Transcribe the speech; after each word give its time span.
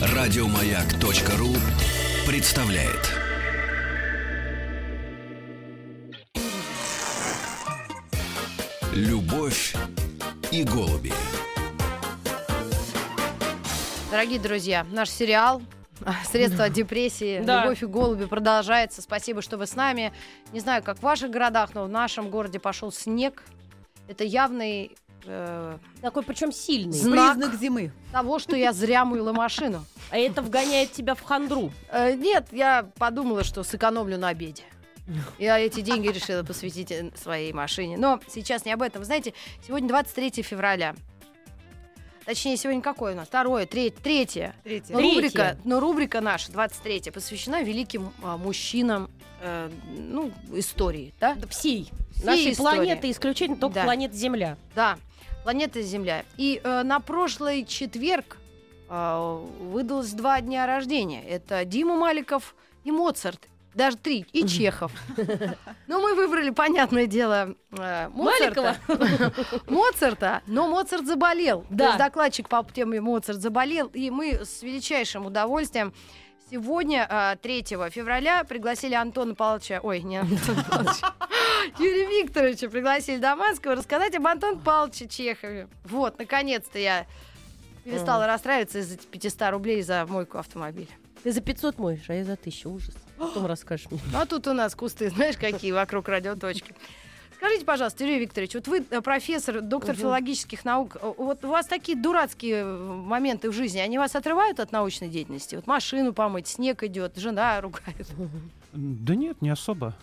Радиомаяк.ру 0.00 1.54
представляет. 2.26 3.12
Любовь 8.92 9.74
и 10.50 10.64
голуби. 10.64 11.12
Дорогие 14.10 14.38
друзья, 14.40 14.86
наш 14.90 15.10
сериал 15.10 15.62
Средства 16.30 16.64
от 16.66 16.72
депрессии, 16.72 17.42
Да. 17.42 17.62
любовь 17.64 17.82
и 17.82 17.86
голуби 17.86 18.26
продолжается. 18.26 19.02
Спасибо, 19.02 19.42
что 19.42 19.56
вы 19.56 19.66
с 19.66 19.74
нами. 19.74 20.12
Не 20.52 20.60
знаю, 20.60 20.82
как 20.82 20.98
в 20.98 21.02
ваших 21.02 21.30
городах, 21.30 21.70
но 21.74 21.84
в 21.84 21.88
нашем 21.88 22.30
городе 22.30 22.58
пошел 22.60 22.92
снег. 22.92 23.42
Это 24.06 24.24
явный 24.24 24.96
э, 25.28 25.78
Такой 26.00 26.22
причем 26.22 26.52
сильный. 26.52 26.92
Знак. 26.98 27.36
Признак 27.36 27.60
зимы. 27.60 27.92
того, 28.12 28.38
что 28.38 28.56
я 28.56 28.72
зря 28.72 29.04
мыла 29.04 29.32
машину. 29.32 29.84
А 30.10 30.18
это 30.18 30.42
вгоняет 30.42 30.92
тебя 30.92 31.14
в 31.14 31.22
хандру. 31.22 31.70
Э, 31.90 32.14
нет, 32.14 32.48
я 32.52 32.88
подумала, 32.98 33.44
что 33.44 33.62
сэкономлю 33.62 34.18
на 34.18 34.28
обеде. 34.28 34.62
Я 35.38 35.58
эти 35.58 35.80
деньги 35.80 36.08
решила 36.08 36.42
посвятить 36.42 36.90
э, 36.92 37.10
своей 37.14 37.52
машине. 37.52 37.96
Но 37.96 38.20
сейчас 38.28 38.64
не 38.64 38.72
об 38.72 38.82
этом. 38.82 39.00
Вы 39.00 39.06
знаете, 39.06 39.32
сегодня 39.66 39.88
23 39.88 40.42
февраля. 40.42 40.94
Точнее, 42.26 42.58
сегодня 42.58 42.82
какое 42.82 43.14
у 43.14 43.16
нас? 43.16 43.26
Второе, 43.26 43.64
третье, 43.64 43.96
третье. 44.02 44.54
Третье. 44.62 44.92
Но 44.92 44.98
Третье. 44.98 45.14
рубрика, 45.14 45.56
но 45.64 45.80
рубрика 45.80 46.20
наша, 46.20 46.52
23 46.52 47.10
посвящена 47.10 47.62
великим 47.62 48.12
а, 48.22 48.36
мужчинам 48.36 49.10
э, 49.40 49.70
ну, 49.96 50.30
истории, 50.52 51.14
да? 51.20 51.36
Да 51.36 51.46
Всей. 51.48 51.90
Всей 52.14 52.24
Нашей 52.26 52.52
истории. 52.52 52.76
планеты 52.76 53.10
исключительно 53.10 53.56
только 53.56 53.76
Да. 53.76 53.84
планета 53.84 54.14
Земля. 54.14 54.58
Да, 54.74 54.98
планета 55.48 55.80
Земля. 55.80 56.26
И 56.36 56.60
э, 56.62 56.82
на 56.82 57.00
прошлый 57.00 57.64
четверг 57.64 58.36
э, 58.90 59.44
выдалось 59.60 60.12
два 60.12 60.42
дня 60.42 60.66
рождения. 60.66 61.24
Это 61.24 61.64
Дима 61.64 61.96
Маликов 61.96 62.54
и 62.84 62.90
Моцарт. 62.90 63.48
Даже 63.72 63.96
три. 63.96 64.26
И 64.34 64.46
Чехов. 64.46 64.92
Но 65.86 66.00
мы 66.00 66.14
выбрали, 66.14 66.50
понятное 66.50 67.06
дело, 67.06 67.54
э, 67.70 68.10
Моцарта. 68.10 68.76
Моцарта. 69.68 70.42
Но 70.46 70.68
Моцарт 70.68 71.06
заболел. 71.06 71.64
Да. 71.70 71.78
То 71.78 71.84
есть 71.84 71.98
докладчик 71.98 72.46
по 72.50 72.62
теме 72.70 73.00
Моцарт 73.00 73.40
заболел. 73.40 73.86
И 73.94 74.10
мы 74.10 74.44
с 74.44 74.62
величайшим 74.62 75.24
удовольствием 75.24 75.94
Сегодня, 76.50 77.06
э, 77.10 77.36
3 77.42 77.90
февраля, 77.90 78.42
пригласили 78.44 78.94
Антона 78.94 79.34
Павловича, 79.34 79.80
ой, 79.82 80.00
не 80.00 80.16
Антона 80.16 80.64
Павловича, 80.70 81.14
Юрия 81.78 82.22
Викторовича 82.22 82.70
пригласили 82.70 83.18
Даманского 83.18 83.74
рассказать 83.74 84.14
об 84.14 84.26
Антоне 84.26 84.58
Павловиче 84.58 85.08
Чехове. 85.08 85.68
Вот, 85.84 86.18
наконец-то 86.18 86.78
я 86.78 87.06
перестала 87.84 88.26
расстраиваться 88.26 88.78
из-за 88.78 88.96
500 88.96 89.50
рублей 89.50 89.82
за 89.82 90.06
мойку 90.06 90.38
автомобиля. 90.38 90.88
Ты 91.22 91.32
за 91.32 91.40
500 91.40 91.78
моешь, 91.78 92.08
а 92.08 92.14
я 92.14 92.24
за 92.24 92.34
1000. 92.34 92.68
Ужас. 92.68 92.94
Потом 93.18 93.46
расскажешь 93.46 93.90
мне. 93.90 94.00
А 94.14 94.24
тут 94.24 94.46
у 94.46 94.52
нас 94.52 94.74
кусты, 94.74 95.10
знаешь, 95.10 95.36
какие 95.36 95.72
вокруг 95.72 96.08
радиоточки. 96.08 96.74
Скажите, 97.38 97.64
пожалуйста, 97.64 98.04
Юрий 98.04 98.18
Викторович, 98.18 98.54
вот 98.54 98.66
вы 98.66 98.84
э, 98.90 99.00
профессор, 99.00 99.60
доктор 99.60 99.94
Мгм. 99.94 100.00
филологических 100.02 100.64
наук, 100.64 100.96
э, 101.00 101.12
вот 101.18 101.44
у 101.44 101.48
вас 101.48 101.66
такие 101.66 101.96
дурацкие 101.96 102.62
э, 102.64 102.76
моменты 102.76 103.48
в 103.48 103.52
жизни, 103.52 103.78
они 103.78 103.96
вас 103.96 104.16
отрывают 104.16 104.58
от 104.58 104.72
научной 104.72 105.08
деятельности? 105.08 105.54
Вот 105.54 105.68
машину 105.68 106.12
помыть, 106.12 106.48
снег 106.48 106.82
идет, 106.82 107.16
жена 107.16 107.60
ругает. 107.60 108.08
Да 108.72 109.14
нет, 109.14 109.40
не 109.40 109.50
особо. 109.50 109.94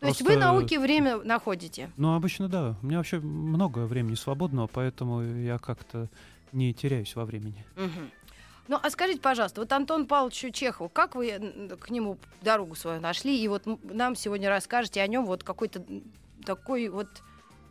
То 0.00 0.08
есть 0.08 0.20
вы 0.22 0.32
Просто- 0.32 0.40
науке 0.40 0.80
время 0.80 1.18
находите? 1.18 1.90
Ну, 1.96 2.14
обычно 2.16 2.48
да. 2.48 2.74
У 2.82 2.86
меня 2.86 2.98
вообще 2.98 3.20
много 3.20 3.80
времени 3.86 4.16
свободного, 4.16 4.66
поэтому 4.66 5.22
я 5.22 5.58
как-то 5.58 6.08
не 6.52 6.74
теряюсь 6.74 7.14
во 7.14 7.24
времени. 7.24 7.64
Мгм. 7.76 8.10
Ну, 8.66 8.78
а 8.82 8.90
скажите, 8.90 9.20
пожалуйста, 9.20 9.60
вот 9.60 9.70
Антон 9.72 10.06
Павловичу 10.06 10.50
Чехову, 10.50 10.88
как 10.88 11.14
вы 11.14 11.76
к 11.80 11.90
нему 11.90 12.18
дорогу 12.42 12.74
свою 12.74 13.00
нашли? 13.00 13.40
И 13.40 13.46
вот 13.46 13.62
нам 13.84 14.16
сегодня 14.16 14.48
расскажете 14.48 15.00
о 15.02 15.06
нем 15.06 15.24
вот 15.26 15.44
какой-то 15.44 15.84
такой 16.44 16.88
вот... 16.88 17.08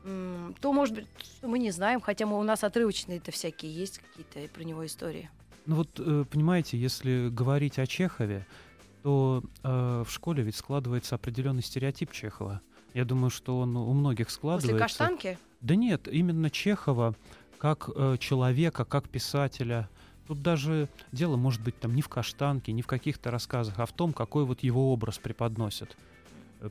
То, 0.03 0.73
может 0.73 0.95
быть, 0.95 1.07
что 1.21 1.47
мы 1.47 1.59
не 1.59 1.71
знаем, 1.71 1.99
хотя 1.99 2.25
мы, 2.25 2.39
у 2.39 2.43
нас 2.43 2.63
отрывочные-то 2.63 3.31
всякие 3.31 3.73
есть 3.73 3.99
какие-то 3.99 4.51
про 4.53 4.63
него 4.63 4.85
истории. 4.85 5.29
Ну 5.65 5.75
вот, 5.75 5.89
э, 5.99 6.25
понимаете, 6.29 6.77
если 6.77 7.29
говорить 7.29 7.77
о 7.79 7.85
Чехове, 7.85 8.47
то 9.03 9.43
э, 9.63 10.03
в 10.07 10.09
школе 10.09 10.41
ведь 10.41 10.55
складывается 10.55 11.15
определенный 11.15 11.61
стереотип 11.61 12.11
Чехова. 12.11 12.61
Я 12.93 13.05
думаю, 13.05 13.29
что 13.29 13.59
он 13.59 13.75
у 13.75 13.91
многих 13.93 14.29
складывается. 14.29 14.71
После 14.71 14.79
каштанки? 14.79 15.37
Да 15.61 15.75
нет, 15.75 16.07
именно 16.07 16.49
Чехова 16.49 17.13
как 17.59 17.89
э, 17.93 18.17
человека, 18.19 18.85
как 18.85 19.09
писателя. 19.09 19.89
Тут 20.27 20.41
даже 20.41 20.87
дело 21.11 21.35
может 21.35 21.61
быть 21.61 21.79
там 21.79 21.93
не 21.93 22.01
в 22.01 22.09
каштанке, 22.09 22.71
не 22.71 22.81
в 22.81 22.87
каких-то 22.87 23.31
рассказах, 23.31 23.79
а 23.79 23.85
в 23.85 23.91
том, 23.91 24.13
какой 24.13 24.45
вот 24.45 24.63
его 24.63 24.93
образ 24.93 25.17
преподносит. 25.17 25.97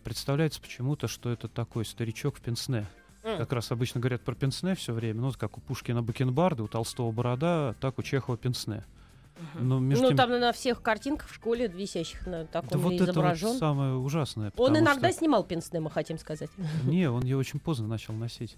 Представляется 0.04 0.60
почему-то, 0.60 1.08
что 1.08 1.30
это 1.30 1.48
такой 1.48 1.84
старичок 1.84 2.36
в 2.36 2.40
пенсне. 2.40 2.86
Как 3.22 3.52
раз 3.52 3.70
обычно 3.72 4.00
говорят 4.00 4.22
про 4.22 4.34
пенсне 4.34 4.74
все 4.74 4.92
время. 4.92 5.20
Ну, 5.20 5.32
как 5.36 5.58
у 5.58 5.60
Пушкина 5.60 6.02
бакенбарды, 6.02 6.62
у 6.62 6.68
Толстого 6.68 7.10
борода, 7.10 7.74
так 7.80 7.98
у 7.98 8.02
Чехова 8.02 8.36
пенсне. 8.38 8.84
Но 9.54 9.78
между 9.78 10.02
Ну, 10.04 10.08
тем- 10.08 10.16
там 10.16 10.30
на 10.40 10.52
всех 10.52 10.82
картинках 10.82 11.28
в 11.28 11.34
школе 11.34 11.68
висящих 11.68 12.26
на 12.26 12.44
да 12.44 12.60
таком 12.62 12.80
вот 12.80 12.92
это 12.94 13.04
вот 13.04 13.10
изображен. 13.12 13.56
самое 13.58 13.94
ужасное. 13.94 14.52
Он 14.56 14.76
иногда 14.76 15.10
что- 15.10 15.18
снимал 15.18 15.44
пенсне, 15.44 15.78
мы 15.80 15.90
хотим 15.90 16.18
сказать. 16.18 16.50
Не, 16.84 17.08
он 17.10 17.22
ее 17.22 17.36
очень 17.36 17.60
поздно 17.60 17.86
начал 17.86 18.14
носить. 18.14 18.56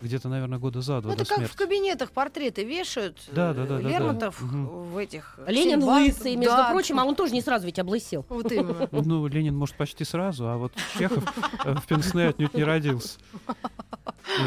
Где-то, 0.00 0.28
наверное, 0.30 0.58
года 0.58 0.80
за 0.80 1.00
два 1.02 1.10
Ну, 1.10 1.16
до 1.16 1.22
это 1.22 1.28
как 1.28 1.38
смерти. 1.38 1.52
в 1.52 1.56
кабинетах 1.56 2.10
портреты 2.12 2.64
вешают. 2.64 3.18
Да, 3.32 3.52
да, 3.52 3.64
да, 3.66 3.76
да, 3.76 3.82
да. 3.82 3.88
Лермонтов 3.90 4.40
Мгм. 4.40 4.66
в 4.92 4.96
этих... 4.96 5.38
Ленин 5.46 5.80
сельбан- 5.82 6.04
лысый, 6.06 6.36
между 6.36 6.56
Да, 6.56 6.70
прочим, 6.70 6.98
а 7.00 7.04
он 7.04 7.14
тоже 7.14 7.34
не 7.34 7.42
сразу 7.42 7.66
ведь 7.66 7.78
облысел. 7.78 8.24
Вот 8.30 8.50
именно. 8.50 8.88
Ну, 8.92 9.26
Ленин, 9.26 9.54
может, 9.56 9.76
почти 9.76 10.04
сразу, 10.04 10.48
а 10.48 10.56
вот 10.56 10.72
Чехов 10.98 11.22
э, 11.64 11.74
в 11.74 11.86
пенсне 11.86 12.28
отнюдь 12.28 12.54
не 12.54 12.64
родился. 12.64 13.18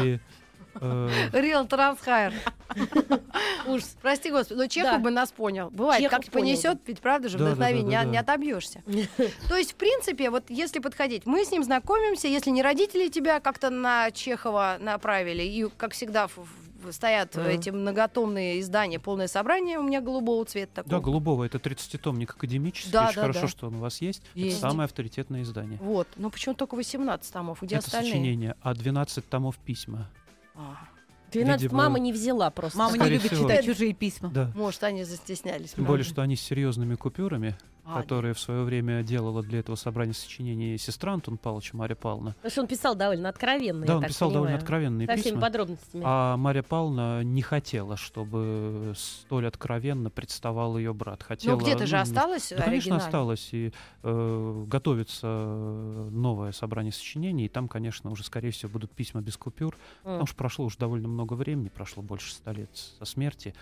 И, 0.02 0.18
Real 1.32 1.66
Transхайр. 1.68 2.32
Ужас. 3.66 3.96
Прости, 4.02 4.30
господи, 4.30 4.58
но 4.58 4.66
Чехов 4.66 4.92
Да. 4.92 4.98
бы 4.98 5.10
нас 5.10 5.32
понял. 5.32 5.70
Бывает, 5.70 6.02
Чехов 6.02 6.18
как 6.24 6.30
понял 6.32 6.46
понесет, 6.46 6.78
ведь 6.86 7.00
правда 7.00 7.28
же 7.28 7.38
Да, 7.38 7.46
вдохновение, 7.46 8.00
да, 8.00 8.04
не- 8.04 8.18
отобьешься. 8.18 8.82
То 9.48 9.56
есть, 9.56 9.72
в 9.72 9.76
принципе, 9.76 10.30
вот 10.30 10.44
если 10.48 10.78
подходить, 10.80 11.26
мы 11.26 11.44
с 11.44 11.50
ним 11.50 11.62
знакомимся, 11.64 12.28
если 12.28 12.50
не 12.50 12.62
родители 12.62 13.08
тебя 13.08 13.40
как-то 13.40 13.70
на 13.70 14.10
Чехова 14.10 14.76
направили, 14.80 15.42
и, 15.42 15.68
как 15.76 15.92
всегда, 15.92 16.28
стоят 16.90 17.34
Мгм. 17.34 17.46
эти 17.46 17.70
многотомные 17.70 18.60
издания, 18.60 18.98
полное 18.98 19.26
собрание 19.26 19.78
у 19.78 19.82
меня 19.82 20.02
голубого 20.02 20.44
цвета 20.44 20.82
такого. 20.82 20.96
да, 20.96 21.00
Голубого 21.02 21.44
это 21.44 21.56
30-томник 21.58 22.32
академический. 22.32 22.92
Да, 22.92 23.06
Очень 23.06 23.14
да, 23.14 23.20
хорошо, 23.22 23.40
да. 23.42 23.48
что 23.48 23.66
он 23.68 23.76
у 23.76 23.78
вас 23.78 24.02
есть. 24.02 24.22
Есть. 24.34 24.58
Это 24.58 24.68
самое 24.70 24.84
авторитетное 24.84 25.42
издание. 25.42 25.78
Вот. 25.80 26.06
Ну 26.16 26.28
почему 26.28 26.54
только 26.54 26.74
18 26.74 27.32
томов? 27.32 27.62
Где 27.62 27.76
это 27.76 27.86
остальные? 27.86 28.10
сочинение, 28.12 28.56
а 28.60 28.74
12 28.74 29.26
томов 29.26 29.56
письма. 29.56 30.10
А, 30.54 30.76
12 31.32 31.62
Видимо, 31.62 31.78
мама 31.78 31.98
не 31.98 32.12
взяла 32.12 32.50
просто. 32.50 32.78
Мама 32.78 32.96
не 32.96 33.08
любит 33.08 33.32
всего. 33.32 33.48
читать 33.48 33.64
чужие 33.64 33.92
письма. 33.92 34.30
Да. 34.30 34.52
Может, 34.54 34.84
они 34.84 35.04
застеснялись. 35.04 35.72
Тем 35.72 35.84
более, 35.84 36.04
что 36.04 36.22
они 36.22 36.36
с 36.36 36.40
серьезными 36.40 36.94
купюрами, 36.94 37.56
А, 37.86 38.00
которые 38.00 38.32
в 38.34 38.40
свое 38.40 38.62
время 38.62 39.02
делала 39.02 39.42
для 39.42 39.58
этого 39.60 39.76
собрания 39.76 40.14
сочинений 40.14 40.78
сестра 40.78 41.12
Антон 41.12 41.36
Павловича 41.36 41.76
Мария 41.76 41.96
Павловна. 41.96 42.32
Потому 42.34 42.50
что 42.50 42.60
он 42.62 42.66
писал 42.66 42.94
довольно 42.94 43.28
откровенно, 43.28 43.84
Да, 43.86 43.96
он 43.98 44.04
писал 44.04 44.30
довольно 44.30 44.56
понимаю. 44.56 44.58
откровенные 44.62 45.06
Со 45.06 45.12
всеми 45.16 45.24
письма. 45.34 45.40
подробностями. 45.40 46.02
А 46.06 46.36
Мария 46.36 46.62
Павловна 46.62 47.22
не 47.22 47.42
хотела, 47.42 47.96
чтобы 47.96 48.94
столь 48.96 49.46
откровенно 49.46 50.10
представал 50.10 50.78
ее 50.78 50.94
брат. 50.94 51.20
Ну 51.20 51.26
Хотела, 51.26 51.58
где-то 51.58 51.86
же 51.86 51.96
ну, 51.96 52.02
осталось 52.02 52.52
Да, 52.56 52.62
конечно, 52.62 52.96
осталось. 52.96 53.48
И 53.52 53.72
э, 54.02 54.64
готовится 54.66 55.26
э, 55.26 56.08
новое 56.10 56.52
собрание 56.52 56.92
сочинений. 56.92 57.46
И 57.46 57.48
там, 57.48 57.68
конечно, 57.68 58.10
уже, 58.10 58.24
скорее 58.24 58.50
всего, 58.50 58.70
будут 58.70 58.92
письма 58.92 59.20
без 59.20 59.36
купюр. 59.36 59.74
М. 59.74 59.78
Потому 60.04 60.26
что 60.26 60.36
прошло 60.36 60.64
уже 60.64 60.78
довольно 60.78 61.08
много 61.08 61.34
времени, 61.34 61.68
прошло 61.68 62.02
больше 62.02 62.32
ста 62.32 62.52
лет 62.52 62.70
со 62.74 63.04
смерти. 63.04 63.54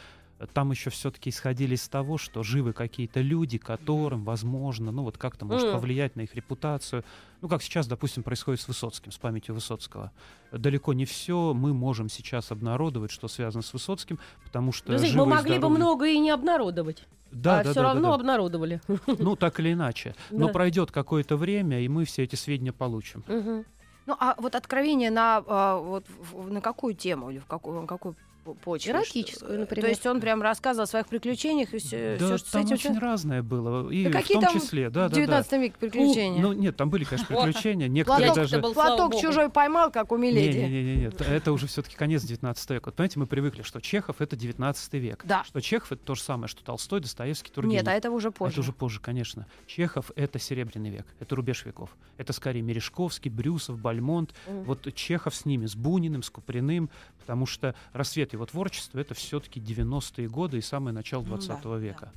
Там 0.46 0.70
еще 0.70 0.90
все-таки 0.90 1.30
исходили 1.30 1.74
из 1.74 1.88
того, 1.88 2.18
что 2.18 2.42
живы 2.42 2.72
какие-то 2.72 3.20
люди, 3.20 3.58
которым, 3.58 4.24
возможно, 4.24 4.90
ну 4.92 5.02
вот 5.02 5.18
как-то 5.18 5.44
может 5.44 5.72
повлиять 5.72 6.16
на 6.16 6.22
их 6.22 6.34
репутацию. 6.34 7.04
Ну, 7.40 7.48
как 7.48 7.62
сейчас, 7.62 7.86
допустим, 7.86 8.22
происходит 8.22 8.60
с 8.60 8.68
Высоцким, 8.68 9.12
с 9.12 9.18
памятью 9.18 9.54
Высоцкого. 9.54 10.10
Далеко 10.50 10.92
не 10.92 11.04
все 11.04 11.52
мы 11.54 11.72
можем 11.74 12.08
сейчас 12.08 12.50
обнародовать, 12.50 13.10
что 13.10 13.28
связано 13.28 13.62
с 13.62 13.72
Высоцким, 13.72 14.18
потому 14.44 14.72
что 14.72 14.88
Друзья, 14.88 15.08
мы 15.08 15.12
живы 15.12 15.24
и 15.24 15.34
могли 15.34 15.52
бы 15.54 15.66
здоровы- 15.66 15.76
много 15.76 16.06
и 16.08 16.18
не 16.18 16.30
обнародовать. 16.30 17.04
Да, 17.30 17.60
а 17.60 17.64
да, 17.64 17.70
все 17.70 17.80
да, 17.80 17.88
да, 17.88 17.92
равно 17.94 18.08
да. 18.08 18.14
обнародовали. 18.16 18.80
Ну, 19.06 19.36
так 19.36 19.58
или 19.60 19.72
иначе. 19.72 20.14
Но 20.30 20.48
Да. 20.48 20.52
пройдет 20.52 20.90
какое-то 20.90 21.36
время, 21.36 21.80
и 21.80 21.88
мы 21.88 22.04
все 22.04 22.24
эти 22.24 22.36
сведения 22.36 22.72
получим. 22.72 23.24
Мгм. 23.26 23.64
Ну, 24.04 24.16
а 24.18 24.34
вот 24.38 24.54
откровение 24.54 25.10
на, 25.10 25.42
а, 25.46 25.78
вот, 25.78 26.04
на 26.34 26.60
какую 26.60 26.94
тему 26.94 27.30
или 27.30 27.38
в 27.38 27.46
какую, 27.46 27.86
какую 27.86 28.16
почве. 28.64 28.92
Эротическую, 28.92 29.50
что- 29.50 29.58
например. 29.60 29.84
То 29.84 29.90
есть 29.90 30.06
он 30.06 30.20
прям 30.20 30.42
рассказывал 30.42 30.84
о 30.84 30.86
своих 30.86 31.06
приключениях 31.06 31.72
и 31.74 31.78
все, 31.78 32.16
Да, 32.18 32.38
что 32.38 32.48
с 32.48 32.50
там 32.50 32.62
этим 32.64 32.74
очень 32.74 32.90
всё- 32.92 33.00
разное 33.00 33.42
было. 33.42 33.90
И 33.90 34.04
Да 34.04 34.10
в 34.10 34.12
какие 34.12 34.34
том 34.36 34.44
там 34.44 34.54
числе, 34.60 34.90
да, 34.90 35.08
в 35.08 35.10
да, 35.10 35.14
да. 35.14 35.14
19 35.16 35.52
веке 35.60 35.74
приключения. 35.78 36.40
Ну, 36.42 36.52
нет, 36.52 36.76
там 36.76 36.90
были, 36.90 37.04
конечно, 37.04 37.26
приключения. 37.44 37.88
Некоторые 37.88 38.26
Платок 38.28 38.42
даже... 38.44 38.60
был, 38.60 38.74
Платок 38.74 39.16
чужой 39.20 39.48
поймал, 39.50 39.90
как 39.90 40.12
у 40.12 40.16
Миледи. 40.16 40.58
Не-не-не, 40.58 41.10
это 41.34 41.52
уже 41.52 41.66
все-таки 41.66 41.96
конец 41.96 42.22
19 42.22 42.70
века. 42.70 42.86
Вот 42.86 42.94
понимаете, 42.96 43.18
мы 43.20 43.26
привыкли, 43.26 43.62
что 43.62 43.80
Чехов 43.80 44.20
это 44.20 44.36
19 44.36 44.92
век. 44.94 45.22
Да. 45.24 45.44
Что 45.44 45.60
Чехов 45.60 45.92
это 45.92 46.02
то 46.04 46.14
же 46.14 46.22
самое, 46.22 46.48
что 46.48 46.64
Толстой, 46.64 47.00
Достоевский, 47.00 47.50
Тургенев. 47.52 47.80
Нет, 47.82 47.88
а 47.88 47.92
это 47.92 48.10
уже 48.10 48.30
позже. 48.30 48.52
Это 48.52 48.60
уже 48.60 48.72
позже, 48.72 49.00
конечно. 49.00 49.46
Чехов— 49.66 50.10
это 50.16 50.38
Серебряный 50.38 50.90
век, 50.90 51.06
это 51.20 51.34
рубеж 51.36 51.64
веков. 51.64 51.90
Это 52.16 52.32
скорее 52.32 52.62
Мережковский, 52.62 53.30
Брюсов, 53.30 53.78
Бальмонт. 53.78 54.34
Мгм. 54.46 54.64
Вот 54.64 54.94
Чехов 54.94 55.34
с 55.34 55.44
ними, 55.44 55.66
с 55.66 55.74
Буниным, 55.76 56.22
с 56.22 56.30
Куприным, 56.30 56.90
потому 57.18 57.46
что 57.46 57.74
рассвет 57.92 58.31
его 58.32 58.46
творчества— 58.46 58.98
это 59.00 59.14
все-таки 59.14 59.60
90-е 59.60 60.28
годы 60.28 60.58
и 60.58 60.60
самое 60.60 60.94
начало 60.94 61.22
Ну 61.22 61.36
20 61.36 61.62
да, 61.62 61.76
века. 61.76 62.12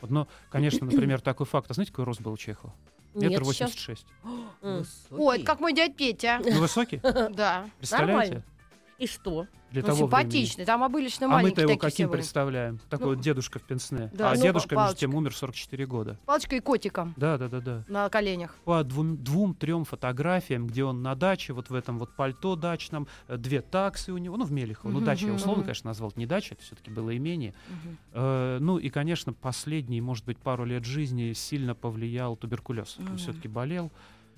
Вот, 0.00 0.10
но, 0.10 0.28
конечно, 0.50 0.86
например, 0.86 1.20
такой 1.20 1.46
факт. 1.46 1.70
А 1.70 1.74
знаете, 1.74 1.92
какой 1.92 2.04
рост 2.04 2.20
был 2.20 2.32
у 2.32 2.36
Чехова? 2.36 2.74
Метр 3.14 3.44
86. 3.44 4.06
М. 4.62 4.84
Ой, 5.10 5.36
это 5.36 5.46
как 5.46 5.60
мой 5.60 5.72
дядь 5.72 5.96
Петя. 5.96 6.40
Ну, 6.44 6.60
высокий? 6.60 7.00
Да. 7.02 7.70
Представляете? 7.78 8.34
Нормально. 8.34 8.44
И 8.98 9.06
что? 9.06 9.46
Для 9.72 9.82
Ну, 9.82 9.88
того 9.88 10.06
времени. 10.06 10.20
симпатичный. 10.22 10.64
Там 10.66 10.84
обычно 10.84 11.26
А 11.26 11.30
маленькие 11.30 11.50
мы-то 11.50 11.60
его 11.62 11.68
такие 11.72 11.80
каким 11.90 12.08
были. 12.08 12.18
представляем? 12.18 12.78
Такой 12.88 13.06
Ну, 13.08 13.14
вот 13.14 13.20
дедушка 13.24 13.58
в 13.58 13.62
пенсне. 13.62 14.08
да, 14.14 14.30
а 14.30 14.34
ну, 14.36 14.40
дедушка, 14.42 14.76
между 14.76 14.94
тем, 14.96 15.14
умер 15.16 15.32
в 15.32 15.36
44 15.36 15.86
года. 15.86 16.18
Палочкой 16.26 16.58
и 16.58 16.60
котиком 16.60 17.12
Да, 17.16 17.36
да, 17.38 17.48
да, 17.48 17.60
да. 17.60 17.84
на 17.88 18.08
коленях. 18.08 18.54
По 18.64 18.84
двум, 18.84 19.16
двум-трем 19.16 19.84
фотографиям, 19.84 20.68
где 20.68 20.84
он 20.84 21.02
на 21.02 21.16
даче, 21.16 21.52
вот 21.54 21.70
в 21.70 21.74
этом 21.74 21.98
вот 21.98 22.14
пальто 22.14 22.54
дачном, 22.54 23.08
э, 23.26 23.36
две 23.36 23.62
таксы 23.62 24.12
у 24.12 24.18
него, 24.18 24.36
ну, 24.36 24.44
в 24.44 24.52
Мелехово. 24.52 24.92
Ну, 24.92 24.98
Мгм, 24.98 25.06
дача 25.06 25.26
я 25.26 25.32
условно, 25.32 25.64
конечно, 25.64 25.88
назвал 25.90 26.10
это 26.10 26.20
не 26.20 26.26
дача, 26.26 26.54
это 26.54 26.62
все-таки 26.62 26.90
было 26.92 27.16
имение. 27.16 27.52
Э, 28.12 28.58
ну, 28.60 28.78
и, 28.78 28.90
конечно, 28.90 29.32
последние, 29.32 30.00
может 30.02 30.24
быть, 30.24 30.38
пару 30.38 30.64
лет 30.64 30.84
жизни 30.84 31.32
сильно 31.32 31.74
повлиял 31.74 32.36
туберкулез. 32.36 32.96
Он 33.00 33.16
все-таки 33.16 33.48
болел. 33.48 33.90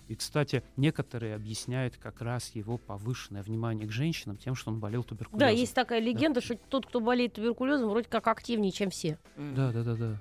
И, 0.08 0.14
кстати, 0.14 0.62
некоторые 0.76 1.34
объясняют 1.34 1.96
как 1.96 2.20
раз 2.20 2.50
его 2.54 2.78
повышенное 2.78 3.42
внимание 3.42 3.88
к 3.88 3.90
женщинам 3.92 4.36
тем, 4.36 4.54
что 4.54 4.70
он 4.70 4.78
болел 4.78 5.02
туберкулезом. 5.02 5.38
Да, 5.40 5.48
есть 5.48 5.74
такая 5.74 6.00
легенда, 6.00 6.40
что 6.40 6.54
тот, 6.56 6.86
кто 6.86 7.00
болеет 7.00 7.34
туберкулезом, 7.34 7.88
вроде 7.90 8.08
как 8.08 8.26
активнее, 8.28 8.70
чем 8.72 8.90
все. 8.90 9.18
Да, 9.36 9.72
да, 9.72 9.82
да, 9.82 9.94
да. 9.94 10.16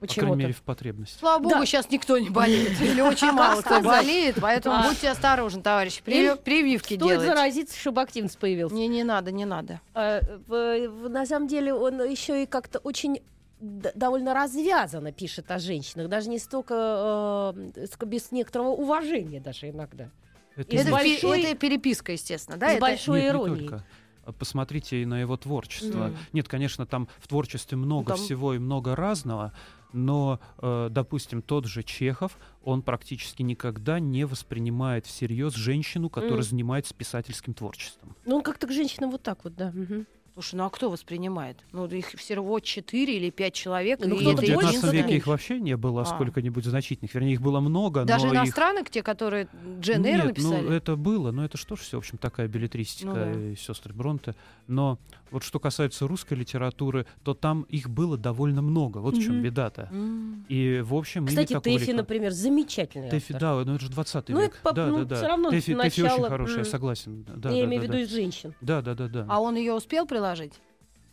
По 0.00 0.06
крайней 0.08 0.20
Почему-то. 0.20 0.38
мере, 0.38 0.52
в 0.52 0.62
потребности. 0.62 1.18
Слава 1.18 1.42
богу, 1.42 1.54
Да. 1.54 1.64
сейчас 1.66 1.88
никто 1.90 2.18
не 2.18 2.28
болеет. 2.28 2.78
Или 2.80 3.00
очень 3.00 3.32
мало 3.32 3.62
кто 3.62 3.80
болеет, 3.80 4.36
поэтому 4.40 4.76
А. 4.76 4.88
будьте 4.88 5.08
осторожны, 5.08 5.62
товарищи. 5.62 6.02
Приви- 6.04 6.36
Прививки 6.36 6.94
Стоит 6.94 7.00
делайте. 7.00 7.26
заразиться, 7.26 7.78
чтобы 7.78 8.02
активность 8.02 8.38
появилась. 8.38 8.72
Не, 8.72 8.86
не 8.86 9.02
надо, 9.02 9.32
не 9.32 9.46
надо. 9.46 9.80
А, 9.94 10.20
в- 10.46 10.88
в- 10.88 11.08
на 11.08 11.24
самом 11.24 11.48
деле 11.48 11.72
он 11.72 12.02
еще 12.02 12.42
и 12.42 12.46
как-то 12.46 12.80
очень 12.80 13.20
довольно 13.60 14.34
развязанно 14.34 15.12
пишет 15.12 15.50
о 15.50 15.58
женщинах, 15.58 16.08
даже 16.08 16.28
не 16.28 16.38
столько, 16.38 17.52
э, 17.56 17.86
сколько 17.86 18.06
без 18.06 18.30
некоторого 18.32 18.68
уважения 18.68 19.40
даже 19.40 19.70
иногда. 19.70 20.10
Это 20.56 20.76
Это, 20.76 20.84
не- 20.84 20.90
большой- 20.90 21.42
это 21.42 21.58
переписка, 21.58 22.12
естественно, 22.12 22.56
да? 22.58 22.68
с 22.68 22.72
это- 22.72 22.80
большой 22.80 23.20
Нет, 23.22 23.24
не 23.32 23.36
иронией. 23.38 23.68
только. 23.68 23.84
А 24.26 24.32
Посмотрите 24.32 25.02
и 25.02 25.04
на 25.04 25.20
его 25.20 25.36
творчество. 25.36 26.04
Мгм. 26.06 26.16
Нет, 26.32 26.48
конечно, 26.48 26.86
там 26.86 27.08
в 27.18 27.28
творчестве 27.28 27.76
много 27.76 28.14
Там- 28.14 28.16
всего 28.16 28.54
и 28.54 28.58
много 28.58 28.96
разного, 28.96 29.52
но, 29.92 30.40
э, 30.62 30.88
допустим, 30.90 31.42
тот 31.42 31.66
же 31.66 31.82
Чехов, 31.82 32.38
он 32.62 32.80
практически 32.82 33.42
никогда 33.42 34.00
не 34.00 34.24
воспринимает 34.24 35.04
всерьез 35.06 35.54
женщину, 35.54 36.08
которая 36.08 36.36
Мгм. 36.38 36.42
занимается 36.44 36.94
писательским 36.94 37.52
творчеством. 37.52 38.16
Ну, 38.24 38.36
он 38.36 38.42
как-то 38.42 38.66
к 38.66 38.72
женщинам 38.72 39.10
вот 39.10 39.22
так 39.22 39.44
вот, 39.44 39.54
да. 39.56 39.70
мгм. 39.74 40.06
Слушай, 40.34 40.56
ну 40.56 40.64
а 40.64 40.70
кто 40.70 40.90
воспринимает? 40.90 41.58
Ну, 41.70 41.86
их 41.86 42.08
всего 42.08 42.58
четыре 42.58 43.18
или 43.18 43.30
пять 43.30 43.54
человек. 43.54 44.00
Ну, 44.00 44.16
и 44.16 44.20
кто-то 44.20 44.24
Ну, 44.24 44.30
в 44.30 44.42
это 44.42 44.52
больше, 44.54 44.66
19 44.72 44.78
кто-то 44.80 44.96
веке 44.96 45.16
их 45.16 45.26
вообще 45.28 45.60
не 45.60 45.76
было 45.76 46.02
А. 46.02 46.04
сколько-нибудь 46.06 46.64
значительных. 46.64 47.14
Вернее, 47.14 47.34
их 47.34 47.40
было 47.40 47.60
много, 47.60 48.04
Даже 48.04 48.26
но 48.26 48.32
их... 48.32 48.38
иностранных, 48.40 48.90
те, 48.90 49.04
которые 49.04 49.46
Джен 49.80 50.04
Эйр 50.04 50.16
Нет, 50.16 50.24
написали? 50.26 50.60
ну 50.62 50.72
это 50.72 50.96
было, 50.96 51.30
но 51.30 51.44
это 51.44 51.56
что 51.56 51.76
ж 51.76 51.80
все, 51.80 51.98
в 51.98 52.00
общем, 52.00 52.18
такая 52.18 52.48
билетристика 52.48 53.10
Ну 53.10 53.14
да. 53.14 53.30
и 53.52 53.54
сестры 53.54 53.94
Бронте. 53.94 54.34
Но 54.66 54.98
вот 55.30 55.44
что 55.44 55.60
касается 55.60 56.08
русской 56.08 56.34
литературы, 56.34 57.06
то 57.22 57.34
там 57.34 57.62
их 57.68 57.88
было 57.88 58.16
довольно 58.18 58.60
много. 58.60 58.98
Вот 58.98 59.16
в 59.16 59.22
чем 59.22 59.40
беда-то. 59.40 59.88
М. 59.92 60.44
И, 60.48 60.80
в 60.84 60.94
общем, 60.96 61.26
Кстати, 61.28 61.56
Тэфи, 61.60 61.90
увлекла- 61.92 61.94
например, 61.96 62.32
замечательный 62.32 63.08
Тэфи, 63.10 63.34
автор. 63.34 63.40
да, 63.40 63.64
ну 63.64 63.74
это 63.76 63.84
же 63.84 63.90
20 63.90 64.32
Ну, 64.32 64.40
век. 64.40 64.54
это 64.54 64.62
по- 64.62 64.72
да, 64.72 64.86
ну, 64.88 64.98
да, 64.98 65.04
да. 65.04 65.16
всё 65.16 65.28
равно 65.28 65.50
Тэфи, 65.50 65.74
Тэфи 65.74 65.86
очень 65.86 66.02
начало, 66.02 66.28
хорошая, 66.28 66.56
я 66.56 66.62
м. 66.64 66.66
согласен. 66.70 67.24
Да, 67.36 67.50
Я 67.50 67.60
да, 67.60 67.64
имею 67.66 67.82
в 67.82 67.86
да, 67.86 67.86
виду 67.86 67.92
да. 67.92 68.00
из 68.00 68.10
женщин. 68.10 68.54
Да, 68.60 68.82
да, 68.82 68.94
да, 68.96 69.06
да. 69.06 69.26
А 69.28 69.40
он 69.40 69.54
ее 69.54 69.74
успел 69.74 70.06
приложить? 70.06 70.23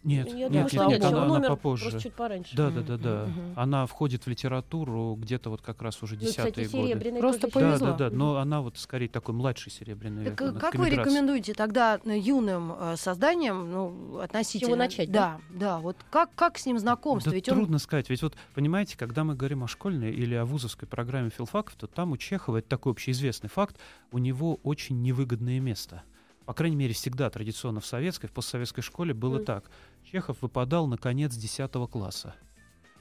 Нет, 0.03 0.27
Я 0.29 0.49
нет, 0.49 0.71
думаю, 0.71 0.89
нет, 0.89 0.99
нет, 0.99 1.03
он 1.03 1.13
она, 1.15 1.23
она 1.25 1.33
умер 1.35 1.47
попозже. 1.49 1.83
просто 1.83 2.01
чуть 2.01 2.13
пораньше. 2.13 2.55
Да, 2.55 2.71
да, 2.71 2.81
да, 2.81 2.97
да. 2.97 3.25
мгм. 3.27 3.53
Она 3.55 3.85
входит 3.85 4.25
в 4.25 4.27
литературу 4.27 5.15
где-то 5.15 5.51
вот 5.51 5.61
как 5.61 5.81
раз 5.83 6.01
уже 6.01 6.15
Ну, 6.15 6.25
кстати, 6.25 6.55
десятые 6.55 6.67
годы. 6.69 6.87
серебряный 6.87 7.19
Просто 7.19 7.41
тоже 7.51 7.53
повезло. 7.67 7.87
Да, 7.87 7.93
да, 7.93 8.09
да. 8.09 8.15
Но 8.15 8.37
она 8.37 8.61
вот 8.61 8.79
скорее 8.79 9.09
такой 9.09 9.35
младший 9.35 9.71
серебряный 9.71 10.25
Так 10.25 10.41
век. 10.41 10.41
э, 10.41 10.49
она 10.49 10.59
как 10.59 10.75
вы 10.75 10.89
рекомендуете 10.89 11.53
тогда 11.53 11.99
э, 12.03 12.17
юным 12.17 12.73
э, 12.79 12.95
созданиям, 12.97 13.71
ну, 13.71 14.17
относительно... 14.17 14.69
чего 14.69 14.75
начать, 14.75 15.11
Да, 15.11 15.39
да. 15.51 15.77
Вот 15.77 15.97
как, 16.09 16.33
как 16.33 16.57
с 16.57 16.65
ним 16.65 16.79
знакомство? 16.79 17.29
Да 17.31 17.35
Ведь 17.35 17.49
он 17.49 17.57
трудно 17.57 17.77
сказать. 17.77 18.09
Ведь 18.09 18.23
вот, 18.23 18.35
понимаете, 18.55 18.97
когда 18.97 19.23
мы 19.23 19.35
говорим 19.35 19.63
о 19.63 19.67
школьной 19.67 20.11
или 20.11 20.33
о 20.33 20.45
вузовской 20.45 20.87
программе 20.87 21.29
филфаков, 21.29 21.75
то 21.75 21.85
там 21.85 22.11
у 22.11 22.17
Чехова, 22.17 22.57
это 22.57 22.69
такой 22.69 22.93
общеизвестный 22.93 23.49
факт, 23.49 23.77
у 24.11 24.17
него 24.17 24.59
очень 24.63 24.99
невыгодное 25.03 25.59
место. 25.59 26.01
По 26.45 26.53
крайней 26.53 26.75
мере, 26.75 26.93
всегда 26.93 27.29
традиционно 27.29 27.79
в 27.79 27.85
советской, 27.85 28.27
в 28.27 28.31
постсоветской 28.31 28.83
школе 28.83 29.13
было 29.13 29.35
Мгм. 29.37 29.45
так. 29.45 29.69
Чехов 30.11 30.37
выпадал 30.41 30.87
на 30.87 30.97
конец 30.97 31.35
10 31.35 31.87
класса. 31.87 32.35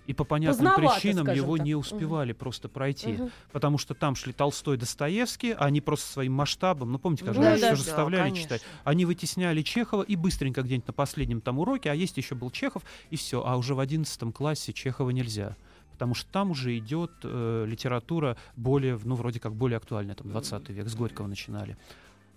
И 0.07 0.15
по 0.15 0.25
понятным 0.25 0.67
Поздновато, 0.67 1.01
причинам 1.01 1.29
его 1.29 1.57
так. 1.57 1.67
не 1.67 1.75
успевали 1.75 2.33
просто 2.33 2.69
пройти. 2.69 3.13
Мгм. 3.13 3.31
Потому 3.53 3.79
что 3.79 3.95
там 3.95 4.17
шли 4.17 4.33
Толстой, 4.33 4.77
Достоевский, 4.77 5.53
а 5.53 5.67
они 5.67 5.81
просто 5.81 6.11
своим 6.11 6.33
масштабом, 6.33 6.91
ну 6.91 6.99
помните, 6.99 7.25
как 7.25 7.35
же 7.35 7.41
Ну 7.41 7.47
да, 7.47 7.57
всё 7.57 7.69
да, 7.71 7.77
заставляли 7.77 8.23
конечно. 8.31 8.43
читать. 8.45 8.63
Они 8.85 9.05
вытесняли 9.05 9.63
Чехова 9.63 10.03
и 10.03 10.17
быстренько 10.17 10.63
где-нибудь 10.63 10.89
на 10.89 10.93
последнем 10.93 11.41
там 11.41 11.59
уроке, 11.61 11.91
а 11.91 11.95
есть 11.95 12.17
еще 12.17 12.35
был 12.35 12.51
Чехов, 12.51 12.83
и 13.11 13.17
все. 13.17 13.45
А 13.45 13.57
уже 13.57 13.75
в 13.75 13.81
11 13.81 14.33
классе 14.33 14.73
Чехова 14.73 15.11
нельзя. 15.11 15.57
Потому 15.93 16.15
что 16.15 16.31
там 16.33 16.51
уже 16.51 16.77
идет 16.79 17.13
э, 17.23 17.65
литература 17.69 18.37
более, 18.57 18.99
ну, 19.05 19.15
вроде 19.15 19.39
как 19.39 19.55
более 19.55 19.77
актуальная, 19.77 20.15
там, 20.15 20.29
20 20.31 20.71
век, 20.71 20.89
с 20.89 20.95
Горького 20.95 21.27
начинали. 21.27 21.77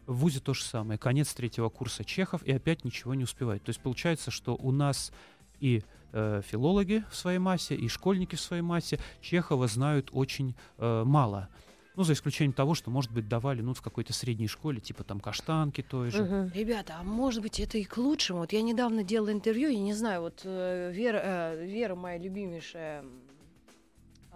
В 0.06 0.16
ВУЗе 0.18 0.40
то 0.40 0.54
же 0.54 0.64
самое. 0.64 1.00
Конец 1.00 1.34
третьего 1.34 1.70
курса 1.70 2.04
Чехов, 2.04 2.44
и 2.44 2.52
опять 2.52 2.84
ничего 2.84 3.14
не 3.14 3.24
успевает. 3.24 3.64
То 3.64 3.70
есть 3.70 3.80
получается, 3.80 4.32
что 4.32 4.56
у 4.56 4.72
нас 4.72 5.12
и 5.60 5.84
э, 6.12 6.42
филологи 6.46 7.04
в 7.10 7.16
своей 7.16 7.40
массе, 7.40 7.76
и 7.76 7.88
школьники 7.88 8.36
в 8.36 8.42
своей 8.42 8.62
массе 8.62 9.00
Чехова 9.22 9.68
знают 9.68 10.10
очень 10.12 10.56
э, 10.78 11.04
мало. 11.06 11.50
Ну, 11.96 12.04
за 12.04 12.14
исключением 12.14 12.54
того, 12.54 12.74
что, 12.74 12.90
может 12.90 13.12
быть, 13.12 13.28
давали 13.28 13.62
ну, 13.62 13.74
в 13.74 13.82
какой-то 13.82 14.14
средней 14.14 14.48
школе, 14.48 14.80
типа 14.80 15.04
там 15.04 15.20
каштанки 15.20 15.82
той 15.82 16.10
же. 16.10 16.24
Мгм. 16.24 16.52
Ребята, 16.54 16.96
а 17.00 17.04
может 17.04 17.44
быть 17.44 17.60
это 17.60 17.78
и 17.78 17.84
к 17.84 17.98
лучшему? 17.98 18.40
Вот 18.40 18.52
я 18.52 18.64
недавно 18.64 19.04
делала 19.04 19.32
интервью, 19.32 19.70
я 19.70 19.80
не 19.80 19.94
знаю, 19.94 20.22
вот 20.22 20.42
э, 20.44 20.92
Вера, 20.92 21.22
э, 21.24 21.66
Вера 21.66 21.95
моя 21.95 22.18
любимейшая 22.18 23.06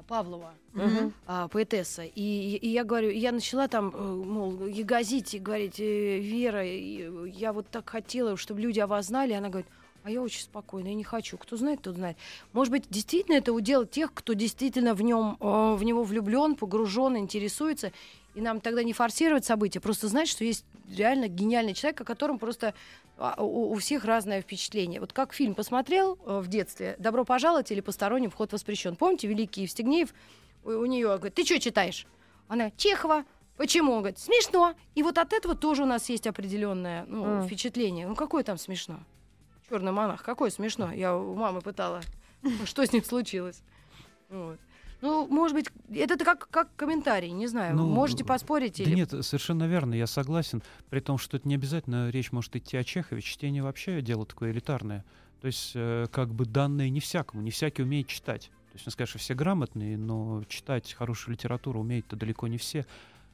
Павлова, 0.08 0.54
Мгм. 0.74 1.14
а, 1.26 1.48
поэтесса, 1.48 2.04
и, 2.04 2.56
и 2.62 2.70
я 2.70 2.84
говорю, 2.84 3.10
я 3.10 3.32
начала 3.32 3.68
там, 3.68 3.92
э, 3.94 4.00
мол, 4.02 4.66
ягозить 4.68 5.34
и 5.34 5.40
говорить, 5.40 5.80
«Э, 5.80 6.20
Вера, 6.20 6.66
и, 6.66 7.30
я 7.32 7.52
вот 7.52 7.68
так 7.70 7.90
хотела, 7.90 8.38
чтобы 8.38 8.62
люди 8.62 8.80
о 8.80 8.88
вас 8.88 9.08
знали, 9.08 9.34
она 9.34 9.50
говорит, 9.50 9.68
а 10.04 10.10
я 10.10 10.22
очень 10.22 10.42
спокойна, 10.42 10.88
я 10.88 10.94
не 10.94 11.04
хочу. 11.04 11.38
Кто 11.38 11.58
знает, 11.58 11.82
тот 11.82 11.96
знает. 11.96 12.16
Может 12.54 12.72
быть, 12.72 12.86
действительно 12.90 13.36
это 13.36 13.52
удел 13.52 13.86
тех, 13.86 14.14
кто 14.14 14.32
действительно 14.34 14.94
в 14.94 15.02
нем, 15.02 15.36
э, 15.42 15.76
в 15.76 15.84
него 15.84 16.04
влюблен, 16.04 16.56
погружен, 16.56 17.18
интересуется. 17.18 17.92
И 18.34 18.40
нам 18.40 18.62
тогда 18.62 18.84
не 18.84 18.94
форсировать 18.94 19.44
события, 19.44 19.82
просто 19.82 20.08
знать, 20.08 20.30
что 20.30 20.46
есть 20.46 20.64
реально 20.88 21.28
гениальный 21.28 21.74
человек, 21.74 22.02
о 22.02 22.06
котором 22.06 22.40
просто 22.40 22.74
а, 23.18 23.36
у, 23.44 23.72
у 23.72 23.76
всех 23.76 24.06
разное 24.06 24.42
впечатление. 24.42 25.00
Вот 25.00 25.14
как 25.14 25.34
фильм 25.34 25.56
посмотрел 25.56 26.18
э, 26.26 26.40
в 26.40 26.48
детстве 26.48 26.96
«Добро 27.00 27.26
пожаловать» 27.26 27.72
или 27.72 27.82
«Посторонним 27.82 28.30
вход 28.30 28.54
воспрещен». 28.54 28.96
Помните, 28.96 29.28
Великий 29.28 29.64
Евстигнеев, 29.64 30.14
у, 30.64 30.70
у 30.70 30.86
нее 30.86 31.08
говорит, 31.08 31.34
ты 31.34 31.44
что 31.44 31.60
читаешь? 31.60 32.06
Она, 32.48 32.72
Чехова. 32.72 33.26
Почему? 33.58 33.94
Он 33.94 34.00
говорит, 34.00 34.20
смешно. 34.20 34.76
И 34.94 35.02
вот 35.02 35.18
от 35.18 35.34
этого 35.34 35.56
тоже 35.56 35.84
у 35.84 35.88
нас 35.88 36.10
есть 36.10 36.28
определенное 36.28 37.06
ну, 37.08 37.26
М. 37.26 37.48
впечатление. 37.48 38.08
Ну, 38.08 38.16
какое 38.16 38.44
там 38.44 38.58
смешно? 38.58 39.00
Черный 39.68 39.92
монах, 39.92 40.24
какое 40.24 40.52
смешно? 40.52 40.94
Я 40.94 41.16
у 41.18 41.34
мамы 41.34 41.62
пытала, 41.62 42.02
что 42.66 42.86
с 42.86 42.94
ним 42.94 43.04
случилось. 43.04 43.62
Вот. 44.30 44.60
Ну, 45.02 45.28
может 45.28 45.56
быть, 45.56 45.68
это 45.94 46.24
как, 46.24 46.50
как 46.50 46.76
комментарий, 46.76 47.32
не 47.32 47.48
знаю. 47.48 47.76
Ну, 47.76 47.88
Можете 47.88 48.26
поспорить 48.26 48.78
Да 48.78 48.84
или... 48.84 48.96
нет, 48.96 49.14
совершенно 49.22 49.68
верно, 49.68 49.94
я 49.94 50.08
согласен. 50.08 50.64
При 50.90 51.00
том, 51.00 51.18
что 51.18 51.38
это 51.38 51.48
не 51.48 51.56
обязательно 51.56 52.10
речь 52.10 52.32
может 52.32 52.56
идти 52.56 52.78
о 52.78 52.84
Чехове. 52.84 53.22
Чтение 53.22 53.62
вообще 53.62 54.02
дело 54.02 54.26
такое 54.26 54.52
элитарное. 54.52 55.06
То 55.42 55.48
есть, 55.48 55.74
э, 55.76 56.08
как 56.12 56.34
бы 56.34 56.46
данное 56.46 56.90
не 56.90 57.00
всякому, 57.00 57.44
не 57.44 57.52
всякий 57.52 57.84
умеет 57.84 58.08
читать. 58.08 58.50
То 58.72 58.74
есть, 58.74 58.86
не 58.88 58.92
сказать, 58.92 59.10
что 59.10 59.20
все 59.20 59.36
грамотные, 59.36 59.98
но 59.98 60.44
читать 60.50 60.94
хорошую 60.94 61.34
литературу 61.34 61.80
умеют-то 61.82 62.16
далеко 62.16 62.48
не 62.48 62.58
все. 62.58 62.86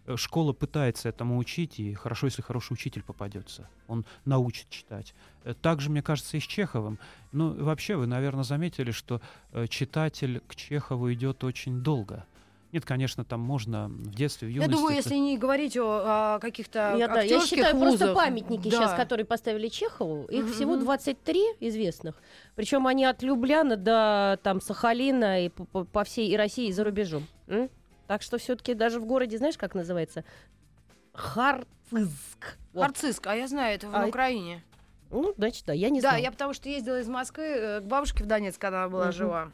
Э, 0.05 0.15
школа 0.17 0.53
пытается 0.53 1.10
этому 1.10 1.38
учить, 1.38 1.79
и 1.79 1.93
хорошо, 1.93 2.27
если 2.27 2.41
хороший 2.41 2.74
учитель 2.74 3.03
попадется. 3.03 3.67
Он 3.88 4.05
научит 4.25 4.69
читать. 4.69 5.13
Э, 5.43 5.53
Также, 5.53 5.89
мне 5.89 6.01
кажется, 6.01 6.38
и 6.38 6.39
с 6.39 6.43
Чеховым. 6.43 7.00
Ну, 7.31 7.53
вообще, 7.63 7.95
вы, 7.95 8.05
наверное, 8.07 8.43
заметили, 8.43 8.91
что 8.91 9.22
э, 9.51 9.67
читатель 9.67 10.41
к 10.48 10.55
Чехову 10.55 11.12
идет 11.13 11.43
очень 11.43 11.81
долго. 11.81 12.25
Нет, 12.72 12.86
конечно, 12.86 13.24
там 13.24 13.39
можно 13.39 13.88
в 13.88 14.15
детстве, 14.15 14.48
в 14.48 14.51
Я 14.51 14.63
юности. 14.63 14.72
думаю, 14.74 14.98
это- 14.98 15.03
если 15.10 15.15
не 15.22 15.38
говорить 15.38 15.77
о, 15.77 16.36
о 16.36 16.39
каких-то 16.39 16.95
Я, 16.98 17.07
да, 17.07 17.22
я 17.22 17.39
считаю, 17.45 17.77
просто 17.77 18.07
вузах, 18.07 18.15
памятники 18.15 18.67
да. 18.67 18.77
сейчас, 18.77 18.93
которые 18.95 19.27
поставили 19.27 19.67
Чехову, 19.67 20.24
их 20.25 20.45
Мгм. 20.45 20.53
всего 20.53 20.77
23 20.77 21.39
известных. 21.60 22.15
Причем 22.55 22.88
они 22.88 23.05
от 23.05 23.22
Любляна 23.22 23.77
до 23.77 24.39
там, 24.41 24.60
Сахалина 24.60 25.45
и 25.45 25.50
по, 25.50 25.65
по- 25.65 25.83
по 25.83 26.03
всей 26.03 26.29
и 26.31 26.36
России, 26.36 26.69
и 26.69 26.72
за 26.72 26.83
рубежом. 26.83 27.27
М? 27.45 27.69
Так 28.13 28.22
что 28.22 28.38
все-таки 28.38 28.75
даже 28.75 29.00
в 29.00 29.05
городе, 29.08 29.39
знаешь, 29.39 29.58
как 29.58 29.74
называется? 29.74 30.24
Харцизк. 31.13 32.60
Вот. 32.72 32.84
Харциск, 32.84 33.25
а 33.25 33.36
я 33.36 33.48
знаю, 33.48 33.74
это 33.74 33.89
в 33.89 33.96
А, 33.96 34.05
Украине. 34.05 34.63
Ну, 35.10 35.34
значит, 35.36 35.65
да, 35.65 35.74
я 35.74 35.89
не 35.89 36.00
да, 36.00 36.10
знаю. 36.10 36.24
я 36.24 36.29
потому 36.32 36.53
что 36.53 36.70
ездила 36.70 37.00
из 37.00 37.08
Москвы 37.08 37.43
э, 37.43 37.79
к 37.82 37.86
бабушке 37.86 38.24
в 38.24 38.27
Донецк, 38.27 38.62
когда 38.62 38.84
она 38.84 38.89
была 38.89 39.05
Мгм. 39.05 39.13
жива. 39.13 39.51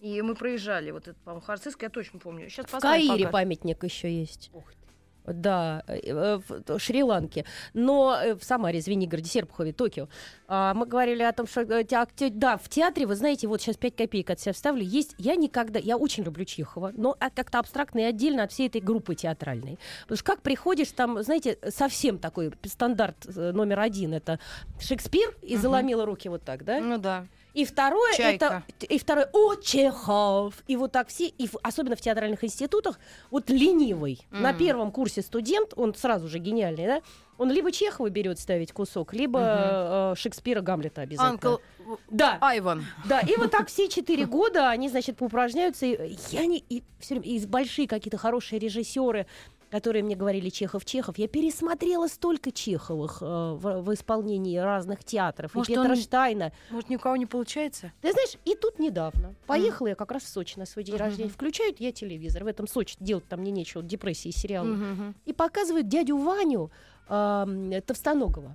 И 0.00 0.22
мы 0.22 0.34
проезжали, 0.34 0.90
вот 0.90 1.06
это, 1.06 1.18
по-моему, 1.22 1.44
Харциск, 1.44 1.82
я 1.82 1.90
точно 1.90 2.18
помню. 2.18 2.48
Сейчас 2.48 2.64
В 2.64 2.78
Каире 2.78 3.28
памятник 3.28 3.84
еще 3.84 4.10
есть. 4.10 4.50
Да, 5.26 5.84
э, 5.86 6.00
э, 6.04 6.40
в 6.66 6.78
Шри-Ланке. 6.78 7.44
Но 7.74 8.18
э, 8.20 8.34
в 8.34 8.42
Самаре, 8.44 8.80
Звенигороде, 8.80 9.28
Серпухове, 9.28 9.72
Токио. 9.72 10.08
А, 10.48 10.74
мы 10.74 10.86
говорили 10.86 11.22
о 11.22 11.32
том, 11.32 11.46
что 11.46 11.60
акте- 11.62 12.30
да, 12.30 12.56
в 12.56 12.68
театре, 12.68 13.06
вы 13.06 13.14
знаете, 13.14 13.46
вот 13.46 13.60
сейчас 13.60 13.76
5 13.76 13.96
копеек 13.96 14.30
от 14.30 14.40
себя 14.40 14.52
вставлю, 14.52 14.82
есть, 14.82 15.14
я 15.18 15.36
никогда, 15.36 15.78
я 15.78 15.96
очень 15.96 16.24
люблю 16.24 16.44
Чехова, 16.44 16.92
но 16.94 17.16
а, 17.20 17.30
как-то 17.30 17.58
абстрактно 17.58 18.00
и 18.00 18.02
отдельно 18.02 18.42
от 18.42 18.52
всей 18.52 18.66
этой 18.68 18.80
группы 18.80 19.14
театральной. 19.14 19.78
Потому 20.02 20.16
что 20.16 20.24
как 20.24 20.42
приходишь, 20.42 20.90
там, 20.92 21.22
знаете, 21.22 21.58
совсем 21.68 22.18
такой 22.18 22.52
стандарт 22.64 23.16
номер 23.34 23.80
один, 23.80 24.14
это 24.14 24.38
Шекспир 24.80 25.34
и 25.42 25.56
заломила 25.56 26.04
руки 26.04 26.28
вот 26.28 26.42
так, 26.42 26.64
да? 26.64 26.80
Ну 26.80 26.98
да. 26.98 27.26
И 27.54 27.64
второе 27.66 28.14
Чайка. 28.16 28.64
это 28.66 28.86
и 28.86 28.98
второе 28.98 29.28
о 29.32 29.54
Чехов 29.56 30.54
и 30.66 30.76
вот 30.76 30.92
так 30.92 31.08
все 31.08 31.26
и 31.26 31.46
в- 31.46 31.56
особенно 31.62 31.96
в 31.96 32.00
театральных 32.00 32.42
институтах 32.44 32.98
вот 33.30 33.50
ленивый 33.50 34.20
на 34.30 34.50
Мгм. 34.50 34.58
первом 34.58 34.90
курсе 34.92 35.20
студент 35.22 35.72
он 35.76 35.94
сразу 35.94 36.28
же 36.28 36.38
гениальный 36.38 36.86
да 36.86 37.02
он 37.38 37.50
либо 37.50 37.72
Чехова 37.72 38.08
берет 38.08 38.38
ставить 38.38 38.72
кусок 38.72 39.12
либо 39.14 39.40
э, 39.42 40.14
Шекспира 40.16 40.60
Гамлета 40.62 41.02
обязательно 41.02 41.30
Анкл 41.32 41.56
да 42.10 42.38
Айван. 42.40 42.86
да 43.04 43.20
и 43.20 43.36
вот 43.36 43.50
так 43.50 43.68
все 43.68 43.88
четыре 43.88 44.24
года 44.26 44.70
они 44.70 44.88
значит 44.88 45.16
поупражняются 45.18 45.84
и 45.84 46.16
я 46.30 46.46
не 46.46 46.58
и 46.68 46.82
все 47.00 47.16
время 47.16 47.28
и 47.36 47.44
большие 47.46 47.86
какие-то 47.88 48.16
хорошие 48.16 48.58
режиссеры 48.60 49.26
которые 49.72 50.02
мне 50.02 50.14
говорили 50.14 50.50
Чехов 50.50 50.84
Чехов 50.84 51.16
я 51.16 51.26
пересмотрела 51.26 52.06
столько 52.06 52.52
Чеховых 52.52 53.22
э, 53.22 53.24
в, 53.24 53.80
в 53.80 53.94
исполнении 53.94 54.58
разных 54.58 55.02
театров 55.02 55.54
Может, 55.54 55.70
и 55.74 55.78
он- 55.78 55.86
Петра 55.86 55.96
Штайна 55.96 56.52
Может, 56.70 56.90
ни 56.90 56.96
у 56.96 56.98
кого 56.98 57.16
не 57.16 57.24
получается? 57.24 57.90
ты 58.02 58.12
знаешь, 58.12 58.36
и 58.44 58.54
тут 58.54 58.78
недавно. 58.78 59.34
Поехала 59.46 59.86
я 59.88 59.94
как 59.94 60.12
раз 60.12 60.24
в 60.24 60.28
Сочи 60.28 60.58
на 60.58 60.66
свой 60.66 60.84
день 60.84 60.94
Мгм. 60.96 61.04
рождения. 61.04 61.30
Включают 61.30 61.80
я 61.80 61.90
телевизор. 61.90 62.44
В 62.44 62.48
этом 62.48 62.68
Сочи 62.68 62.96
делать 63.00 63.26
там 63.28 63.40
мне 63.40 63.50
нечего, 63.50 63.82
депрессии, 63.82 64.28
сериалы. 64.30 64.76
Мгм. 64.76 65.14
И 65.24 65.32
показывают 65.32 65.88
дядю 65.88 66.18
Ваню 66.18 66.70
ам, 67.08 67.72
Товстоногова. 67.86 68.54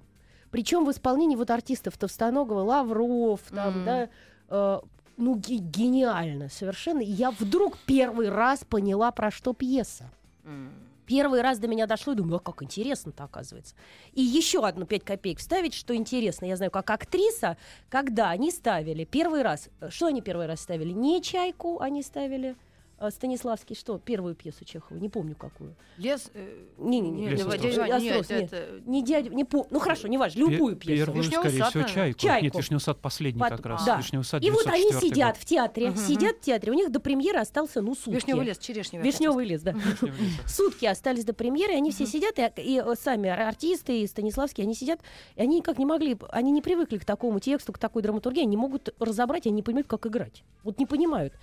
Причем 0.51 0.85
в 0.85 0.91
исполнении 0.91 1.35
вот 1.35 1.49
артистов 1.49 1.97
Товстоногова, 1.97 2.61
Лавров, 2.61 3.41
там, 3.49 3.77
Мгм. 3.77 3.85
да, 3.85 4.09
э, 4.49 4.79
ну, 5.17 5.35
ге- 5.35 5.57
гениально 5.57 6.47
совершенно. 6.49 6.99
И 7.01 7.09
я 7.09 7.31
вдруг 7.31 7.75
первый 7.87 8.29
раз 8.29 8.63
поняла, 8.63 9.09
про 9.11 9.31
что 9.31 9.53
пьеса. 9.53 10.11
М. 10.45 10.71
Первый 11.07 11.41
раз 11.41 11.57
до 11.57 11.67
меня 11.67 11.87
дошло, 11.87 12.11
и 12.11 12.15
думаю, 12.17 12.35
а 12.35 12.39
как 12.39 12.61
интересно-то 12.61 13.23
оказывается. 13.23 13.75
И 14.11 14.21
еще 14.21 14.65
одну 14.65 14.85
5 14.85 15.03
копеек 15.05 15.39
вставить, 15.39 15.73
что 15.73 15.95
интересно. 15.95 16.45
Я 16.45 16.57
знаю, 16.57 16.69
как 16.69 16.89
актриса, 16.89 17.57
когда 17.89 18.29
они 18.29 18.51
ставили 18.51 19.05
первый 19.05 19.41
раз, 19.41 19.69
э, 19.79 19.89
что 19.89 20.07
они 20.07 20.21
первый 20.21 20.47
раз 20.47 20.59
ставили? 20.59 20.91
Не 20.91 21.21
«Чайку» 21.21 21.79
они 21.79 22.03
ставили, 22.03 22.55
Станиславский, 23.09 23.75
что? 23.75 23.99
Первую 23.99 24.33
пьесу 24.35 24.65
Чехова, 24.65 24.97
не 24.97 25.09
помню 25.09 25.35
какую. 25.35 25.75
Лес... 25.97 26.31
э, 26.33 26.65
Не-не-не, 26.77 27.29
Лес 27.29 27.45
дядя. 27.45 27.79
Ваня, 27.79 27.99
нет, 27.99 28.85
Не 28.85 29.03
дядю, 29.03 29.33
не 29.33 29.43
пом- 29.43 29.67
ну 29.69 29.79
хорошо, 29.79 30.07
неважно, 30.07 30.39
любую 30.39 30.75
Пе- 30.75 30.87
пьесу. 30.87 31.05
Первую, 31.05 31.23
Вишневый 31.23 31.43
скорее 31.49 31.59
сад, 31.59 31.69
всего, 31.69 31.83
чайку. 31.83 32.19
Чайку. 32.19 32.45
Нет, 32.45 32.55
Вишневый 32.55 32.81
сад 32.81 32.99
последний 32.99 33.39
как 33.41 33.65
раз. 33.65 33.85
да. 33.85 33.97
Вишневый 33.97 34.25
сад 34.25 34.43
И 34.43 34.49
вот 34.49 34.65
они 34.67 34.89
904 34.89 35.09
сидят 35.09 35.37
в 35.37 35.45
театре, 35.45 35.95
сидят 35.95 36.37
в 36.37 36.41
театре, 36.41 36.71
у 36.71 36.75
них 36.75 36.91
до 36.91 36.99
премьеры 36.99 37.39
остался, 37.39 37.81
ну, 37.81 37.93
сутки. 37.93 38.15
Вишневый 38.15 38.45
лес, 38.45 38.57
черешневый. 38.57 39.05
Вишневый 39.05 39.45
лес, 39.45 39.61
да. 39.61 39.75
Сутки 40.47 40.85
остались 40.85 41.23
до 41.25 41.33
премьеры, 41.33 41.73
они 41.73 41.91
все 41.91 42.05
сидят, 42.05 42.39
и, 42.57 42.81
э, 42.83 42.95
сами 42.99 43.29
ар- 43.29 43.41
артисты, 43.41 44.01
и 44.01 44.07
Станиславский, 44.07 44.63
они 44.63 44.73
сидят, 44.73 44.99
и 45.35 45.41
они 45.41 45.57
никак 45.57 45.77
не 45.77 45.85
могли, 45.85 46.17
они 46.29 46.51
не 46.51 46.61
привыкли 46.61 46.97
к 46.97 47.05
такому 47.05 47.39
тексту, 47.39 47.73
к 47.73 47.77
такой 47.77 48.01
драматургии, 48.01 48.41
они 48.41 48.51
не 48.51 48.57
могут 48.57 48.93
разобрать, 48.99 49.45
они 49.45 49.55
не 49.57 49.61
понимают, 49.63 49.87
как 49.87 50.05
играть. 50.07 50.43
Вот 50.63 50.79
не 50.79 50.85
понимают. 50.85 51.33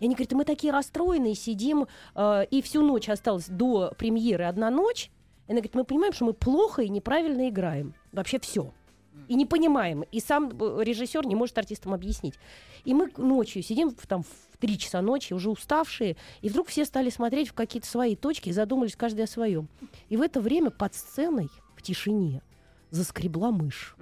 И 0.00 0.04
они 0.06 0.14
говорят, 0.14 0.32
мы 0.32 0.44
такие 0.44 0.72
расстроенные, 0.72 1.34
сидим, 1.34 1.86
э, 2.14 2.44
и 2.50 2.62
всю 2.62 2.82
ночь 2.82 3.08
осталось 3.08 3.46
до 3.48 3.92
премьеры 3.96 4.44
одна 4.44 4.70
ночь. 4.70 5.10
И 5.46 5.52
она 5.52 5.60
говорит, 5.60 5.74
мы 5.74 5.84
понимаем, 5.84 6.12
что 6.12 6.24
мы 6.24 6.32
плохо 6.32 6.82
и 6.82 6.88
неправильно 6.88 7.48
играем. 7.48 7.94
Вообще 8.12 8.38
все. 8.38 8.72
И 9.28 9.34
не 9.36 9.46
понимаем. 9.46 10.02
И 10.10 10.20
сам 10.20 10.50
э, 10.50 10.82
режиссер 10.82 11.26
не 11.26 11.34
может 11.36 11.56
артистам 11.56 11.94
объяснить. 11.94 12.34
И 12.84 12.92
мы 12.92 13.10
ночью 13.16 13.62
сидим 13.62 13.90
в- 13.90 14.06
там 14.06 14.22
в 14.24 14.56
три 14.58 14.76
часа 14.78 15.00
ночи, 15.02 15.32
уже 15.32 15.50
уставшие, 15.50 16.16
и 16.40 16.48
вдруг 16.48 16.68
все 16.68 16.84
стали 16.84 17.10
смотреть 17.10 17.48
в 17.48 17.52
какие-то 17.54 17.86
свои 17.88 18.16
точки 18.16 18.48
и 18.48 18.52
задумались 18.52 18.96
каждый 18.96 19.22
о 19.22 19.26
своем. 19.26 19.68
И 20.08 20.16
в 20.16 20.22
это 20.22 20.40
время 20.40 20.70
под 20.70 20.94
сценой, 20.94 21.48
в 21.76 21.82
тишине, 21.82 22.42
заскребла 22.90 23.50
мышь. 23.50 23.94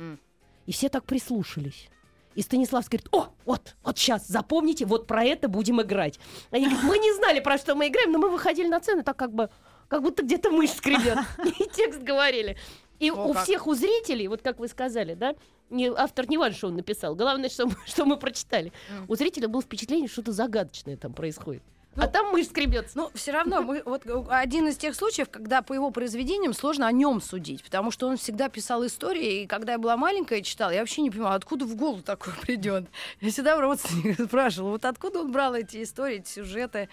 И 0.66 0.72
все 0.72 0.88
так 0.88 1.04
прислушались. 1.04 1.88
И 2.34 2.42
Станиславский 2.42 2.98
говорит, 2.98 3.14
о, 3.14 3.34
вот, 3.44 3.74
вот 3.82 3.98
сейчас, 3.98 4.26
запомните, 4.26 4.86
вот 4.86 5.06
про 5.06 5.24
это 5.24 5.48
будем 5.48 5.80
играть. 5.82 6.18
Они 6.50 6.66
говорят, 6.66 6.84
мы 6.84 6.98
не 6.98 7.12
знали, 7.14 7.40
про 7.40 7.58
что 7.58 7.74
мы 7.74 7.88
играем, 7.88 8.12
но 8.12 8.18
мы 8.18 8.30
выходили 8.30 8.68
на 8.68 8.80
сцену 8.80 9.02
так 9.02 9.16
как 9.16 9.32
бы, 9.32 9.50
как 9.88 10.02
будто 10.02 10.22
где-то 10.22 10.50
мышь 10.50 10.70
скребет. 10.70 11.18
И 11.60 11.68
текст 11.74 12.00
говорили. 12.00 12.56
И 12.98 13.10
О, 13.10 13.14
у 13.26 13.32
как. 13.34 13.44
всех, 13.44 13.66
у 13.66 13.74
зрителей, 13.74 14.28
вот 14.28 14.42
как 14.42 14.60
вы 14.60 14.68
сказали, 14.68 15.14
да, 15.14 15.34
не, 15.70 15.88
автор 15.88 16.28
не 16.28 16.38
важно, 16.38 16.56
что 16.56 16.68
он 16.68 16.76
написал, 16.76 17.16
главное, 17.16 17.48
что 17.48 17.66
мы, 17.66 17.74
что 17.86 18.04
мы 18.04 18.16
прочитали. 18.16 18.72
М. 18.90 19.06
У 19.08 19.16
зрителя 19.16 19.48
было 19.48 19.62
впечатление, 19.62 20.06
что 20.06 20.22
что-то 20.22 20.32
загадочное 20.32 20.96
там 20.96 21.12
происходит. 21.12 21.62
Ну, 21.94 22.04
а 22.04 22.06
там 22.06 22.32
мышь 22.32 22.46
скребется. 22.46 22.96
Ну, 22.96 23.10
все 23.14 23.32
равно, 23.32 23.60
мы, 23.60 23.82
вот 23.84 24.04
один 24.30 24.68
из 24.68 24.76
тех 24.76 24.94
случаев, 24.94 25.28
когда 25.30 25.60
по 25.60 25.74
его 25.74 25.90
произведениям 25.90 26.54
сложно 26.54 26.86
о 26.86 26.92
нем 26.92 27.20
судить, 27.20 27.62
потому 27.62 27.90
что 27.90 28.08
он 28.08 28.16
всегда 28.16 28.48
писал 28.48 28.86
истории, 28.86 29.42
и 29.42 29.46
когда 29.46 29.72
я 29.72 29.78
была 29.78 29.96
маленькая 29.96 30.38
и 30.38 30.42
читала, 30.42 30.70
я 30.70 30.80
вообще 30.80 31.02
не 31.02 31.10
понимала, 31.10 31.34
откуда 31.34 31.66
в 31.66 31.74
голову 31.74 32.02
такое 32.02 32.34
придет. 32.40 32.86
Я 33.20 33.30
всегда 33.30 33.58
у 33.58 33.60
родственников 33.60 34.26
спрашивала, 34.28 34.70
вот 34.70 34.84
откуда 34.86 35.20
он 35.20 35.32
брал 35.32 35.54
эти 35.54 35.82
истории, 35.82 36.18
эти 36.18 36.30
сюжеты 36.30 36.88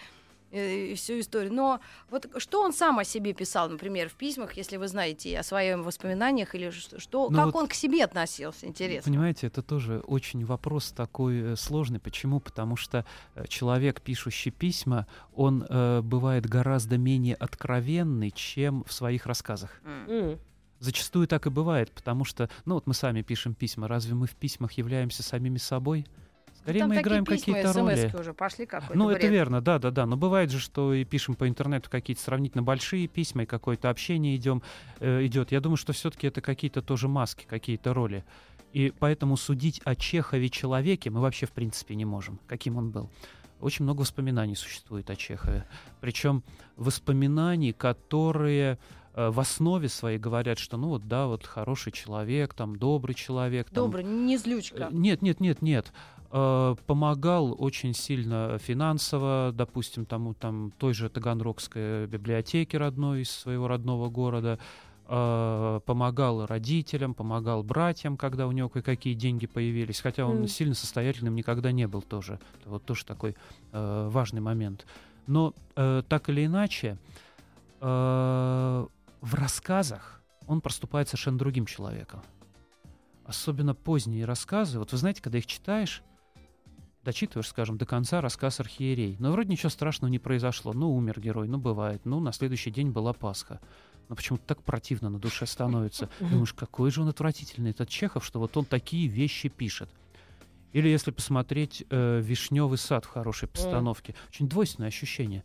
и 0.52 0.94
всю 0.96 1.20
историю. 1.20 1.54
Но 1.54 1.80
вот 2.10 2.28
что 2.38 2.62
он 2.62 2.74
сам 2.74 3.00
о 3.00 3.04
себе 3.04 3.34
писал, 3.34 3.70
например, 3.70 4.10
в 4.10 4.14
письмах, 4.14 4.54
если 4.54 4.78
вы 4.78 4.88
знаете 4.88 5.38
о 5.40 5.44
своих 5.44 5.78
воспоминаниях, 5.80 6.56
или 6.56 6.70
что, 6.72 7.00
что 7.00 7.30
Ну 7.30 7.36
как 7.38 7.46
вот- 7.48 7.56
он 7.56 7.68
к 7.68 7.74
себе 7.74 8.04
относился, 8.04 8.66
интересно. 8.66 9.12
Понимаете, 9.12 9.48
это 9.48 9.62
тоже 9.62 10.00
очень 10.00 10.46
вопрос 10.46 10.92
такой 10.92 11.54
э, 11.54 11.56
сложный. 11.56 12.00
Почему? 12.00 12.40
Потому 12.40 12.76
что 12.76 13.06
э, 13.36 13.46
человек, 13.48 14.02
пишущий 14.02 14.52
письма, 14.52 15.08
он 15.36 15.66
э, 15.70 16.02
бывает 16.02 16.46
гораздо 16.48 16.98
менее 16.98 17.36
откровенный, 17.36 18.32
чем 18.32 18.84
в 18.86 18.94
своих 18.94 19.26
рассказах. 19.26 19.82
М. 19.86 20.40
Зачастую 20.80 21.28
так 21.28 21.46
и 21.46 21.50
бывает, 21.50 21.92
потому 21.92 22.24
что, 22.24 22.50
ну 22.66 22.76
вот 22.76 22.88
мы 22.88 22.94
сами 22.94 23.22
пишем 23.22 23.54
письма, 23.54 23.88
разве 23.90 24.14
мы 24.16 24.28
в 24.28 24.36
письмах 24.36 24.72
являемся 24.74 25.24
самими 25.24 25.58
собой? 25.58 26.06
Скорее 26.62 26.86
мы 26.86 27.02
играем 27.02 27.26
какие-то 27.26 27.74
роли. 27.74 28.12
уже 28.20 28.34
пошли 28.34 28.66
какой-то 28.66 28.98
Ну, 28.98 29.10
это 29.10 29.28
верно, 29.28 29.62
да, 29.62 29.80
да, 29.80 29.92
да. 29.92 30.06
Но 30.06 30.18
бывает 30.18 30.52
же, 30.52 30.60
что 30.60 30.94
и 30.94 31.04
пишем 31.04 31.36
по 31.36 31.48
интернету 31.48 31.90
какие-то 31.90 32.22
сравнительно 32.22 32.64
большие 32.64 33.08
письма, 33.08 33.44
и 33.44 33.46
какое-то 33.46 33.90
общение 33.90 34.36
идем, 34.36 34.62
э, 35.00 35.26
идет. 35.26 35.52
Я 35.52 35.62
думаю, 35.62 35.78
что 35.78 35.94
все-таки 35.94 36.28
это 36.28 36.42
какие-то 36.42 36.82
тоже 36.82 37.08
маски, 37.08 37.46
какие-то 37.48 37.94
роли. 37.94 38.24
И 38.74 38.94
поэтому 38.98 39.38
судить 39.38 39.82
о 39.84 39.96
Чехове 39.96 40.50
человеке 40.50 41.10
мы 41.10 41.22
вообще 41.22 41.46
в 41.46 41.52
принципе 41.52 41.96
не 41.96 42.06
можем, 42.06 42.40
каким 42.48 42.78
он 42.78 42.92
был. 42.92 43.10
Очень 43.60 43.84
много 43.84 44.02
воспоминаний 44.02 44.56
существует 44.56 45.10
о 45.10 45.16
Чехове. 45.16 45.66
Причем 46.00 46.44
воспоминаний, 46.78 47.74
которые 47.74 48.78
э, 49.14 49.30
в 49.30 49.40
основе 49.40 49.90
своей 49.90 50.18
говорят, 50.18 50.60
что 50.60 50.78
ну 50.78 50.90
вот 50.90 51.08
да, 51.08 51.28
вот 51.28 51.46
хороший 51.46 51.92
человек, 51.92 52.54
там 52.54 52.78
добрый 52.78 53.16
человек. 53.16 53.70
там, 53.70 53.86
Добрый, 53.86 54.04
не 54.04 54.38
злючка. 54.38 54.84
Э, 54.84 54.90
Нет, 54.92 55.22
нет, 55.22 55.40
нет, 55.42 55.62
нет. 55.62 55.92
Э, 56.32 56.76
Помогал 56.86 57.56
очень 57.58 57.94
сильно 57.94 58.58
финансово, 58.60 59.52
допустим, 59.54 60.06
тому, 60.06 60.34
там, 60.34 60.72
той 60.78 60.94
же 60.94 61.10
Таганрогской 61.10 62.06
библиотеке 62.08 62.78
родной 62.78 63.22
из 63.22 63.32
своего 63.32 63.68
родного 63.68 64.10
города. 64.10 64.60
Э, 65.08 65.80
Помогал 65.86 66.46
родителям, 66.46 67.14
помогал 67.16 67.64
братьям, 67.64 68.16
когда 68.16 68.48
у 68.48 68.52
него 68.52 68.70
кое-какие 68.70 69.16
деньги 69.16 69.48
появились. 69.48 70.02
Хотя 70.02 70.26
он 70.26 70.40
Мгм. 70.40 70.48
сильно 70.48 70.76
состоятельным 70.76 71.36
никогда 71.36 71.72
не 71.72 71.88
был 71.88 72.02
тоже. 72.04 72.40
Это 72.60 72.70
вот 72.70 72.86
тоже 72.86 73.06
такой 73.06 73.36
э, 73.72 74.08
важный 74.12 74.42
момент. 74.42 74.86
Но 75.26 75.54
э, 75.76 76.04
так 76.08 76.30
или 76.30 76.46
иначе, 76.46 76.98
э, 77.82 78.86
в 79.22 79.34
рассказах 79.34 80.22
он 80.48 80.62
проступает 80.62 81.08
совершенно 81.08 81.38
другим 81.38 81.66
человеком. 81.66 82.22
Особенно 83.26 83.76
поздние 83.76 84.26
рассказы. 84.26 84.80
Вот 84.80 84.92
вы 84.92 84.98
знаете, 84.98 85.22
когда 85.22 85.38
их 85.38 85.46
читаешь, 85.46 86.02
дочитываешь, 87.10 87.48
скажем, 87.48 87.78
до 87.78 87.88
конца 87.88 88.22
рассказ 88.22 88.60
архиерей. 88.60 89.16
Но 89.20 89.32
вроде 89.32 89.52
ничего 89.52 89.70
страшного 89.70 90.12
не 90.12 90.20
произошло. 90.20 90.74
Ну, 90.74 90.96
умер 90.96 91.20
герой, 91.20 91.48
ну, 91.48 91.58
бывает. 91.58 92.02
Ну, 92.06 92.20
на 92.20 92.32
следующий 92.32 92.70
день 92.70 92.92
была 92.92 93.14
Пасха. 93.14 93.60
Но 94.10 94.16
почему-то 94.16 94.44
так 94.46 94.62
противно 94.62 95.10
на 95.10 95.18
душе 95.18 95.48
становится. 95.48 96.10
Думаешь, 96.20 96.54
какой 96.54 96.92
же 96.92 97.02
он 97.02 97.10
отвратительный, 97.10 97.72
этот 97.72 97.90
Чехов, 97.90 98.24
что 98.24 98.40
вот 98.40 98.56
он 98.58 98.66
такие 98.66 99.08
вещи 99.08 99.50
пишет. 99.50 99.90
Или 100.72 100.88
если 100.88 101.10
посмотреть 101.10 101.84
э, 101.90 102.22
«Вишневый 102.22 102.78
сад» 102.78 103.06
в 103.06 103.10
хорошей 103.10 103.48
постановке. 103.48 104.14
Очень 104.30 104.48
двойственное 104.48 104.90
ощущение. 104.90 105.44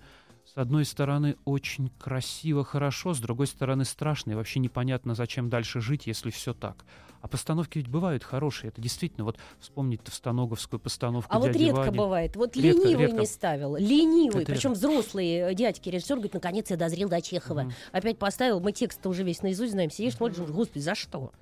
С 0.55 0.59
одной 0.59 0.85
стороны, 0.85 1.37
очень 1.45 1.91
красиво, 1.99 2.63
хорошо, 2.63 3.13
с 3.13 3.19
другой 3.19 3.49
стороны, 3.49 3.85
страшно, 3.85 4.33
и 4.33 4.35
вообще 4.35 4.61
непонятно, 4.61 5.17
зачем 5.17 5.51
дальше 5.51 5.81
жить, 5.81 6.07
если 6.07 6.31
все 6.31 6.55
так. 6.55 6.85
А 7.23 7.27
постановки 7.27 7.79
ведь 7.79 7.89
бывают 7.89 8.23
хорошие. 8.23 8.69
Это 8.69 8.81
действительно, 8.81 9.25
вот 9.25 9.37
вспомнить 9.59 10.03
Товстоноговскую 10.05 10.79
постановку 10.79 11.35
А 11.35 11.41
вот 11.41 11.51
«Дяди 11.51 11.65
редко 11.65 11.81
Вани». 11.81 11.99
бывает. 11.99 12.37
Вот 12.37 12.55
Редко, 12.55 12.83
ленивый 12.87 13.07
редко. 13.07 13.21
не 13.21 13.27
ставил. 13.27 13.77
Ленивый. 13.77 14.43
Это 14.43 14.53
Причем 14.53 14.73
редко. 14.75 14.87
взрослые 14.87 15.51
э, 15.51 15.55
дядьки, 15.55 15.89
режиссер 15.89 16.17
говорит, 16.17 16.35
наконец 16.35 16.71
я 16.71 16.77
дозрел 16.77 17.09
до 17.09 17.21
Чехова. 17.21 17.63
Мгм. 17.63 17.73
Опять 17.91 18.19
поставил, 18.19 18.61
мы 18.61 18.71
текст 18.71 19.05
уже 19.07 19.25
весь 19.25 19.43
наизусть 19.43 19.73
знаем. 19.73 19.91
Сидишь, 19.91 20.15
смотришь, 20.15 20.39
господи, 20.47 20.83
за 20.83 20.95
что? 20.95 21.33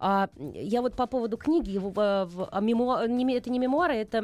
А 0.00 0.28
я 0.54 0.82
вот 0.82 0.96
по 0.96 1.06
поводу 1.06 1.36
книги, 1.36 1.70
его, 1.70 1.92
а, 1.96 2.26
в- 2.26 2.48
а 2.50 2.60
мемуа- 2.60 3.06
не 3.08 3.34
это 3.34 3.48
не 3.50 3.58
мемуары, 3.58 3.94
это 3.94 4.20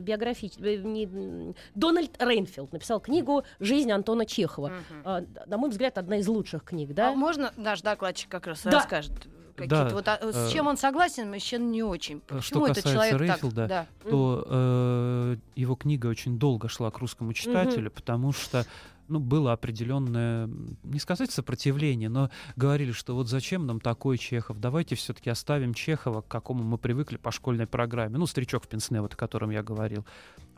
биографические. 0.00 1.54
Дональд 1.74 2.22
Рейнфилд 2.22 2.72
написал 2.72 3.00
книгу 3.00 3.44
«Жизнь 3.60 3.90
Антона 3.90 4.26
Чехова». 4.26 4.68
Мгм. 4.68 5.02
А, 5.04 5.24
на 5.46 5.56
мой 5.58 5.70
взгляд, 5.70 5.98
одна 5.98 6.16
из 6.18 6.28
лучших 6.28 6.64
книг, 6.64 6.92
да? 6.94 7.10
А 7.10 7.14
можно 7.14 7.52
наш 7.56 7.82
докладчик 7.82 8.28
как 8.30 8.46
раз 8.46 8.62
Да. 8.64 8.70
расскажет? 8.70 9.12
Какие-то 9.54 9.84
Да, 9.90 9.94
вот, 9.94 10.08
а, 10.08 10.18
с 10.32 10.48
э, 10.48 10.52
чем 10.52 10.66
он 10.66 10.78
согласен, 10.78 11.34
с 11.34 11.42
чем 11.42 11.70
не 11.70 11.82
очень. 11.82 12.22
э, 12.30 12.36
Почему 12.36 12.64
что 12.64 12.72
этот 12.72 12.84
человек 12.90 13.20
Рейфилда, 13.20 13.68
так? 13.68 13.86
Да. 14.02 14.10
то 14.10 14.46
э, 14.48 15.36
его 15.56 15.74
книга 15.74 16.06
очень 16.06 16.38
долго 16.38 16.68
шла 16.70 16.90
к 16.90 16.98
русскому 16.98 17.34
читателю, 17.34 17.90
потому 17.90 18.32
что 18.32 18.64
ну, 19.08 19.18
было 19.18 19.52
определенное, 19.52 20.48
не 20.82 20.98
сказать 20.98 21.30
сопротивление, 21.30 22.08
но 22.08 22.30
говорили, 22.56 22.92
что 22.92 23.14
вот 23.14 23.28
зачем 23.28 23.66
нам 23.66 23.80
такой 23.80 24.18
Чехов, 24.18 24.58
давайте 24.58 24.94
все-таки 24.94 25.30
оставим 25.30 25.74
Чехова, 25.74 26.22
к 26.22 26.28
какому 26.28 26.62
мы 26.62 26.78
привыкли 26.78 27.16
по 27.16 27.30
школьной 27.30 27.66
программе, 27.66 28.18
ну, 28.18 28.26
«Старичок 28.26 28.64
в 28.64 28.68
пенсне», 28.68 29.00
вот 29.00 29.14
о 29.14 29.16
котором 29.16 29.50
я 29.50 29.62
говорил. 29.62 30.04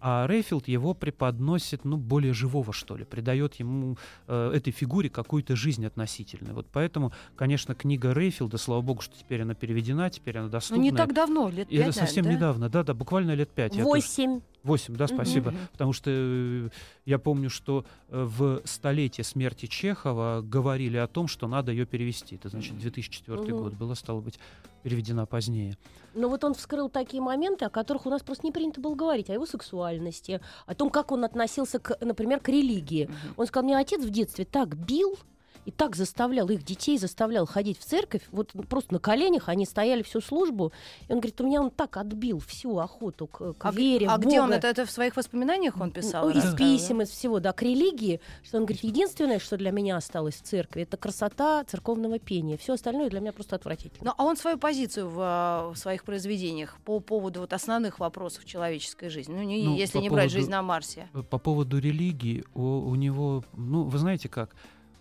А 0.06 0.26
Рейфилд 0.26 0.68
его 0.68 0.92
преподносит, 0.92 1.84
ну, 1.84 1.96
более 1.96 2.34
живого, 2.34 2.72
что 2.74 2.96
ли, 2.96 3.04
придает 3.04 3.54
ему, 3.54 3.96
э, 4.26 4.52
этой 4.54 4.70
фигуре 4.70 5.08
какую-то 5.08 5.56
жизнь 5.56 5.86
относительную. 5.86 6.54
Вот 6.54 6.66
поэтому, 6.70 7.12
конечно, 7.36 7.74
книга 7.74 8.12
Рейфилда, 8.12 8.58
слава 8.58 8.82
богу, 8.82 9.00
что 9.00 9.16
теперь 9.18 9.42
она 9.42 9.54
переведена, 9.54 10.10
теперь 10.10 10.36
она 10.36 10.46
Ну, 10.46 10.52
доступна. 10.52 10.82
не 10.82 10.92
так 10.92 11.14
давно, 11.14 11.48
лет 11.48 11.70
И 11.70 11.76
это 11.76 11.86
пять, 11.86 11.94
совсем 11.96 12.24
да? 12.24 12.32
недавно, 12.34 12.68
да, 12.68 12.82
да, 12.82 12.92
буквально 12.92 13.34
лет 13.34 13.48
пять. 13.50 13.76
Восемь. 13.76 14.40
Восемь, 14.64 14.96
да, 14.96 15.06
спасибо. 15.06 15.50
Мгм. 15.50 15.60
Потому 15.72 15.92
что 15.92 16.10
э, 16.10 16.70
я 17.04 17.18
помню, 17.18 17.50
что 17.50 17.84
э, 18.08 18.24
в 18.24 18.62
столетие 18.64 19.22
смерти 19.22 19.66
Чехова 19.66 20.40
говорили 20.42 20.96
о 20.96 21.06
том, 21.06 21.28
что 21.28 21.46
надо 21.46 21.70
ее 21.70 21.84
перевести. 21.84 22.36
Это 22.36 22.48
значит 22.48 22.78
2004 22.78 23.38
Мгм. 23.42 23.62
год. 23.62 23.74
Была, 23.74 23.94
стало 23.94 24.20
быть, 24.22 24.38
переведена 24.82 25.26
позднее. 25.26 25.76
Но 26.14 26.28
вот 26.30 26.44
он 26.44 26.54
вскрыл 26.54 26.88
такие 26.88 27.22
моменты, 27.22 27.66
о 27.66 27.70
которых 27.70 28.06
у 28.06 28.10
нас 28.10 28.22
просто 28.22 28.46
не 28.46 28.52
принято 28.52 28.80
было 28.80 28.94
говорить, 28.94 29.28
о 29.28 29.34
его 29.34 29.44
сексуальности, 29.44 30.40
о 30.66 30.74
том, 30.74 30.88
как 30.88 31.12
он 31.12 31.24
относился, 31.24 31.78
к, 31.78 31.98
например, 32.00 32.40
к 32.40 32.48
религии. 32.48 33.04
Мгм. 33.04 33.34
Он 33.36 33.46
сказал, 33.46 33.64
мне 33.64 33.76
отец 33.76 34.02
в 34.02 34.10
детстве 34.10 34.46
так 34.46 34.76
бил, 34.76 35.18
и 35.64 35.70
так 35.70 35.96
заставлял 35.96 36.48
их 36.48 36.62
детей, 36.62 36.98
заставлял 36.98 37.46
ходить 37.46 37.78
в 37.78 37.84
церковь, 37.84 38.22
вот 38.32 38.52
просто 38.68 38.92
на 38.94 38.98
коленях 39.00 39.48
они 39.48 39.64
стояли 39.66 40.02
всю 40.02 40.20
службу, 40.20 40.72
и 41.08 41.12
он 41.12 41.20
говорит, 41.20 41.40
у 41.40 41.46
меня 41.46 41.62
он 41.62 41.70
так 41.70 41.96
отбил 41.96 42.38
всю 42.40 42.78
охоту 42.78 43.26
к, 43.26 43.54
к 43.54 43.64
А, 43.66 43.72
вере, 43.72 44.06
а 44.08 44.16
в 44.16 44.20
где 44.20 44.40
он 44.40 44.46
Бога». 44.48 44.56
это, 44.58 44.68
это 44.68 44.86
в 44.86 44.90
своих 44.90 45.16
воспоминаниях 45.16 45.80
он 45.80 45.90
писал? 45.90 46.28
Ну, 46.28 46.38
из 46.38 46.54
писем, 46.54 47.02
из 47.02 47.08
всего, 47.10 47.40
да, 47.40 47.52
к 47.52 47.62
религии, 47.62 48.20
что 48.42 48.58
он 48.58 48.64
говорит, 48.66 48.84
единственное, 48.84 49.38
что 49.38 49.56
для 49.56 49.70
меня 49.70 49.96
осталось 49.96 50.34
в 50.34 50.42
церкви, 50.42 50.82
это 50.82 50.96
красота 50.96 51.64
церковного 51.64 52.18
пения. 52.18 52.56
Все 52.58 52.74
остальное 52.74 53.08
для 53.10 53.20
меня 53.20 53.32
просто 53.32 53.56
отвратительно. 53.56 54.04
Ну, 54.04 54.12
а 54.16 54.24
он 54.24 54.36
свою 54.36 54.58
позицию 54.58 55.08
в, 55.08 55.16
а, 55.20 55.70
в 55.72 55.76
своих 55.76 56.04
произведениях 56.04 56.76
по 56.84 57.00
поводу 57.00 57.40
вот 57.40 57.52
основных 57.52 57.98
вопросов 58.00 58.44
человеческой 58.44 59.08
жизни, 59.08 59.34
ну, 59.34 59.42
не, 59.42 59.62
Ну, 59.64 59.76
если 59.76 59.98
по 59.98 60.02
не 60.02 60.10
брать 60.10 60.24
поводу- 60.24 60.34
жизнь 60.36 60.50
на 60.50 60.62
Марсе. 60.62 61.08
По 61.30 61.38
поводу 61.38 61.78
религии, 61.78 62.44
у, 62.54 62.62
у 62.62 62.94
него, 62.94 63.42
ну, 63.54 63.84
вы 63.84 63.98
знаете 63.98 64.28
как, 64.28 64.54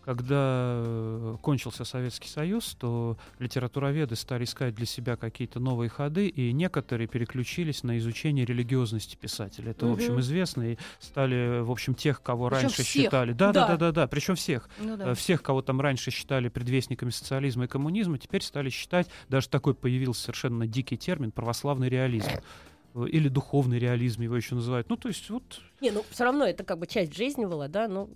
когда 0.05 0.81
э, 0.83 1.37
кончился 1.41 1.85
Советский 1.85 2.27
Союз, 2.27 2.75
то 2.79 3.17
литературоведы 3.39 4.15
стали 4.15 4.43
искать 4.43 4.75
для 4.75 4.85
себя 4.85 5.15
какие-то 5.15 5.59
новые 5.59 5.89
ходы, 5.89 6.27
и 6.27 6.51
некоторые 6.51 7.07
переключились 7.07 7.83
на 7.83 7.97
изучение 7.97 8.45
религиозности 8.45 9.15
писателя. 9.15 9.71
Это, 9.71 9.85
в 9.87 9.93
общем, 9.93 10.19
известно, 10.19 10.73
и 10.73 10.77
стали, 10.99 11.61
в 11.61 11.71
общем, 11.71 11.95
тех, 11.95 12.21
кого 12.21 12.49
Причём 12.49 12.61
раньше 12.63 12.83
всех. 12.83 13.03
считали. 13.05 13.33
Да, 13.33 13.51
да, 13.51 13.61
Да. 13.61 13.67
да, 13.69 13.77
да, 13.77 13.91
да, 13.91 14.07
причем 14.07 14.35
всех. 14.35 14.69
Ну, 14.79 14.97
да. 14.97 15.11
Э, 15.11 15.15
Всех, 15.15 15.41
кого 15.41 15.61
там 15.61 15.79
раньше 15.79 16.11
считали 16.11 16.49
предвестниками 16.49 17.09
социализма 17.09 17.65
и 17.65 17.67
коммунизма, 17.67 18.17
теперь 18.17 18.41
стали 18.41 18.69
считать, 18.69 19.07
даже 19.29 19.47
такой 19.49 19.73
появился 19.73 20.23
совершенно 20.23 20.67
дикий 20.67 20.97
термин, 20.97 21.31
православный 21.31 21.87
реализм. 21.89 22.29
Э, 22.95 23.05
Или 23.07 23.29
духовный 23.29 23.79
реализм 23.79 24.21
его 24.21 24.35
еще 24.35 24.55
называют. 24.55 24.89
Ну, 24.89 24.97
то 24.97 25.07
есть 25.07 25.29
вот... 25.29 25.61
Не, 25.81 25.91
ну 25.91 26.03
все 26.09 26.25
равно 26.25 26.45
это 26.45 26.63
как 26.63 26.77
бы 26.79 26.87
часть 26.87 27.15
жизни 27.15 27.45
была, 27.45 27.67
да, 27.67 27.87
ну, 27.87 28.09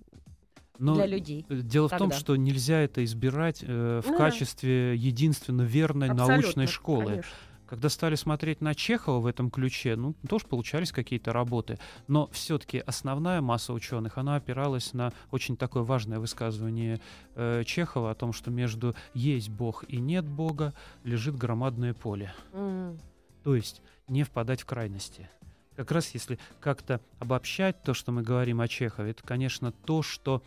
Но 0.79 0.95
для 0.95 1.05
людей. 1.05 1.45
э, 1.49 1.55
Дело 1.61 1.87
в 1.87 1.91
том, 1.91 2.09
Тогда. 2.09 2.15
что 2.17 2.35
нельзя 2.35 2.79
это 2.81 3.03
избирать 3.03 3.63
э, 3.63 4.01
в 4.03 4.07
Ну 4.07 4.11
да. 4.11 4.17
качестве 4.17 4.95
единственно 4.95 5.61
верной 5.63 6.09
Абсолютно, 6.09 6.33
научной 6.35 6.67
школы. 6.67 7.05
конечно. 7.05 7.31
Когда 7.67 7.89
стали 7.89 8.15
смотреть 8.15 8.61
на 8.61 8.73
Чехова 8.73 9.19
в 9.19 9.25
этом 9.25 9.51
ключе, 9.51 9.97
ну, 9.97 10.15
тоже 10.29 10.45
получались 10.47 10.93
какие-то 10.93 11.33
работы. 11.33 11.77
Но 12.07 12.29
все-таки 12.31 12.79
основная 12.79 13.41
масса 13.41 13.73
ученых, 13.73 14.17
она 14.17 14.37
опиралась 14.37 14.93
на 14.93 15.11
очень 15.31 15.57
такое 15.57 15.83
важное 15.83 16.19
высказывание 16.19 17.01
э, 17.35 17.63
Чехова 17.65 18.11
о 18.11 18.15
том, 18.15 18.31
что 18.31 18.51
между 18.51 18.95
есть 19.13 19.49
Бог 19.49 19.83
и 19.89 19.97
нет 19.97 20.23
Бога 20.25 20.73
лежит 21.03 21.35
громадное 21.35 21.93
поле. 21.93 22.33
М. 22.53 22.97
То 23.43 23.53
есть 23.53 23.81
не 24.07 24.23
впадать 24.23 24.61
в 24.61 24.65
крайности. 24.65 25.29
Как 25.77 25.91
раз 25.91 26.09
если 26.15 26.39
как-то 26.59 26.99
обобщать 27.19 27.83
то, 27.83 27.93
что 27.93 28.11
мы 28.11 28.23
говорим 28.23 28.61
о 28.61 28.67
Чехове, 28.67 29.11
это, 29.11 29.21
конечно, 29.23 29.71
то, 29.71 30.01
что 30.01 30.41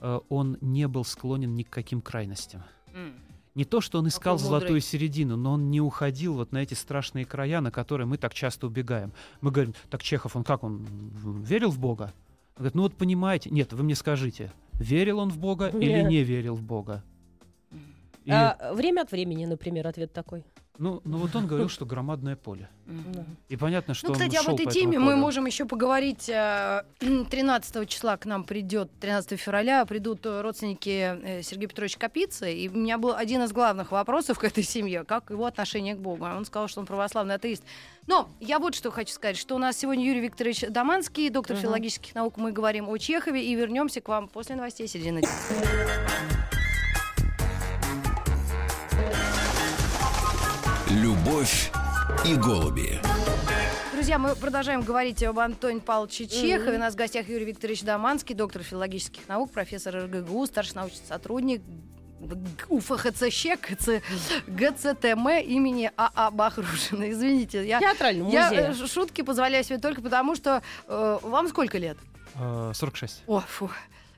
э, 0.00 0.20
он 0.28 0.58
не 0.60 0.86
был 0.86 1.04
склонен 1.04 1.56
ни 1.56 1.64
к 1.64 1.70
каким 1.70 2.00
крайностям. 2.00 2.62
М. 2.94 3.14
Не 3.56 3.64
то, 3.64 3.80
что 3.80 3.98
он 3.98 4.06
искал 4.06 4.36
Какой 4.36 4.46
золотую 4.46 4.68
мудрый. 4.74 4.80
середину, 4.82 5.36
но 5.36 5.54
он 5.54 5.70
не 5.72 5.80
уходил 5.80 6.34
вот 6.34 6.52
на 6.52 6.58
эти 6.58 6.74
страшные 6.74 7.24
края, 7.24 7.60
на 7.60 7.72
которые 7.72 8.06
мы 8.06 8.16
так 8.16 8.32
часто 8.32 8.68
убегаем. 8.68 9.12
Мы 9.40 9.50
говорим, 9.50 9.74
так 9.90 10.04
Чехов, 10.04 10.36
он 10.36 10.44
как, 10.44 10.62
он 10.62 10.84
верил 11.42 11.70
в 11.70 11.80
Бога? 11.80 12.12
Он 12.54 12.58
говорит, 12.58 12.74
ну 12.76 12.82
вот 12.82 12.94
понимаете, 12.94 13.50
нет, 13.50 13.72
вы 13.72 13.82
мне 13.82 13.96
скажите, 13.96 14.52
верил 14.74 15.18
он 15.18 15.30
в 15.30 15.38
Бога 15.38 15.66
или 15.68 16.00
Нет. 16.00 16.08
не 16.08 16.22
верил 16.22 16.54
в 16.54 16.62
Бога? 16.62 17.02
И, 18.24 18.30
А 18.30 18.72
время 18.72 19.02
от 19.02 19.10
времени, 19.10 19.46
например, 19.46 19.86
ответ 19.88 20.12
такой. 20.12 20.44
Ну, 20.78 21.00
ну 21.04 21.18
вот 21.18 21.34
он 21.36 21.46
говорил, 21.48 21.68
что 21.68 21.86
громадное 21.86 22.36
поле. 22.36 22.68
И 23.48 23.56
понятно, 23.56 23.94
что 23.94 24.08
Ну, 24.08 24.12
кстати, 24.12 24.36
об 24.36 24.54
этой 24.54 24.66
теме 24.66 24.98
мы 24.98 25.16
можем 25.16 25.46
еще 25.46 25.64
поговорить. 25.64 26.28
э, 26.28 26.82
13 27.00 27.88
числа 27.88 28.16
к 28.16 28.26
нам 28.26 28.44
придет, 28.44 28.90
13 29.00 29.40
февраля 29.40 29.84
придут 29.86 30.24
э, 30.24 30.40
родственники 30.40 31.16
э, 31.20 31.42
Сергея 31.42 31.68
Петровича 31.68 31.98
Капицы. 31.98 32.52
И 32.54 32.68
у 32.68 32.76
меня 32.76 32.98
был 32.98 33.14
один 33.14 33.42
из 33.42 33.52
главных 33.52 33.90
вопросов 33.90 34.38
к 34.38 34.44
этой 34.44 34.62
семье, 34.62 35.04
как 35.04 35.30
его 35.30 35.46
отношение 35.46 35.94
к 35.94 35.98
Богу. 35.98 36.24
Он 36.24 36.44
сказал, 36.44 36.68
что 36.68 36.80
он 36.80 36.86
православный 36.86 37.34
атеист. 37.34 37.64
Но 38.06 38.28
я 38.38 38.58
вот 38.60 38.74
что 38.76 38.90
хочу 38.92 39.12
сказать, 39.12 39.36
что 39.36 39.56
у 39.56 39.58
нас 39.58 39.76
сегодня 39.76 40.04
Юрий 40.06 40.20
Викторович 40.20 40.66
Доманский, 40.70 41.28
доктор 41.28 41.56
Мгм. 41.56 41.62
филологических 41.64 42.14
наук. 42.14 42.36
Мы 42.36 42.52
говорим 42.52 42.88
о 42.88 42.96
Чехове 42.98 43.44
и 43.44 43.54
вернемся 43.54 44.00
к 44.00 44.08
вам 44.08 44.28
после 44.28 44.54
новостей 44.54 44.86
середины. 44.86 45.22
Любовь 51.36 51.70
и 52.24 52.34
голуби. 52.34 52.98
Друзья, 53.92 54.18
мы 54.18 54.34
продолжаем 54.34 54.80
говорить 54.80 55.22
об 55.22 55.38
Антоне 55.38 55.80
Павловиче 55.80 56.26
Чехове. 56.26 56.76
У 56.76 56.80
нас 56.80 56.94
в 56.94 56.96
гостях 56.96 57.28
Юрий 57.28 57.44
Викторович 57.44 57.82
Доманский, 57.82 58.34
доктор 58.34 58.62
филологических 58.62 59.28
наук, 59.28 59.52
профессор 59.52 59.96
РГГУ, 60.06 60.46
старший 60.46 60.76
научный 60.76 61.04
сотрудник 61.06 61.60
УФХЦ 62.70 63.30
ЩЕК, 63.30 63.68
ГЦТМ 64.46 65.28
имени 65.28 65.90
АА 65.98 66.30
Бахрушина. 66.30 67.10
Извините, 67.10 67.68
я, 67.68 67.80
Театральный 67.80 68.30
я 68.30 68.48
музей. 68.48 68.84
э, 68.84 68.86
шутки 68.86 69.20
позволяю 69.20 69.62
себе 69.62 69.76
только 69.76 70.00
потому, 70.00 70.36
что 70.36 70.62
э, 70.88 71.18
вам 71.20 71.48
сколько 71.48 71.76
лет? 71.76 71.98
Э, 72.36 72.72
46. 72.74 73.24
О, 73.26 73.40
фу. 73.40 73.70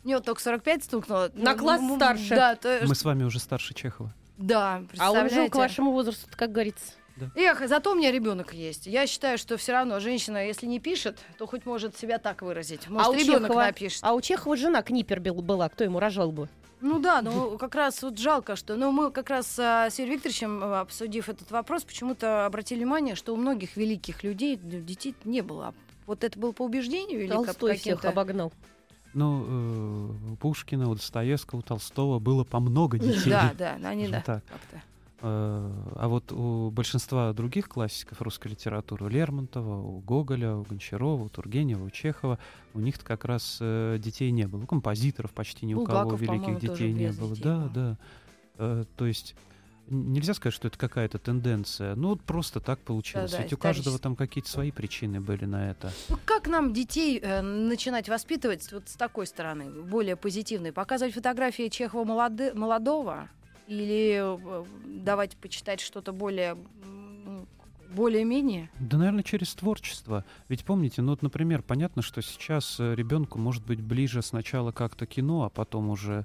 Мне 0.04 0.14
вот 0.14 0.24
только 0.24 0.40
45 0.40 0.84
стукнуло. 0.84 1.32
На 1.34 1.54
Ну, 1.54 1.58
класс 1.58 1.80
старше. 1.96 2.36
Да, 2.36 2.54
то- 2.54 2.78
Мы 2.86 2.94
с 2.94 3.04
вами 3.04 3.24
уже 3.24 3.40
старше 3.40 3.74
Чехова. 3.74 4.14
да, 4.36 4.84
А 4.98 5.10
он 5.10 5.16
же 5.16 5.20
представляете? 5.24 5.50
к 5.50 5.56
вашему 5.56 5.90
возрасту, 5.90 6.28
как 6.36 6.52
говорится. 6.52 6.92
Да. 7.18 7.30
Эх, 7.34 7.66
зато 7.68 7.92
у 7.92 7.94
меня 7.94 8.10
ребенок 8.12 8.54
есть. 8.54 8.86
Я 8.86 9.06
считаю, 9.06 9.38
что 9.38 9.56
все 9.56 9.72
равно 9.72 10.00
женщина, 10.00 10.46
если 10.46 10.66
не 10.66 10.80
пишет, 10.80 11.18
то 11.38 11.46
хоть 11.46 11.66
может 11.66 11.96
себя 11.96 12.18
так 12.18 12.42
выразить. 12.42 12.88
Может, 12.88 13.14
а 13.14 13.16
ребенок 13.16 13.42
Чехова, 13.48 13.62
напишет. 13.62 14.00
а 14.02 14.12
у 14.14 14.20
Чехова 14.20 14.56
жена 14.56 14.82
Книпер 14.82 15.20
была, 15.20 15.68
кто 15.68 15.84
ему 15.84 15.98
рожал 15.98 16.32
бы? 16.32 16.48
Ну 16.80 17.00
да, 17.00 17.22
ну 17.22 17.58
как 17.58 17.74
раз 17.74 18.02
вот 18.02 18.18
жалко, 18.18 18.54
что... 18.54 18.76
Ну 18.76 18.92
мы 18.92 19.10
как 19.10 19.30
раз 19.30 19.58
а, 19.58 19.90
с 19.90 19.98
Юрием 19.98 20.16
Викторовичем, 20.16 20.60
а, 20.62 20.80
обсудив 20.82 21.28
этот 21.28 21.50
вопрос, 21.50 21.84
почему-то 21.84 22.46
обратили 22.46 22.78
внимание, 22.78 23.16
что 23.16 23.34
у 23.34 23.36
многих 23.36 23.76
великих 23.76 24.22
людей 24.22 24.56
д- 24.56 24.80
детей 24.80 25.14
не 25.24 25.40
было. 25.40 25.74
Вот 26.06 26.22
это 26.22 26.38
было 26.38 26.52
по 26.52 26.62
убеждению 26.62 27.20
или 27.22 27.28
как- 27.28 27.46
Толстой 27.46 27.74
всех 27.74 27.96
каким-то... 27.96 28.08
обогнал. 28.10 28.52
Ну, 29.14 29.44
э, 30.28 30.32
у 30.32 30.36
Пушкина, 30.36 30.88
у 30.88 30.94
Достоевского, 30.94 31.60
у 31.60 31.62
Толстого 31.62 32.18
было 32.18 32.44
по 32.44 32.60
много 32.60 32.98
детей. 32.98 33.30
Да, 33.30 33.52
да, 33.58 33.76
они 33.88 34.06
да. 34.08 34.22
так. 34.24 34.42
А 35.20 36.06
вот 36.08 36.30
у 36.32 36.70
большинства 36.70 37.32
других 37.32 37.68
классиков 37.68 38.22
русской 38.22 38.48
литературы, 38.48 39.06
у 39.06 39.08
Лермонтова, 39.08 39.80
у 39.80 39.98
Гоголя, 40.00 40.54
у 40.54 40.62
Гончарова, 40.62 41.24
у 41.24 41.28
Тургенева, 41.28 41.84
у 41.84 41.90
Чехова, 41.90 42.38
у 42.74 42.80
них 42.80 43.02
как 43.02 43.24
раз 43.24 43.58
э, 43.60 43.96
детей 43.98 44.30
не 44.30 44.46
было. 44.46 44.62
У 44.62 44.66
композиторов 44.66 45.32
почти 45.32 45.66
ни 45.66 45.74
у 45.74 45.84
кого 45.84 46.02
Булгаков, 46.02 46.26
по-моему, 46.26 46.46
великих 46.58 46.70
детей 46.70 46.92
не 46.92 47.12
было. 47.12 47.30
детей 47.30 47.42
Да, 47.44 47.58
был. 47.58 47.70
да. 47.74 47.98
Э, 48.58 48.84
То 48.96 49.06
есть 49.06 49.34
нельзя 49.90 50.34
сказать, 50.34 50.54
что 50.54 50.68
это 50.68 50.78
какая-то 50.78 51.18
тенденция. 51.18 51.94
Ну, 51.96 52.10
вот 52.10 52.20
просто 52.22 52.60
так 52.60 52.78
получилось. 52.78 53.32
Да-да, 53.32 53.42
Ведь 53.42 53.52
у 53.52 53.56
каждого 53.56 53.98
там 53.98 54.14
какие-то 54.14 54.48
свои 54.50 54.70
причины 54.70 55.20
были 55.20 55.46
на 55.46 55.70
это. 55.70 55.90
Ну 56.08 56.16
как 56.24 56.46
нам 56.46 56.72
детей 56.72 57.18
э, 57.20 57.40
начинать 57.40 58.08
воспитывать 58.08 58.70
вот 58.70 58.88
с 58.88 58.94
такой 58.94 59.26
стороны, 59.26 59.70
более 59.70 60.14
позитивной? 60.14 60.72
Показывать 60.72 61.14
фотографии 61.14 61.68
Чехова 61.68 62.04
молоды- 62.04 62.54
молодого? 62.54 63.28
Или 63.68 64.18
э, 64.18 64.64
давать 64.86 65.36
почитать 65.36 65.80
что-то 65.80 66.12
более... 66.12 66.56
ну, 66.84 67.46
более-менее? 67.90 68.70
Да, 68.80 68.98
наверное, 68.98 69.22
через 69.22 69.54
творчество. 69.54 70.24
Ведь 70.48 70.64
помните, 70.64 71.02
ну 71.02 71.10
вот, 71.10 71.22
например, 71.22 71.62
понятно, 71.62 72.02
что 72.02 72.22
сейчас 72.22 72.78
ребенку 72.78 73.38
может 73.38 73.64
быть 73.64 73.80
ближе 73.80 74.22
сначала 74.22 74.72
как-то 74.72 75.06
кино, 75.06 75.44
а 75.44 75.50
потом 75.50 75.90
уже 75.90 76.24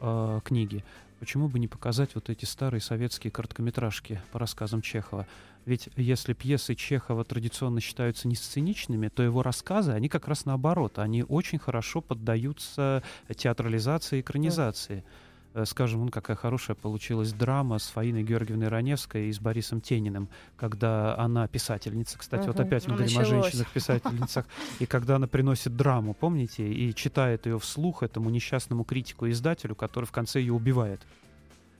э, 0.00 0.40
книги. 0.44 0.84
Почему 1.20 1.48
бы 1.48 1.58
не 1.58 1.68
показать 1.68 2.14
вот 2.14 2.30
эти 2.30 2.44
старые 2.44 2.80
советские 2.80 3.30
короткометражки 3.30 4.20
по 4.32 4.38
рассказам 4.38 4.82
Чехова? 4.82 5.26
Ведь 5.66 5.90
если 5.96 6.32
пьесы 6.32 6.74
Чехова 6.74 7.24
традиционно 7.24 7.80
считаются 7.80 8.26
не 8.26 8.34
сценичными, 8.34 9.08
то 9.08 9.22
его 9.22 9.42
рассказы, 9.42 9.92
они 9.92 10.08
как 10.08 10.26
раз 10.26 10.46
наоборот, 10.46 10.98
они 10.98 11.22
очень 11.22 11.58
хорошо 11.58 12.00
поддаются 12.00 13.02
театрализации 13.36 14.18
и 14.18 14.20
экранизации. 14.22 15.04
Э, 15.04 15.29
Скажем, 15.64 16.00
вон 16.00 16.10
какая 16.10 16.36
хорошая 16.36 16.76
получилась 16.76 17.32
драма 17.32 17.78
с 17.78 17.88
Фаиной 17.88 18.22
Георгиевной 18.22 18.68
Раневской 18.68 19.28
и 19.28 19.32
с 19.32 19.40
Борисом 19.40 19.80
Тениным, 19.80 20.28
когда 20.56 21.18
она 21.18 21.48
писательница, 21.48 22.18
кстати, 22.18 22.46
вот 22.46 22.56
Мгм. 22.56 22.66
опять 22.66 22.86
мы 22.86 22.92
Ну, 22.92 22.98
говорим 22.98 23.18
о 23.18 23.24
женщинах-писательницах, 23.24 24.46
и 24.78 24.86
когда 24.86 25.16
она 25.16 25.26
приносит 25.26 25.76
драму, 25.76 26.14
помните, 26.14 26.72
и 26.72 26.94
читает 26.94 27.46
ее 27.46 27.58
вслух 27.58 28.04
этому 28.04 28.30
несчастному 28.30 28.84
критику 28.84 29.26
и 29.26 29.32
издателю, 29.32 29.74
который 29.74 30.04
в 30.04 30.12
конце 30.12 30.38
ее 30.38 30.52
убивает. 30.52 31.00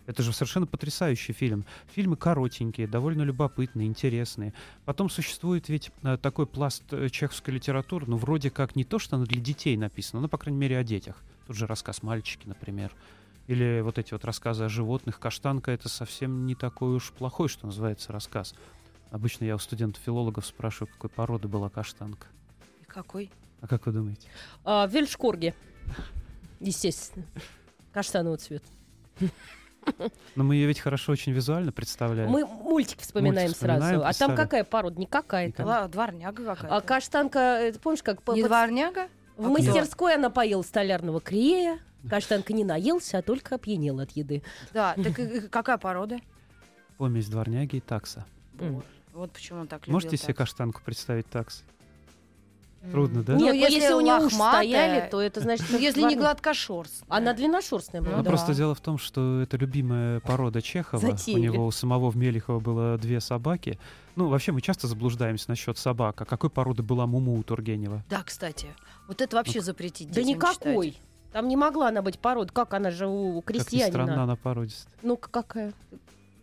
Это 0.07 0.25
же 0.25 0.33
совершенно 0.33 0.67
потрясающий 0.67 1.33
фильм. 1.33 1.65
Фильмы 1.95 2.17
коротенькие, 2.17 2.89
довольно 2.89 3.23
любопытные, 3.23 3.87
интересные. 3.87 4.53
Потом 4.85 5.09
существует 5.09 5.69
ведь 5.69 5.93
э, 6.03 6.17
такой 6.17 6.47
пласт 6.47 6.83
э, 6.91 7.09
чеховской 7.11 7.55
литературы, 7.55 8.07
ну, 8.09 8.17
вроде 8.17 8.51
как 8.51 8.75
не 8.75 8.83
то, 8.83 8.99
что 8.99 9.15
она 9.15 9.27
для 9.27 9.41
детей 9.41 9.77
написана, 9.77 10.23
но, 10.23 10.29
по 10.29 10.39
крайней 10.39 10.59
мере, 10.59 10.77
о 10.79 10.83
детях. 10.83 11.23
Тут 11.47 11.55
же 11.55 11.69
рассказ 11.69 12.03
«Мальчики», 12.03 12.49
например. 12.49 12.91
Или 13.51 13.81
вот 13.81 13.99
эти 13.99 14.13
вот 14.13 14.25
рассказы 14.25 14.63
о 14.63 14.69
животных. 14.69 15.19
«Каштанка»— 15.19 15.71
это 15.73 15.89
совсем 15.89 16.47
не 16.47 16.55
такой 16.55 16.95
уж 16.95 17.11
плохой, 17.11 17.49
что 17.49 17.67
называется, 17.67 18.13
рассказ. 18.13 18.55
Обычно 19.11 19.45
я 19.45 19.57
у 19.57 19.59
студентов-филологов 19.59 20.47
спрашиваю, 20.47 20.89
какой 20.93 21.11
породы 21.11 21.49
была 21.49 21.69
каштанка. 21.69 22.29
И 22.81 22.85
какой? 22.85 23.29
А 23.61 23.67
как 23.67 23.87
вы 23.87 23.93
думаете? 23.93 24.29
А, 24.65 24.87
Вельшкорги. 24.87 25.53
Естественно. 26.61 27.27
Каштанового 27.93 28.39
цвета. 28.39 28.69
Но 30.37 30.45
мы 30.45 30.55
ее 30.55 30.69
ведь 30.69 30.79
хорошо 30.79 31.11
очень 31.11 31.33
визуально 31.33 31.73
представляем. 31.73 32.31
Мы 32.31 32.47
мультик 32.47 33.01
вспоминаем 33.01 33.49
Мультик 33.49 33.57
вспоминаем, 33.57 34.01
сразу. 34.01 34.07
А 34.07 34.13
там 34.13 34.37
какая 34.37 34.63
порода? 34.63 34.97
Не 34.97 35.07
какая-то. 35.07 35.89
Дворняга 35.89 36.45
какая-то. 36.45 36.77
А 36.77 36.81
каштанка, 36.81 37.39
э, 37.63 37.73
ты 37.73 37.81
помнишь, 37.81 38.05
как 38.05 38.23
по- 38.23 38.31
Не 38.31 38.43
под- 38.43 38.49
дворняга? 38.49 39.09
в 39.37 39.47
а 39.47 39.49
мастерской 39.49 40.15
она 40.15 40.31
поела 40.31 40.63
столярного 40.63 41.21
крея. 41.21 41.81
Каштанка 42.09 42.53
не 42.53 42.65
наелся, 42.65 43.19
а 43.19 43.23
только 43.23 43.57
опьянел 43.57 44.01
от 44.01 44.13
еды. 44.13 44.43
Да, 44.73 44.95
так 44.95 45.19
и- 45.19 45.41
какая 45.49 45.79
порода? 45.79 46.19
Помесь 46.99 47.29
дворняги 47.29 47.77
и 47.77 47.81
такса. 47.81 48.25
Вот 49.13 49.33
почему 49.33 49.61
он 49.61 49.67
так 49.67 49.83
любил. 49.83 49.95
Можете 49.95 50.17
себе 50.17 50.35
каштанку 50.35 50.83
представить 50.85 51.27
такс? 51.27 51.63
Трудно, 52.93 53.23
да? 53.23 53.35
Ну, 53.35 53.41
Нет, 53.41 53.57
если, 53.57 53.75
если 53.81 53.93
у 53.93 54.01
нее 54.01 54.25
уши 54.25 54.35
стояли, 54.37 55.07
то 55.11 55.21
это 55.21 55.41
значит... 55.41 55.67
ну, 55.71 55.79
если 55.79 56.01
не 56.01 56.17
гладкошерстная. 56.17 57.07
Она 57.15 57.35
длинношерстная 57.35 58.01
была. 58.01 58.13
Ну 58.13 58.17
Ну, 58.19 58.23
да. 58.23 58.31
просто 58.31 58.55
дело 58.55 58.75
в 58.75 58.81
том, 58.81 58.97
что 58.97 59.43
это 59.43 59.59
любимая 59.59 60.21
порода 60.21 60.63
Чехова. 60.63 60.99
У 60.99 61.11
Затеяли. 61.11 61.41
него 61.43 61.67
у 61.67 61.71
самого 61.73 62.11
в 62.11 62.17
Мелихова 62.17 62.59
было 62.59 62.97
две 62.97 63.21
собаки. 63.21 63.79
Ну, 64.17 64.29
вообще, 64.29 64.53
мы 64.53 64.63
часто 64.63 64.87
заблуждаемся 64.87 65.51
насчет 65.51 65.77
собак. 65.77 66.23
А 66.23 66.25
какой 66.25 66.49
породы 66.49 66.83
была 66.83 67.07
Муму 67.07 67.35
у 67.39 67.43
Тургенева? 67.43 68.03
Да, 68.09 68.23
кстати. 68.23 68.69
Вот 69.09 69.21
это 69.21 69.37
вообще 69.37 69.61
запретить 69.61 70.11
Да 70.11 70.23
никакой. 70.23 70.93
читать. 70.93 71.03
Там 71.33 71.49
не 71.49 71.57
могла 71.57 71.88
она 71.88 72.03
быть 72.03 72.19
пород. 72.19 72.51
Как 72.51 72.75
она 72.75 72.90
же 72.90 73.07
у 73.07 73.40
Как 73.43 73.55
ни 73.55 73.59
крестьянина? 73.61 73.90
странно, 73.90 74.23
она 74.25 74.37
породистая. 74.37 74.93
Ну-ка, 75.03 75.29
какая? 75.31 75.73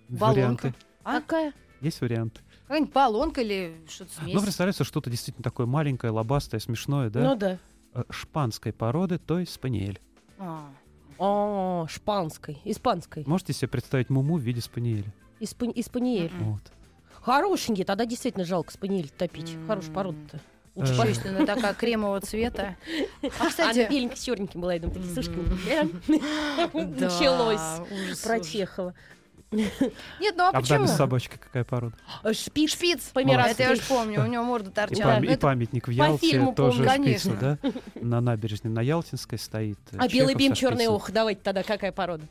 Баллонка. 0.07 0.35
Варианты. 0.35 0.73
А? 1.03 1.19
Какая? 1.21 1.53
Есть 1.81 2.01
варианты. 2.01 2.41
Какая-нибудь 2.63 2.93
баллонка 2.93 3.41
или 3.41 3.75
что-то 3.89 4.11
смесь. 4.13 4.33
Ну, 4.33 4.41
представляется, 4.41 4.83
что-то 4.83 5.09
действительно 5.09 5.43
такое 5.43 5.65
маленькое, 5.67 6.11
лобастое, 6.11 6.59
смешное, 6.59 7.09
да? 7.09 7.21
Ну 7.21 7.35
да. 7.35 7.57
Э, 7.93 8.03
Шпанской 8.09 8.73
породы, 8.73 9.17
то 9.19 9.39
есть 9.39 9.53
спаниель. 9.53 9.99
А. 10.39 10.69
О, 11.17 11.87
шпанской, 11.89 12.59
испанской. 12.63 13.23
Можете 13.25 13.53
себе 13.53 13.67
представить 13.69 14.09
Муму 14.09 14.37
в 14.37 14.41
виде 14.41 14.61
спаниеля? 14.61 15.11
Испа- 15.39 15.71
Испаниель. 15.75 16.31
Мгм. 16.33 16.51
Вот. 16.53 16.61
Хорошенький, 17.21 17.83
тогда 17.83 18.05
действительно 18.05 18.45
жалко 18.45 18.71
спаниель 18.71 19.09
топить. 19.09 19.55
М. 19.55 19.67
Хорошая 19.67 19.93
порода-то. 19.93 20.39
Существенно 20.85 21.45
такая 21.45 21.73
кремового 21.73 22.21
цвета. 22.21 22.75
А, 23.23 23.27
Она 23.39 23.49
кстати... 23.49 23.87
беленькая, 23.89 24.17
черненькая 24.17 24.61
была, 24.61 24.73
я 24.73 24.79
думаю, 24.79 24.95
такие, 24.99 25.13
слушай, 25.13 25.33
началось 26.73 28.21
про. 28.23 28.39
Чехова. 28.39 28.93
Нет, 29.49 30.35
ну 30.35 30.43
а 30.43 30.49
А 30.49 30.59
почему? 30.59 30.87
с 30.87 30.91
собачкой 30.91 31.39
какая 31.39 31.63
порода? 31.63 31.95
Э, 32.23 32.33
Шпиц. 32.33 32.71
Шпиц. 32.73 32.99
Померанский. 33.13 33.53
Это 33.53 33.63
я 33.63 33.71
уж 33.71 33.79
помню, 33.87 34.21
у 34.21 34.27
него 34.27 34.43
морда 34.43 34.69
И, 34.69 34.73
торчала. 34.73 35.11
пам- 35.19 35.33
и 35.33 35.37
памятник 35.37 35.87
в 35.87 35.91
Ялте 35.91 36.51
тоже 36.53 36.83
помню, 36.83 37.17
шпицу, 37.17 37.37
да? 37.39 37.57
На 37.95 38.19
набережной 38.19 38.71
на 38.73 38.81
Ялтинской 38.81 39.37
стоит. 39.39 39.79
э, 39.93 39.97
А 39.99 40.09
белый 40.09 40.35
бим, 40.35 40.53
черный 40.53 40.87
ох, 40.87 41.11
давайте 41.11 41.39
тогда 41.41 41.63
какая 41.63 41.93
порода? 41.93 42.25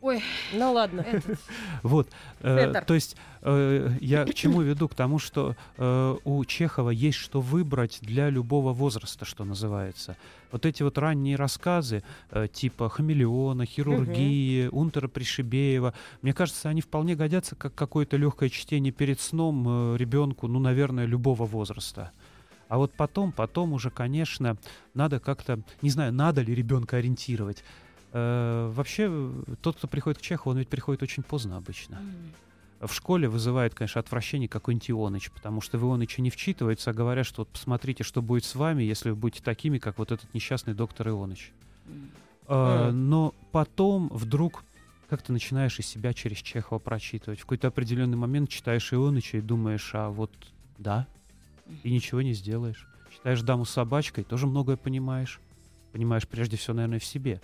Ой, 0.00 0.22
Ну 0.52 0.72
ладно. 0.72 1.04
Вот, 1.82 2.08
э, 2.40 2.82
то 2.86 2.94
есть 2.94 3.16
э, 3.42 3.90
я 4.00 4.24
к 4.24 4.34
чему 4.34 4.62
веду? 4.62 4.88
К 4.88 4.94
тому, 4.94 5.18
что 5.18 5.56
э, 5.76 6.16
у 6.24 6.44
Чехова 6.44 6.90
есть 6.90 7.18
что 7.18 7.40
выбрать 7.40 7.98
для 8.02 8.30
любого 8.30 8.72
возраста, 8.72 9.24
что 9.24 9.44
называется. 9.44 10.16
Вот 10.52 10.66
эти 10.66 10.82
вот 10.82 10.96
ранние 10.98 11.36
рассказы, 11.36 12.02
типа 12.52 12.88
«Хамелеона», 12.88 13.66
«Хирургии», 13.66 14.68
«Унтера 14.68 15.06
Пришибеева», 15.06 15.92
мне 16.22 16.32
кажется, 16.32 16.70
они 16.70 16.80
вполне 16.80 17.16
годятся 17.16 17.54
как 17.54 17.74
какое-то 17.74 18.16
легкое 18.16 18.48
чтение 18.48 18.92
перед 18.92 19.20
сном 19.20 19.96
ребенку, 19.96 20.46
ну, 20.46 20.58
наверное, 20.58 21.04
любого 21.04 21.44
возраста. 21.44 22.12
А 22.68 22.78
вот 22.78 22.92
потом, 22.92 23.32
потом 23.32 23.72
уже, 23.72 23.90
конечно, 23.90 24.56
надо 24.94 25.20
как-то, 25.20 25.60
не 25.82 25.90
знаю, 25.90 26.12
надо 26.12 26.42
ли 26.42 26.54
ребенка 26.54 26.98
ориентировать. 26.98 27.64
Э, 28.12 28.70
вообще, 28.72 29.08
э, 29.10 29.54
тот, 29.60 29.76
кто 29.76 29.88
приходит 29.88 30.18
к 30.18 30.22
Чехову, 30.22 30.52
он 30.52 30.58
ведь 30.58 30.68
приходит 30.68 31.02
очень 31.02 31.22
поздно 31.22 31.56
обычно. 31.56 32.00
В 32.80 32.92
школе 32.92 33.28
вызывает, 33.28 33.74
конечно, 33.74 34.00
отвращение 34.00 34.48
какой-нибудь 34.48 34.90
Ионыч, 34.90 35.30
потому 35.32 35.60
что 35.60 35.78
в 35.78 35.82
Ионыча 35.82 36.22
не 36.22 36.30
вчитывается, 36.30 36.90
а 36.90 36.92
говорят, 36.92 37.26
что 37.26 37.42
вот 37.42 37.48
посмотрите, 37.48 38.04
что 38.04 38.22
будет 38.22 38.44
с 38.44 38.54
вами, 38.54 38.84
если 38.84 39.10
вы 39.10 39.16
будете 39.16 39.42
такими, 39.42 39.78
как 39.78 39.98
вот 39.98 40.12
этот 40.12 40.32
несчастный 40.32 40.74
доктор 40.74 41.08
Ионыч. 41.08 41.52
м. 41.86 42.10
Э. 42.46 42.90
Но 42.92 43.34
потом 43.50 44.08
вдруг 44.08 44.62
как 45.08 45.22
ты 45.22 45.32
начинаешь 45.32 45.78
из 45.78 45.86
себя 45.86 46.12
через 46.12 46.38
Чехова 46.38 46.78
прочитывать. 46.78 47.38
В 47.38 47.42
какой-то 47.42 47.68
определенный 47.68 48.16
момент 48.16 48.50
читаешь 48.50 48.92
Ионыча 48.92 49.38
и 49.38 49.40
думаешь, 49.40 49.90
а 49.94 50.10
вот 50.10 50.30
да, 50.76 51.06
и 51.82 51.90
ничего 51.90 52.20
не 52.20 52.34
сделаешь. 52.34 52.86
Читаешь 53.14 53.40
«Даму 53.40 53.64
с 53.64 53.70
собачкой», 53.70 54.24
тоже 54.24 54.46
многое 54.46 54.76
понимаешь. 54.76 55.40
Понимаешь 55.92 56.28
прежде 56.28 56.56
всего, 56.56 56.74
наверное, 56.74 56.98
в 56.98 57.04
себе, 57.04 57.40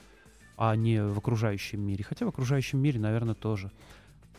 а 0.57 0.75
не 0.77 1.03
в 1.03 1.19
окружающем 1.19 1.81
мире. 1.81 2.05
Хотя 2.05 2.27
в 2.27 2.29
окружающем 2.29 2.79
мире, 2.79 3.01
наверное, 3.01 3.35
тоже. 3.35 3.71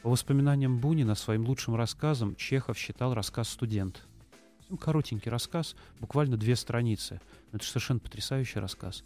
По 0.01 0.09
воспоминаниям 0.09 0.77
Бунина, 0.77 1.15
своим 1.15 1.45
лучшим 1.45 1.75
рассказом 1.75 2.35
Чехов 2.35 2.77
считал 2.77 3.13
рассказ 3.13 3.49
«Студент». 3.49 4.05
Ну, 4.69 4.77
Коротенький 4.77 5.29
рассказ, 5.29 5.75
буквально 5.99 6.37
две 6.37 6.55
страницы. 6.55 7.21
Это 7.51 7.63
же 7.63 7.69
совершенно 7.69 7.99
потрясающий 7.99 8.59
рассказ. 8.59 9.03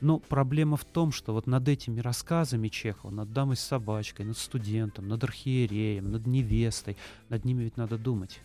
Но 0.00 0.18
проблема 0.18 0.76
в 0.76 0.84
том, 0.84 1.12
что 1.12 1.32
вот 1.34 1.46
над 1.46 1.68
этими 1.68 2.00
рассказами 2.00 2.68
Чехова, 2.68 3.10
над 3.10 3.32
дамой 3.32 3.56
с 3.56 3.60
собачкой, 3.60 4.24
над 4.26 4.38
студентом, 4.38 5.08
над 5.08 5.22
архиереем, 5.24 6.10
над 6.10 6.26
невестой, 6.26 6.96
над 7.28 7.44
ними 7.44 7.64
ведь 7.64 7.76
надо 7.76 7.98
думать. 7.98 8.40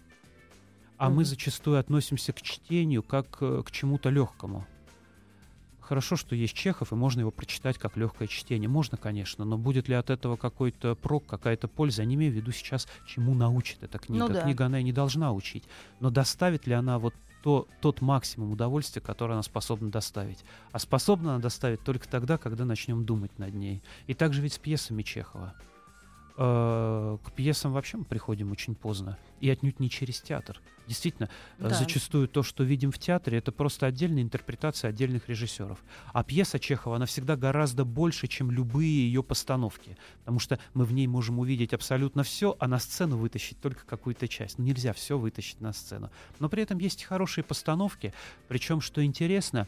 А 0.98 1.10
мы 1.10 1.18
Мгм. 1.18 1.26
зачастую 1.26 1.80
относимся 1.80 2.34
к 2.34 2.42
чтению 2.42 3.04
как 3.04 3.38
э, 3.42 3.64
к 3.66 3.72
чему-то 3.72 4.10
легкому. 4.10 4.66
Хорошо, 5.88 6.16
что 6.16 6.36
есть 6.36 6.56
Чехов, 6.56 6.92
и 6.92 6.96
можно 6.96 7.20
его 7.20 7.30
прочитать 7.30 7.78
как 7.78 7.96
легкое 7.96 8.28
чтение. 8.28 8.68
Можно, 8.68 8.98
конечно, 8.98 9.46
но 9.46 9.56
будет 9.58 9.88
ли 9.88 9.94
от 9.94 10.10
этого 10.10 10.36
какой-то 10.36 10.96
прок, 10.96 11.28
какая-то 11.28 11.68
польза? 11.68 12.02
Я 12.02 12.08
не 12.08 12.16
имею 12.16 12.34
в 12.34 12.36
виду 12.36 12.52
сейчас, 12.52 12.88
чему 13.06 13.36
научит 13.36 13.84
эта 13.84 14.00
книга. 14.00 14.28
Ну 14.28 14.34
да. 14.34 14.42
Книга 14.42 14.66
она 14.66 14.80
и 14.80 14.84
не 14.84 14.92
должна 14.92 15.32
учить. 15.32 15.64
Но 16.00 16.10
доставит 16.10 16.66
ли 16.66 16.74
она 16.74 16.98
вот 16.98 17.14
то, 17.44 17.68
тот 17.82 18.02
максимум 18.02 18.52
удовольствия, 18.52 19.02
который 19.02 19.34
она 19.34 19.44
способна 19.44 19.92
доставить? 19.92 20.44
А 20.72 20.80
способна 20.80 21.36
она 21.36 21.40
доставить 21.40 21.84
только 21.84 22.08
тогда, 22.10 22.40
когда 22.40 22.66
начнем 22.66 23.06
думать 23.06 23.38
над 23.38 23.54
ней. 23.54 23.84
И 24.08 24.16
также 24.16 24.42
ведь 24.42 24.54
с 24.54 24.58
пьесами 24.58 25.04
Чехова. 25.04 25.54
Э, 26.38 27.18
К 27.24 27.32
пьесам 27.32 27.72
вообще 27.72 27.98
мы 27.98 28.04
приходим 28.04 28.52
очень 28.52 28.76
поздно. 28.76 29.18
И 29.40 29.50
отнюдь 29.50 29.80
не 29.80 29.90
через 29.90 30.20
театр. 30.22 30.62
Действительно, 30.86 31.30
э, 31.60 31.70
Да. 31.70 31.76
зачастую 31.76 32.28
то, 32.28 32.44
что 32.44 32.64
видим 32.64 32.92
в 32.92 33.00
театре, 33.00 33.38
это 33.38 33.52
просто 33.54 33.86
отдельная 33.86 34.22
интерпретация 34.22 34.90
отдельных 34.90 35.30
режиссеров. 35.30 35.80
А 36.14 36.24
пьеса 36.24 36.60
Чехова, 36.60 36.98
она 36.98 37.06
всегда 37.06 37.36
гораздо 37.38 37.86
больше, 37.86 38.28
чем 38.28 38.52
любые 38.52 39.08
ее 39.08 39.24
постановки. 39.24 39.98
Потому 40.20 40.40
что 40.40 40.60
мы 40.74 40.84
в 40.84 40.92
ней 40.94 41.08
можем 41.08 41.40
увидеть 41.40 41.74
абсолютно 41.74 42.24
все, 42.24 42.56
а 42.60 42.68
на 42.68 42.80
сцену 42.80 43.18
вытащить 43.18 43.60
только 43.62 43.86
какую-то 43.86 44.28
часть. 44.28 44.58
Ну, 44.60 44.66
нельзя 44.66 44.92
все 44.94 45.18
вытащить 45.18 45.62
на 45.62 45.72
сцену. 45.74 46.12
Но 46.40 46.50
при 46.50 46.64
этом 46.64 46.80
есть 46.80 47.02
и 47.02 47.06
хорошие 47.06 47.44
постановки. 47.46 48.14
Причем, 48.50 48.82
что 48.82 49.04
интересно, 49.04 49.68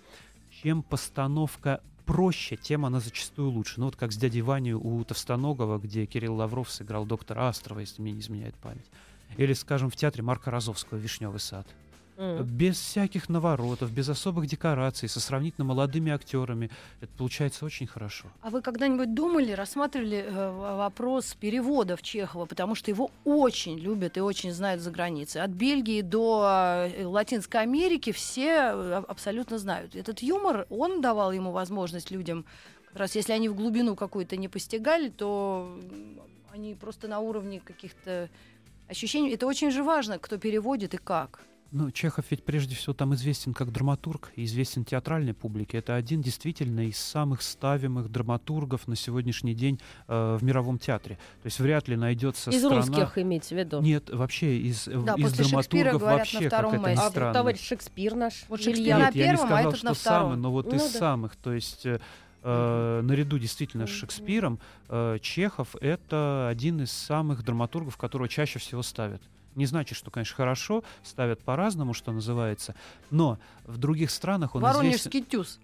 чем 0.61 0.83
постановка 0.83 1.81
проще, 2.07 2.55
тем 2.55 2.85
она 2.85 2.99
зачастую 2.99 3.51
лучше. 3.51 3.79
Ну 3.79 3.85
вот 3.85 3.95
как 3.95 4.11
с 4.11 4.17
дядей 4.17 4.41
Ваней 4.41 4.73
у 4.73 5.03
Товстоногова, 5.03 5.77
где 5.77 6.07
Кирилл 6.07 6.35
Лавров 6.35 6.71
сыграл 6.71 7.05
доктора 7.05 7.49
Астрова, 7.49 7.81
если 7.81 8.01
мне 8.01 8.13
не 8.13 8.21
изменяет 8.21 8.55
память. 8.55 8.85
Или, 9.35 9.53
скажем, 9.53 9.91
в 9.91 9.95
театре 9.95 10.23
Марка 10.23 10.49
Розовского 10.49 10.97
«Вишневый 10.97 11.41
сад». 11.41 11.67
М. 12.17 12.43
Без 12.43 12.79
всяких 12.79 13.29
наворотов, 13.29 13.91
без 13.91 14.09
особых 14.09 14.47
декораций, 14.47 15.07
со 15.07 15.19
сравнительно 15.19 15.65
молодыми 15.65 16.11
актерами. 16.11 16.71
Это 16.99 17.11
получается 17.15 17.63
очень 17.63 17.85
хорошо. 17.85 18.27
А 18.41 18.49
вы 18.49 18.61
когда-нибудь 18.61 19.13
думали, 19.13 19.51
рассматривали 19.51 20.25
э, 20.27 20.77
вопрос 20.77 21.35
переводов 21.35 22.01
Чехова, 22.01 22.45
потому 22.45 22.73
что 22.73 22.89
его 22.89 23.11
очень 23.23 23.77
любят 23.77 24.17
и 24.17 24.21
очень 24.21 24.51
знают 24.51 24.81
за 24.81 24.89
границей. 24.89 25.43
От 25.43 25.51
Бельгии 25.51 26.01
до 26.01 26.87
э, 26.89 27.05
Латинской 27.05 27.61
Америки 27.61 28.11
все 28.11 28.71
э, 28.73 29.03
абсолютно 29.07 29.59
знают. 29.59 29.95
Этот 29.95 30.23
юмор, 30.23 30.65
он 30.71 31.01
давал 31.01 31.31
ему 31.31 31.51
возможность 31.51 32.09
людям, 32.09 32.45
как 32.87 32.97
раз 32.97 33.15
если 33.15 33.33
они 33.33 33.47
в 33.47 33.55
глубину 33.55 33.95
какую-то 33.95 34.37
не 34.37 34.47
постигали, 34.47 35.09
то 35.09 35.79
они 36.51 36.73
просто 36.73 37.07
на 37.07 37.19
уровне 37.19 37.59
каких-то 37.59 38.27
ощущений. 38.89 39.33
Это 39.33 39.45
очень 39.45 39.69
же 39.69 39.83
важно, 39.83 40.17
кто 40.17 40.37
переводит 40.37 40.95
и 40.95 40.97
как. 40.97 41.41
Ну, 41.71 41.91
Чехов 41.91 42.25
ведь 42.29 42.43
прежде 42.43 42.75
всего 42.75 42.93
там 42.93 43.13
известен 43.15 43.53
как 43.53 43.71
драматург 43.71 44.31
и 44.35 44.45
известен 44.45 44.85
театральной 44.85 45.33
публике. 45.33 45.77
Это 45.79 45.95
один 45.95 46.21
действительно 46.21 46.87
из 46.87 46.97
самых 46.97 47.41
ставимых 47.41 48.09
драматургов 48.09 48.87
на 48.87 48.95
сегодняшний 48.95 49.53
день 49.53 49.79
э, 50.07 50.37
в 50.39 50.43
мировом 50.43 50.79
театре. 50.79 51.15
То 51.41 51.45
есть 51.47 51.59
вряд 51.59 51.87
ли 51.87 51.95
найдется 51.97 52.51
Из 52.51 52.59
страна... 52.59 52.77
русских 52.77 53.17
имеется 53.17 53.53
в 53.55 53.57
виду. 53.57 53.81
Нет, 53.81 54.09
вообще 54.09 54.57
из, 54.59 54.87
э, 54.87 54.97
Да, 55.01 55.15
из 55.15 55.29
после 55.29 55.45
драматургов 55.45 56.01
говорят 56.01 56.01
на 56.01 56.17
вообще, 56.17 56.37
как 56.37 56.47
втором 56.47 56.73
это 56.73 56.83
ни 56.83 56.87
месте. 56.87 57.05
А 57.05 57.09
странно. 57.09 57.33
товарищ 57.33 57.59
Шекспир 57.67 58.15
наш. 58.15 58.45
Вот 58.47 58.59
Илья. 58.61 58.73
Шекспир 58.73 58.97
на 58.97 59.05
Нет, 59.05 59.15
я 59.15 59.23
не 59.25 59.31
первом, 59.31 59.43
а 59.43 59.47
сказал, 59.47 59.67
этот 59.69 59.77
что 59.77 59.85
на 59.87 59.93
втором. 59.93 60.21
самый, 60.31 60.37
но 60.41 60.51
вот 60.51 60.65
Ну 60.67 60.75
из 60.75 60.93
да. 60.93 60.99
самых. 60.99 61.35
То 61.35 61.53
есть 61.53 61.85
э, 61.85 61.99
э, 62.43 63.01
наряду 63.03 63.37
действительно 63.39 63.87
с. 63.87 63.89
Шекспиром 63.89 64.59
э, 64.89 65.17
Чехов— 65.21 65.75
это 65.81 66.47
один 66.49 66.81
из 66.81 66.91
самых 66.91 67.43
драматургов, 67.43 67.97
которого 67.97 68.29
чаще 68.29 68.59
всего 68.59 68.83
ставят. 68.83 69.21
Не 69.55 69.65
значит, 69.65 69.97
что, 69.97 70.11
конечно, 70.11 70.35
хорошо, 70.35 70.83
ставят 71.01 71.41
по-разному, 71.43 71.95
что 71.95 72.11
называется, 72.11 72.75
но 73.09 73.39
в 73.65 73.79
других 73.79 74.11
странах 74.11 74.53
он 74.53 74.61
известен... 74.61 74.77
Воронежский 74.77 75.23
тюз. 75.23 75.59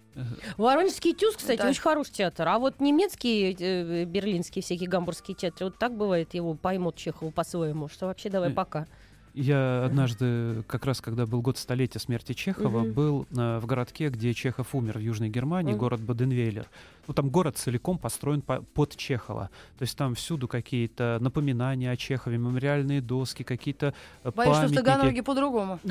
Воронежский 0.56 1.14
тюз, 1.14 1.36
кстати, 1.36 1.60
Да. 1.60 1.68
очень 1.68 1.80
хороший 1.80 2.12
театр. 2.12 2.48
А 2.48 2.58
вот 2.58 2.80
немецкие, 2.80 3.54
э, 3.56 4.04
берлинские 4.04 4.64
всякие 4.64 4.88
гамбургские 4.88 5.36
театры, 5.36 5.66
вот 5.66 5.78
так 5.78 5.96
бывает, 5.96 6.34
его 6.34 6.54
поймут 6.54 6.96
Чехову 6.96 7.30
по-своему, 7.30 7.88
что 7.88 8.06
вообще 8.06 8.30
давай 8.30 8.50
пока. 8.50 8.88
Я 9.34 9.84
однажды, 9.84 10.62
как 10.68 10.86
раз 10.86 11.00
когда 11.00 11.26
был 11.26 11.42
год 11.42 11.58
столетия 11.58 11.98
смерти 11.98 12.34
Чехова, 12.34 12.80
Мгм. 12.84 12.92
был 12.92 13.26
э, 13.36 13.58
в 13.58 13.66
городке, 13.66 14.08
где 14.08 14.32
Чехов 14.32 14.74
умер, 14.76 14.98
в 14.98 15.00
Южной 15.00 15.28
Германии, 15.28 15.72
Мгм. 15.72 15.80
город 15.80 16.00
Баденвейлер. 16.02 16.66
Ну, 17.06 17.14
там 17.14 17.30
город 17.30 17.56
целиком 17.56 17.98
построен 17.98 18.42
по- 18.42 18.62
под 18.62 18.96
Чехова. 18.96 19.50
То 19.78 19.82
есть 19.82 19.96
там 19.96 20.14
всюду 20.14 20.48
какие-то 20.48 21.18
напоминания 21.20 21.90
о 21.90 21.96
Чехове, 21.96 22.38
мемориальные 22.38 23.00
доски, 23.00 23.42
какие-то 23.42 23.94
э, 24.22 24.30
Боюсь, 24.30 24.56
что 24.56 24.66
в 24.66 24.68
памятники. 24.68 24.84
Таганроге 24.84 25.22
по-другому. 25.22 25.80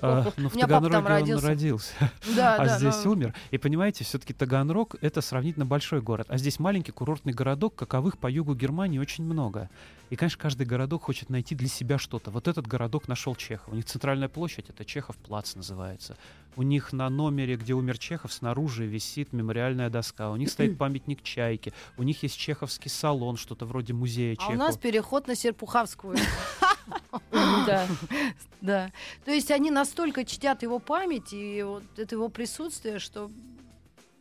А, 0.00 0.30
ну, 0.36 0.48
в 0.48 0.58
Таганроге 0.58 1.36
он 1.36 1.44
родился. 1.44 1.92
а 2.38 2.78
здесь 2.78 3.04
но- 3.04 3.12
умер. 3.12 3.34
И 3.50 3.58
понимаете, 3.58 4.04
все-таки 4.04 4.32
Таганрог— 4.32 4.96
это 5.00 5.20
сравнительно 5.20 5.66
большой 5.66 6.00
город, 6.00 6.26
а 6.30 6.38
здесь 6.38 6.58
маленький 6.58 6.92
курортный 6.92 7.32
городок, 7.32 7.74
каковых 7.74 8.18
по 8.18 8.26
югу 8.26 8.54
Германии 8.54 8.98
очень 8.98 9.24
много. 9.24 9.70
И, 10.10 10.16
конечно, 10.16 10.40
каждый 10.40 10.66
городок 10.66 11.04
хочет 11.04 11.30
найти 11.30 11.54
для 11.54 11.68
себя 11.68 11.98
что-то. 11.98 12.30
Вот 12.30 12.46
этот 12.46 12.66
городок 12.66 13.08
нашел 13.08 13.34
Чехов. 13.34 13.72
У 13.72 13.74
них 13.74 13.84
центральная 13.86 14.28
площадь— 14.28 14.66
это 14.68 14.84
Чехов 14.84 15.16
плац 15.16 15.54
называется. 15.54 16.16
У 16.56 16.62
них 16.62 16.92
на 16.92 17.08
номере, 17.10 17.56
где 17.56 17.72
умер 17.74 17.98
Чехов, 17.98 18.32
снаружи 18.32 18.86
висит 18.86 19.32
мемориальная 19.32 19.90
доска. 19.90 20.30
У 20.30 20.36
них 20.36 20.50
стоит 20.50 20.78
памятник 20.78 21.22
Чайке. 21.22 21.72
У 21.96 22.02
них 22.02 22.22
есть 22.22 22.36
чеховский 22.38 22.90
салон, 22.90 23.36
что-то 23.36 23.66
вроде 23.66 23.92
музея 23.92 24.34
А 24.34 24.36
Чехова. 24.36 24.54
у 24.54 24.58
нас 24.58 24.76
переход 24.76 25.26
на 25.26 25.34
Серпуховскую. 25.34 26.16
Да. 27.66 27.86
Да. 28.60 28.90
То 29.24 29.30
есть 29.30 29.50
они 29.50 29.70
настолько 29.70 30.24
чтят 30.24 30.62
его 30.62 30.78
память 30.78 31.32
и 31.32 31.62
вот 31.62 31.82
это 31.96 32.14
его 32.14 32.28
присутствие, 32.28 32.98
что 32.98 33.30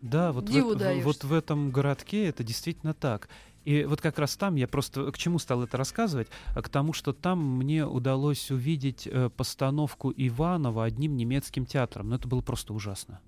Да, 0.01 0.31
вот 0.33 0.45
Диву 0.45 0.73
эт- 0.75 0.99
в- 1.01 1.03
вот 1.03 1.23
в 1.23 1.33
этом 1.33 1.71
городке 1.71 2.27
это 2.27 2.43
действительно 2.43 2.93
так. 2.93 3.29
И 3.65 3.85
вот 3.85 4.01
как 4.01 4.19
раз 4.19 4.35
там 4.35 4.55
я 4.55 4.67
просто 4.67 5.11
к 5.11 5.17
чему 5.17 5.39
стал 5.39 5.63
это 5.63 5.77
рассказывать, 5.77 6.27
а 6.53 6.61
к 6.61 6.69
тому, 6.69 6.93
что 6.93 7.13
там 7.13 7.39
мне 7.39 7.85
удалось 7.85 8.51
увидеть 8.51 9.07
э, 9.07 9.29
постановку 9.29 10.13
Иванова 10.15 10.83
одним 10.83 11.15
немецким 11.15 11.65
театром. 11.65 12.09
Но 12.09 12.15
это 12.15 12.27
было 12.27 12.41
просто 12.41 12.73
ужасно. 12.73 13.21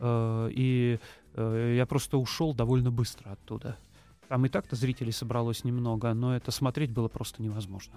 Э, 0.00 0.48
и 0.50 0.98
э, 1.34 1.74
я 1.76 1.86
просто 1.86 2.18
ушел 2.18 2.54
довольно 2.54 2.90
быстро 2.90 3.30
оттуда. 3.30 3.76
Там 4.28 4.44
и 4.46 4.48
так-то 4.48 4.74
зрителей 4.74 5.12
собралось 5.12 5.64
немного, 5.64 6.12
но 6.14 6.34
это 6.34 6.50
смотреть 6.50 6.90
было 6.90 7.08
просто 7.08 7.42
невозможно. 7.42 7.94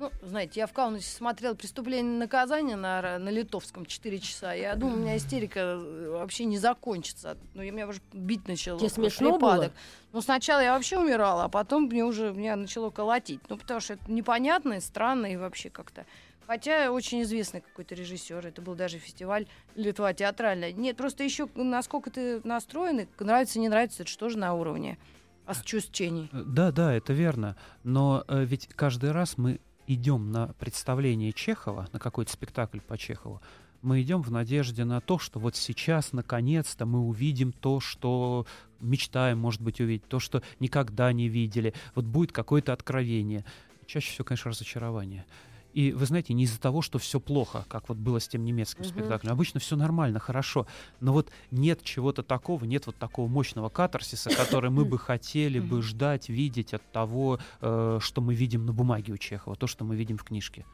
Ну, 0.00 0.10
знаете, 0.22 0.60
я 0.60 0.66
в 0.66 0.72
Каунасе 0.72 1.14
смотрела 1.14 1.52
«Преступление 1.52 2.14
и 2.14 2.18
наказание» 2.18 2.74
на, 2.74 3.18
на 3.18 3.28
литовском 3.28 3.84
4 3.84 4.18
часа. 4.18 4.54
Я 4.54 4.74
думаю, 4.74 4.96
у 4.96 5.00
меня 5.02 5.18
истерика 5.18 5.60
э, 5.60 6.08
вообще 6.08 6.46
не 6.46 6.56
закончится. 6.56 7.36
Ну, 7.52 7.60
я 7.60 7.70
меня 7.70 7.86
уже 7.86 8.00
бить 8.14 8.48
начало. 8.48 8.78
Тебе 8.78 8.88
как 8.88 8.94
смешно 8.94 9.32
припадок. 9.32 9.72
было? 9.72 9.72
Ну, 10.14 10.22
сначала 10.22 10.60
я 10.60 10.72
вообще 10.72 10.98
умирала, 10.98 11.44
а 11.44 11.48
потом 11.50 11.82
мне 11.82 12.02
уже 12.02 12.32
меня 12.32 12.56
начало 12.56 12.88
колотить. 12.88 13.42
Ну, 13.50 13.58
потому 13.58 13.80
что 13.80 13.92
это 13.92 14.10
непонятно 14.10 14.72
и 14.72 14.80
странно, 14.80 15.26
и 15.26 15.36
вообще 15.36 15.68
как-то... 15.68 16.06
Хотя 16.46 16.90
очень 16.90 17.20
известный 17.20 17.60
какой-то 17.60 17.94
режиссер, 17.94 18.46
это 18.46 18.62
был 18.62 18.74
даже 18.74 18.96
фестиваль 18.96 19.46
Литва 19.74 20.14
театральная. 20.14 20.72
Нет, 20.72 20.96
просто 20.96 21.24
еще 21.24 21.46
насколько 21.54 22.10
ты 22.10 22.40
настроен, 22.42 23.00
и 23.00 23.06
нравится, 23.18 23.60
не 23.60 23.68
нравится, 23.68 24.04
это 24.04 24.10
что 24.10 24.30
же 24.30 24.38
на 24.38 24.54
уровне 24.54 24.96
ощущений. 25.44 26.30
Э, 26.32 26.42
Да, 26.46 26.72
да, 26.72 26.94
это 26.94 27.12
верно. 27.12 27.56
Но 27.84 28.24
э, 28.28 28.44
ведь 28.44 28.68
каждый 28.68 29.12
раз 29.12 29.36
мы 29.36 29.60
идем 29.94 30.30
на 30.30 30.48
представление 30.58 31.32
Чехова, 31.32 31.88
на 31.92 31.98
какой-то 31.98 32.32
спектакль 32.32 32.80
по 32.80 32.96
Чехову, 32.96 33.40
мы 33.82 34.02
идем 34.02 34.22
в 34.22 34.30
надежде 34.30 34.84
на 34.84 35.00
то, 35.00 35.18
что 35.18 35.40
вот 35.40 35.56
сейчас, 35.56 36.12
наконец-то, 36.12 36.86
мы 36.86 37.00
увидим 37.00 37.52
то, 37.52 37.80
что 37.80 38.46
мечтаем, 38.78 39.38
может 39.38 39.62
быть, 39.62 39.80
увидеть, 39.80 40.06
то, 40.06 40.20
что 40.20 40.42
никогда 40.58 41.12
не 41.12 41.28
видели. 41.28 41.74
Вот 41.94 42.04
будет 42.04 42.32
какое-то 42.32 42.72
откровение. 42.72 43.44
Чаще 43.86 44.12
всего, 44.12 44.24
конечно, 44.24 44.50
разочарование. 44.50 45.24
И 45.72 45.92
вы 45.92 46.06
знаете, 46.06 46.34
не 46.34 46.44
из-за 46.44 46.60
того, 46.60 46.82
что 46.82 46.98
все 46.98 47.20
плохо, 47.20 47.64
как 47.68 47.88
вот 47.88 47.98
было 47.98 48.18
с 48.20 48.28
тем 48.28 48.44
немецким 48.44 48.82
Мгм. 48.82 48.90
спектаклем. 48.90 49.32
Обычно 49.32 49.60
все 49.60 49.76
нормально, 49.76 50.18
хорошо. 50.18 50.66
Но 51.00 51.12
вот 51.12 51.30
нет 51.50 51.82
чего-то 51.82 52.22
такого, 52.22 52.64
нет 52.64 52.86
вот 52.86 52.96
такого 52.96 53.28
мощного 53.28 53.68
катарсиса, 53.68 54.30
который 54.36 54.70
мы 54.70 54.84
бы 54.84 54.98
хотели 54.98 55.60
бы 55.60 55.82
ждать, 55.82 56.28
видеть 56.28 56.74
от 56.74 56.82
того, 56.92 57.38
э, 57.60 57.98
что 58.00 58.20
мы 58.20 58.34
видим 58.34 58.66
на 58.66 58.72
бумаге 58.72 59.12
у 59.12 59.16
Чехова, 59.16 59.56
то, 59.56 59.66
что 59.66 59.84
мы 59.84 59.96
видим 59.96 60.16
в 60.16 60.24
книжке. 60.24 60.64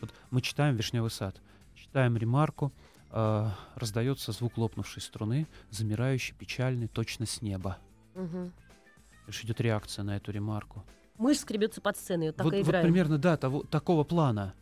Вот 0.00 0.10
мы 0.30 0.40
читаем 0.42 0.76
«Вишневый 0.76 1.10
сад», 1.10 1.40
читаем 1.74 2.16
ремарку, 2.16 2.72
э, 3.10 3.48
раздается 3.76 4.32
звук 4.32 4.56
лопнувшей 4.58 5.02
струны, 5.02 5.46
замирающий, 5.70 6.34
печальный, 6.34 6.88
точно 6.88 7.26
с 7.26 7.42
неба. 7.42 7.78
Мгм. 8.14 8.52
Лишь 9.26 9.44
идет 9.44 9.60
реакция 9.60 10.02
на 10.02 10.16
эту 10.16 10.32
ремарку. 10.32 10.84
Мышь 11.22 11.38
скребется 11.38 11.80
под 11.80 11.96
сценой, 11.96 12.28
вот 12.28 12.36
так 12.36 12.44
вот, 12.44 12.54
и 12.54 12.58
вот 12.58 12.66
играем. 12.68 12.84
примерно, 12.86 13.16
да, 13.16 13.36
того, 13.36 13.62
такого 13.62 14.02
плана. 14.02 14.54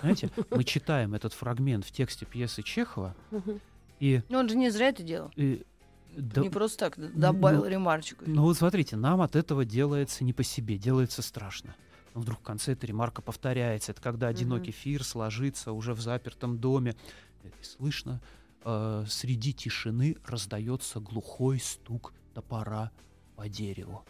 Знаете, 0.00 0.28
мы 0.50 0.62
читаем 0.62 1.14
этот 1.14 1.32
фрагмент 1.32 1.86
в 1.86 1.92
тексте 1.92 2.26
пьесы 2.26 2.62
Чехова, 2.62 3.16
и, 4.00 4.20
Но 4.28 4.40
он 4.40 4.48
же 4.50 4.56
не 4.56 4.68
зря 4.70 4.88
это 4.88 5.02
делал. 5.02 5.30
и 5.34 5.62
Да, 6.14 6.42
Не 6.42 6.50
просто 6.50 6.90
так 6.90 7.16
добавил 7.16 7.62
Ну, 7.62 7.70
ремарочку. 7.70 8.24
Ну 8.26 8.42
вот 8.42 8.58
смотрите, 8.58 8.96
нам 8.96 9.22
от 9.22 9.34
этого 9.34 9.64
делается 9.64 10.24
не 10.24 10.34
по 10.34 10.42
себе, 10.42 10.76
делается 10.76 11.22
страшно. 11.22 11.74
Но 12.14 12.20
вдруг 12.20 12.40
в 12.40 12.42
конце 12.42 12.72
эта 12.72 12.86
ремарка 12.86 13.22
повторяется. 13.22 13.92
Это 13.92 14.02
когда 14.02 14.28
одинокий 14.28 14.72
фирс 14.72 15.14
ложится 15.14 15.72
уже 15.72 15.94
в 15.94 16.00
запертом 16.00 16.58
доме. 16.58 16.96
И 17.44 17.50
слышно, 17.64 18.20
э, 18.64 19.04
среди 19.08 19.54
тишины 19.54 20.16
раздается 20.26 21.00
глухой 21.00 21.60
стук 21.60 22.12
топора 22.34 22.90
по 23.36 23.48
дереву. 23.48 24.04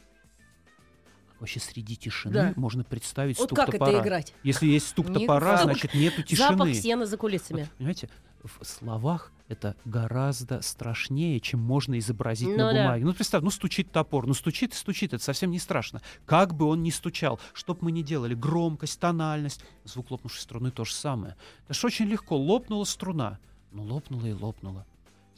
Вообще 1.44 1.60
среди 1.60 1.94
тишины 1.94 2.32
Да. 2.32 2.52
можно 2.56 2.84
представить 2.84 3.38
Вот 3.38 3.48
стук 3.48 3.58
как 3.58 3.70
топора. 3.70 3.92
это 3.92 4.02
играть? 4.02 4.32
Если 4.42 4.66
есть 4.66 4.88
стук 4.88 5.12
топора, 5.12 5.50
Никак. 5.52 5.62
значит 5.64 5.94
нету 5.94 6.22
тишины. 6.22 6.48
Запах 6.56 6.74
сена 6.74 7.04
за 7.04 7.16
Вот, 7.16 7.20
кулисами. 7.20 7.68
понимаете, 7.76 8.08
в 8.42 8.64
словах 8.64 9.30
это 9.48 9.76
гораздо 9.84 10.62
страшнее, 10.62 11.38
чем 11.40 11.60
можно 11.60 11.98
изобразить 11.98 12.48
Ну 12.48 12.56
на 12.56 12.72
да. 12.72 12.82
бумаге. 12.82 13.04
Ну, 13.04 13.12
представь, 13.12 13.42
ну 13.42 13.50
стучит 13.50 13.92
топор, 13.92 14.26
ну 14.26 14.32
стучит 14.32 14.72
и 14.72 14.76
стучит, 14.76 15.12
это 15.12 15.22
совсем 15.22 15.50
не 15.50 15.58
страшно. 15.58 16.00
Как 16.24 16.54
бы 16.54 16.64
он 16.64 16.82
ни 16.82 16.88
стучал, 16.88 17.38
что 17.52 17.74
бы 17.74 17.80
мы 17.82 17.92
ни 17.92 18.00
делали, 18.00 18.34
громкость, 18.34 18.98
тональность, 18.98 19.62
звук 19.84 20.10
лопнувшей 20.12 20.40
струны 20.40 20.70
то 20.70 20.86
же 20.86 20.94
самое. 20.94 21.36
Это 21.66 21.74
ж 21.74 21.84
очень 21.84 22.06
легко, 22.06 22.38
лопнула 22.38 22.84
струна, 22.84 23.38
ну 23.70 23.82
лопнула 23.82 24.24
и 24.24 24.32
лопнула. 24.32 24.86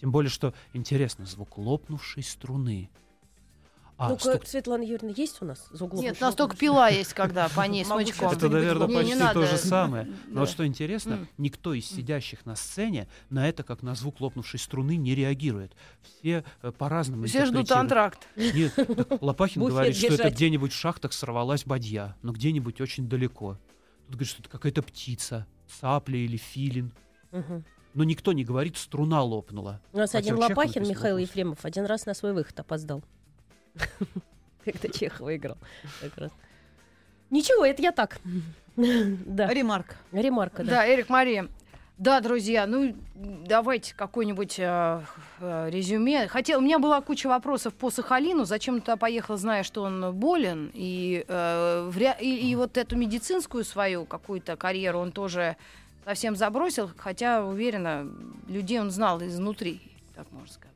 Тем 0.01 0.13
более, 0.13 0.31
что 0.31 0.55
интересно, 0.73 1.27
звук 1.27 1.59
лопнувшей 1.59 2.23
струны. 2.23 2.91
А, 3.99 4.11
Ну-ка, 4.11 4.37
стук- 4.37 4.47
Светлана 4.47 4.83
Юрьевна, 4.83 5.15
есть 5.17 5.41
у 5.41 5.47
нас 5.47 5.69
за 5.71 5.85
углом? 5.87 6.03
Нет, 6.03 6.19
у 6.21 6.25
нас 6.25 6.35
только 6.35 6.55
пила 6.55 6.89
есть, 6.89 7.15
когда 7.15 7.49
по 7.49 7.63
ней 7.67 7.83
смычком. 7.83 8.31
Это, 8.31 8.51
наверное, 8.51 8.89
почти 8.89 9.19
то 9.33 9.47
же 9.47 9.57
самое. 9.57 10.13
Но 10.29 10.41
вот 10.41 10.51
что 10.51 10.67
интересно, 10.67 11.27
никто 11.39 11.73
из 11.73 11.87
сидящих 11.87 12.45
на 12.45 12.57
сцене 12.57 13.09
на 13.31 13.49
это, 13.49 13.63
как 13.63 13.83
на 13.83 13.95
звук 13.95 14.21
лопнувшей 14.21 14.61
струны, 14.61 14.97
не 14.97 15.15
реагирует. 15.15 15.73
Все 16.03 16.45
э, 16.63 16.73
по-разному 16.73 17.25
Все 17.25 17.47
ждут 17.47 17.71
антракт. 17.73 18.29
Нет, 18.37 18.75
Лопахин 19.23 19.65
говорит, 19.65 19.97
что 19.97 20.13
это 20.13 20.31
где-нибудь 20.31 20.73
в 20.73 20.77
шахтах 20.77 21.15
сорвалась 21.15 21.65
бадья, 21.65 22.17
но 22.21 22.33
где-нибудь 22.33 22.81
очень 22.83 23.09
далеко. 23.09 23.59
Тут 24.07 24.17
говорит, 24.17 24.29
что 24.29 24.43
это 24.43 24.51
какая-то 24.51 24.83
птица, 24.83 25.47
цапля 25.81 26.19
или 26.19 26.37
филин. 26.37 26.93
Но 27.95 28.05
никто 28.05 28.35
не 28.35 28.45
говорит, 28.45 28.77
струна 28.77 29.23
лопнула. 29.23 29.81
У 29.95 29.97
нас 29.97 30.15
один 30.15 30.37
Лопахин, 30.37 30.87
Михаил. 30.87 31.17
Ефремов, 31.17 31.65
один 31.65 31.87
раз 31.87 32.05
на 32.05 32.13
свой 32.13 32.35
выход 32.35 32.61
опоздал. 32.61 33.03
Когда 34.65 34.89
Чехова 34.89 35.37
играл. 35.37 35.57
как 36.01 36.17
раз. 36.19 36.33
Ничего, 37.31 37.65
это 37.65 37.83
я 37.83 37.93
так. 37.93 38.19
Да, 38.77 39.47
Ремарк. 39.49 39.97
ремарка, 40.13 40.63
да. 40.63 40.71
Да, 40.71 40.89
Эрик 40.95 41.09
Мария. 41.09 41.49
Да, 41.97 42.21
друзья, 42.21 42.67
ну 42.67 42.95
давайте 43.15 43.95
какой-нибудь 43.95 44.57
э, 44.59 45.01
э, 45.41 45.71
резюме. 45.71 46.29
Хотел, 46.29 46.59
у 46.59 46.63
меня 46.63 46.79
была 46.79 47.01
куча 47.01 47.27
вопросов 47.27 47.73
по 47.73 47.91
Сахалину. 47.91 48.45
Зачем 48.45 48.81
туда 48.83 48.97
поехал, 48.99 49.39
зная, 49.39 49.63
что 49.63 49.83
он 49.83 50.13
болен, 50.15 50.71
и, 50.75 51.25
э, 51.27 51.91
вря- 51.91 52.21
и, 52.21 52.51
и 52.51 52.55
вот 52.55 52.77
эту 52.77 52.97
медицинскую 52.97 53.65
свою 53.65 54.05
какую-то 54.05 54.57
карьеру 54.57 54.99
он 54.99 55.11
тоже 55.11 55.57
совсем 56.05 56.37
забросил, 56.37 56.91
хотя 56.99 57.47
уверена, 57.47 58.07
людей 58.49 58.79
он 58.79 58.91
знал 58.91 59.23
изнутри, 59.23 59.81
так 60.15 60.31
можно 60.33 60.53
сказать. 60.53 60.76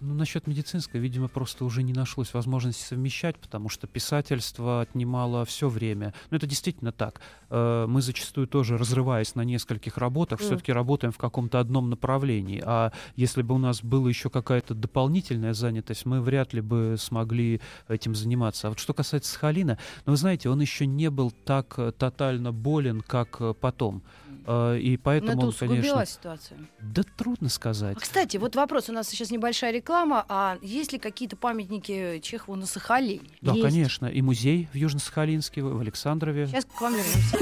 Ну, 0.00 0.14
насчет 0.14 0.46
медицинской, 0.46 1.00
видимо, 1.00 1.28
просто 1.28 1.64
уже 1.64 1.82
не 1.82 1.92
нашлось 1.92 2.34
возможности 2.34 2.82
совмещать, 2.82 3.38
потому 3.38 3.68
что 3.68 3.86
писательство 3.86 4.82
отнимало 4.82 5.44
все 5.44 5.68
время. 5.68 6.12
Но 6.30 6.36
это 6.36 6.46
действительно 6.46 6.92
так. 6.92 7.20
Э, 7.50 7.86
Мы 7.88 8.02
зачастую 8.02 8.46
тоже, 8.46 8.76
разрываясь 8.76 9.34
на 9.34 9.42
нескольких 9.42 9.96
работах, 9.98 10.40
Мгм. 10.40 10.46
все-таки 10.46 10.72
работаем 10.72 11.12
в 11.12 11.18
каком-то 11.18 11.60
одном 11.60 11.88
направлении. 11.90 12.62
А 12.64 12.92
если 13.16 13.42
бы 13.42 13.54
у 13.54 13.58
нас 13.58 13.82
была 13.82 14.08
еще 14.08 14.28
какая-то 14.30 14.74
дополнительная 14.74 15.54
занятость, 15.54 16.04
мы 16.06 16.20
вряд 16.20 16.52
ли 16.52 16.60
бы 16.60 16.96
смогли 16.98 17.60
этим 17.88 18.14
заниматься. 18.14 18.66
А 18.66 18.70
вот 18.70 18.78
что 18.78 18.92
касается 18.94 19.32
Сахалина, 19.32 19.78
ну, 20.04 20.12
вы 20.12 20.16
знаете, 20.16 20.50
он 20.50 20.60
еще 20.60 20.86
не 20.86 21.10
был 21.10 21.30
так 21.30 21.74
э, 21.78 21.92
тотально 21.92 22.52
болен, 22.52 23.00
как 23.00 23.40
э, 23.40 23.54
потом. 23.58 24.02
И 24.46 24.96
Но 24.98 25.02
поэтому 25.02 25.32
это 25.32 25.46
он, 25.46 25.52
конечно... 25.54 26.04
ситуацию. 26.04 26.68
Да 26.82 27.02
трудно 27.16 27.48
сказать. 27.48 27.96
А, 27.96 28.00
Кстати, 28.00 28.36
вот 28.36 28.56
вопрос. 28.56 28.90
У 28.90 28.92
нас 28.92 29.08
сейчас 29.08 29.30
небольшая 29.54 29.70
реклама. 29.72 30.24
А 30.28 30.58
есть 30.62 30.92
ли 30.92 30.98
какие-то 30.98 31.36
памятники 31.36 32.18
Чехову 32.20 32.56
на 32.56 32.66
Сахалине? 32.66 33.20
Да, 33.40 33.52
Есть. 33.52 33.62
конечно. 33.64 34.06
И 34.06 34.20
музей 34.20 34.68
в 34.72 34.76
Южно-Сахалинске, 34.76 35.62
в 35.62 35.80
Александрове. 35.80 36.48
Сейчас 36.48 36.64
к 36.64 36.80
вам 36.80 36.94
вернемся. 36.94 37.38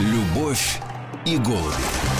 Любовь 0.00 0.80
и 1.24 1.38
голуби. 1.38 2.15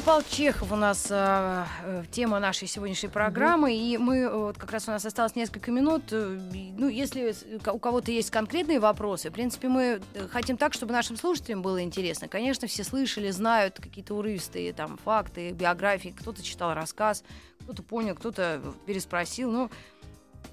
Антон 0.00 0.14
Павлович 0.14 0.30
Чехов 0.30 0.72
у 0.72 0.76
нас 0.76 1.08
э, 1.10 1.64
э, 1.84 2.04
тема 2.10 2.40
нашей 2.40 2.66
сегодняшней 2.66 3.10
программы, 3.10 3.76
и 3.76 3.98
мы 3.98 4.16
э, 4.20 4.34
вот 4.34 4.56
как 4.56 4.72
раз 4.72 4.88
у 4.88 4.92
нас 4.92 5.04
осталось 5.04 5.36
несколько 5.36 5.70
минут. 5.70 6.04
э, 6.10 6.38
ну, 6.78 6.88
если 6.88 7.34
у 7.70 7.78
кого-то 7.78 8.10
есть 8.10 8.30
конкретные 8.30 8.80
вопросы, 8.80 9.28
в 9.28 9.34
принципе, 9.34 9.68
мы 9.68 10.00
хотим 10.30 10.56
так, 10.56 10.72
чтобы 10.72 10.94
нашим 10.94 11.18
слушателям 11.18 11.60
было 11.60 11.82
интересно. 11.82 12.28
Конечно, 12.28 12.66
все 12.66 12.82
слышали, 12.82 13.30
знают 13.30 13.78
какие-то 13.78 14.14
урывистые 14.14 14.72
там 14.72 14.96
факты, 15.04 15.50
биографии. 15.50 16.14
Кто-то 16.18 16.42
читал 16.42 16.72
рассказ, 16.72 17.22
кто-то 17.64 17.82
понял, 17.82 18.14
кто-то 18.14 18.62
переспросил. 18.86 19.50
Ну, 19.50 19.70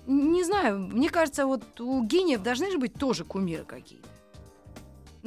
не 0.07 0.43
знаю, 0.43 0.77
мне 0.77 1.09
кажется, 1.09 1.45
вот 1.45 1.79
у 1.79 2.03
гениев 2.03 2.43
должны 2.43 2.69
же 2.69 2.79
быть 2.79 2.95
тоже 2.95 3.23
кумиры 3.23 3.63
какие-то. 3.63 4.09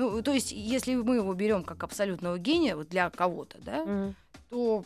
Ну, 0.00 0.22
то 0.22 0.32
есть, 0.32 0.50
если 0.50 0.94
мы 0.94 1.16
его 1.16 1.34
берем 1.34 1.62
как 1.62 1.84
абсолютного 1.84 2.38
гения, 2.38 2.74
вот 2.74 2.88
для 2.88 3.10
кого-то, 3.10 3.58
да, 3.62 3.84
Мгм. 3.84 4.14
то 4.48 4.84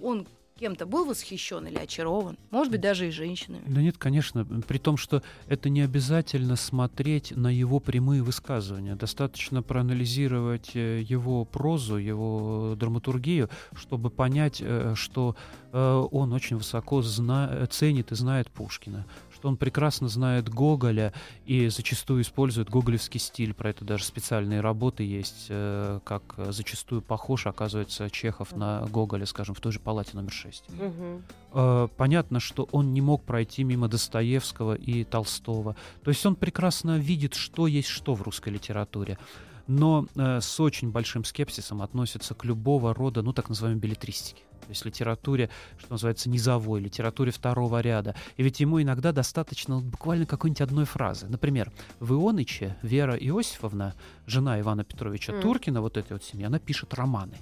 он 0.00 0.26
кем-то 0.60 0.86
был 0.86 1.04
восхищен 1.06 1.66
или 1.66 1.76
очарован. 1.76 2.38
Может 2.52 2.70
быть, 2.70 2.80
даже 2.80 3.08
и 3.08 3.10
женщинами. 3.10 3.64
Да 3.66 3.82
нет, 3.82 3.98
конечно, 3.98 4.44
при 4.44 4.78
том, 4.78 4.96
что 4.96 5.24
это 5.48 5.68
не 5.70 5.80
обязательно 5.80 6.54
смотреть 6.54 7.32
на 7.36 7.48
его 7.48 7.80
прямые 7.80 8.22
высказывания. 8.22 8.94
Достаточно 8.94 9.60
проанализировать 9.64 10.70
э, 10.76 11.00
его 11.00 11.44
прозу, 11.44 11.96
его 11.96 12.76
драматургию, 12.76 13.48
чтобы 13.74 14.08
понять, 14.10 14.58
э, 14.64 14.94
что 14.94 15.34
э, 15.72 16.06
он 16.12 16.32
очень 16.32 16.58
высоко 16.58 17.02
зна- 17.02 17.66
ценит 17.68 18.12
и 18.12 18.14
знает 18.14 18.48
Пушкина, 18.48 19.04
он 19.44 19.56
прекрасно 19.56 20.08
знает 20.08 20.48
Гоголя 20.48 21.12
и 21.44 21.68
зачастую 21.68 22.22
использует 22.22 22.70
гоголевский 22.70 23.20
стиль. 23.20 23.54
Про 23.54 23.70
это 23.70 23.84
даже 23.84 24.04
специальные 24.04 24.60
работы 24.60 25.04
есть, 25.04 25.46
э, 25.48 26.00
как 26.04 26.34
зачастую 26.36 27.02
похож, 27.02 27.46
оказывается, 27.46 28.10
Чехов 28.10 28.54
на 28.56 28.86
Гоголя, 28.86 29.26
скажем, 29.26 29.54
в 29.54 29.60
той 29.60 29.72
же 29.72 29.80
палате 29.80 30.10
номер 30.14 30.32
6. 30.32 30.64
Мгм. 30.70 31.22
Э, 31.54 31.88
понятно, 31.96 32.40
что 32.40 32.68
он 32.72 32.92
не 32.92 33.00
мог 33.00 33.22
пройти 33.24 33.64
мимо 33.64 33.88
Достоевского 33.88 34.74
и 34.74 35.04
Толстого. 35.04 35.76
То 36.02 36.10
есть 36.10 36.24
он 36.24 36.36
прекрасно 36.36 36.98
видит, 36.98 37.34
что 37.34 37.66
есть 37.66 37.88
что 37.88 38.14
в 38.14 38.22
русской 38.22 38.50
литературе. 38.50 39.18
Но 39.66 40.06
э, 40.16 40.40
с 40.40 40.60
очень 40.60 40.90
большим 40.90 41.24
скепсисом 41.24 41.82
относится 41.82 42.34
к 42.34 42.44
любого 42.44 42.94
рода, 42.94 43.22
ну, 43.22 43.32
так 43.32 43.48
называемой 43.48 43.80
билетристике. 43.80 44.42
То 44.72 44.74
есть 44.74 44.86
литературе, 44.86 45.50
что 45.78 45.92
называется, 45.92 46.30
низовой, 46.30 46.80
литературе 46.80 47.30
второго 47.30 47.80
ряда. 47.80 48.14
И 48.38 48.42
ведь 48.42 48.60
ему 48.60 48.80
иногда 48.80 49.12
достаточно 49.12 49.80
буквально 49.80 50.24
какой-нибудь 50.24 50.62
одной 50.62 50.86
фразы. 50.86 51.28
Например, 51.28 51.70
в 52.00 52.14
Ионыче 52.14 52.74
Вера 52.80 53.14
Иосифовна, 53.14 53.94
жена 54.26 54.58
Ивана 54.58 54.82
Петровича 54.82 55.34
М. 55.34 55.42
Туркина, 55.42 55.82
вот 55.82 55.98
этой 55.98 56.14
вот 56.14 56.24
семьи, 56.24 56.46
она 56.46 56.58
пишет 56.58 56.94
романы 56.94 57.36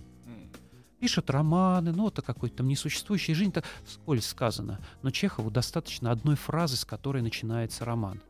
пишет 0.98 1.30
романы, 1.30 1.92
ну, 1.92 2.08
это 2.08 2.20
какой-то 2.20 2.58
там 2.58 2.68
несуществующей 2.68 3.32
жизнь, 3.32 3.52
так 3.52 3.64
вскользь 3.86 4.26
сказано. 4.26 4.80
Но 5.00 5.10
Чехову 5.10 5.50
достаточно 5.50 6.10
одной 6.10 6.36
фразы, 6.36 6.76
с 6.76 6.84
которой 6.84 7.22
начинается 7.22 7.86
роман. 7.86 8.20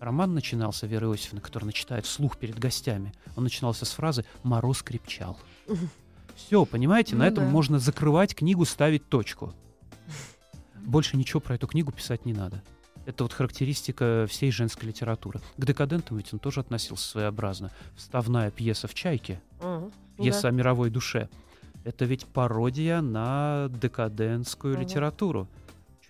Роман 0.00 0.34
начинался 0.34 0.86
Веры 0.86 1.06
Иосифовны, 1.06 1.40
который 1.40 1.64
она 1.64 1.72
читает 1.72 2.04
вслух 2.04 2.36
перед 2.36 2.58
гостями. 2.58 3.14
Он 3.36 3.44
начинался 3.44 3.86
с 3.86 3.92
фразы 3.92 4.26
«Мороз 4.42 4.82
крепчал». 4.82 5.38
Все, 6.46 6.64
понимаете, 6.64 7.14
на 7.16 7.24
Ну 7.24 7.30
этом 7.30 7.44
да. 7.44 7.50
можно 7.50 7.78
закрывать 7.78 8.34
книгу, 8.34 8.64
ставить 8.64 9.08
точку. 9.08 9.54
Больше 10.76 11.16
ничего 11.16 11.40
про 11.40 11.54
эту 11.54 11.66
книгу 11.66 11.92
писать 11.92 12.24
не 12.26 12.32
надо. 12.32 12.62
Это 13.06 13.24
вот 13.24 13.32
характеристика 13.32 14.26
всей 14.28 14.50
женской 14.50 14.88
литературы. 14.88 15.40
К 15.56 15.64
декадентам 15.64 16.16
ведь 16.16 16.32
он 16.32 16.38
тоже 16.38 16.60
относился 16.60 17.08
своеобразно. 17.08 17.70
Вставная 17.96 18.50
пьеса 18.50 18.88
в 18.88 18.94
«Чайке», 18.94 19.40
Мгм. 19.62 19.92
пьеса 20.18 20.42
Да. 20.42 20.48
о 20.48 20.50
мировой 20.52 20.90
душе. 20.90 21.28
Это 21.84 22.04
ведь 22.04 22.26
пародия 22.26 23.00
на 23.00 23.68
декадентскую 23.70 24.74
Мгм. 24.74 24.82
литературу. 24.82 25.48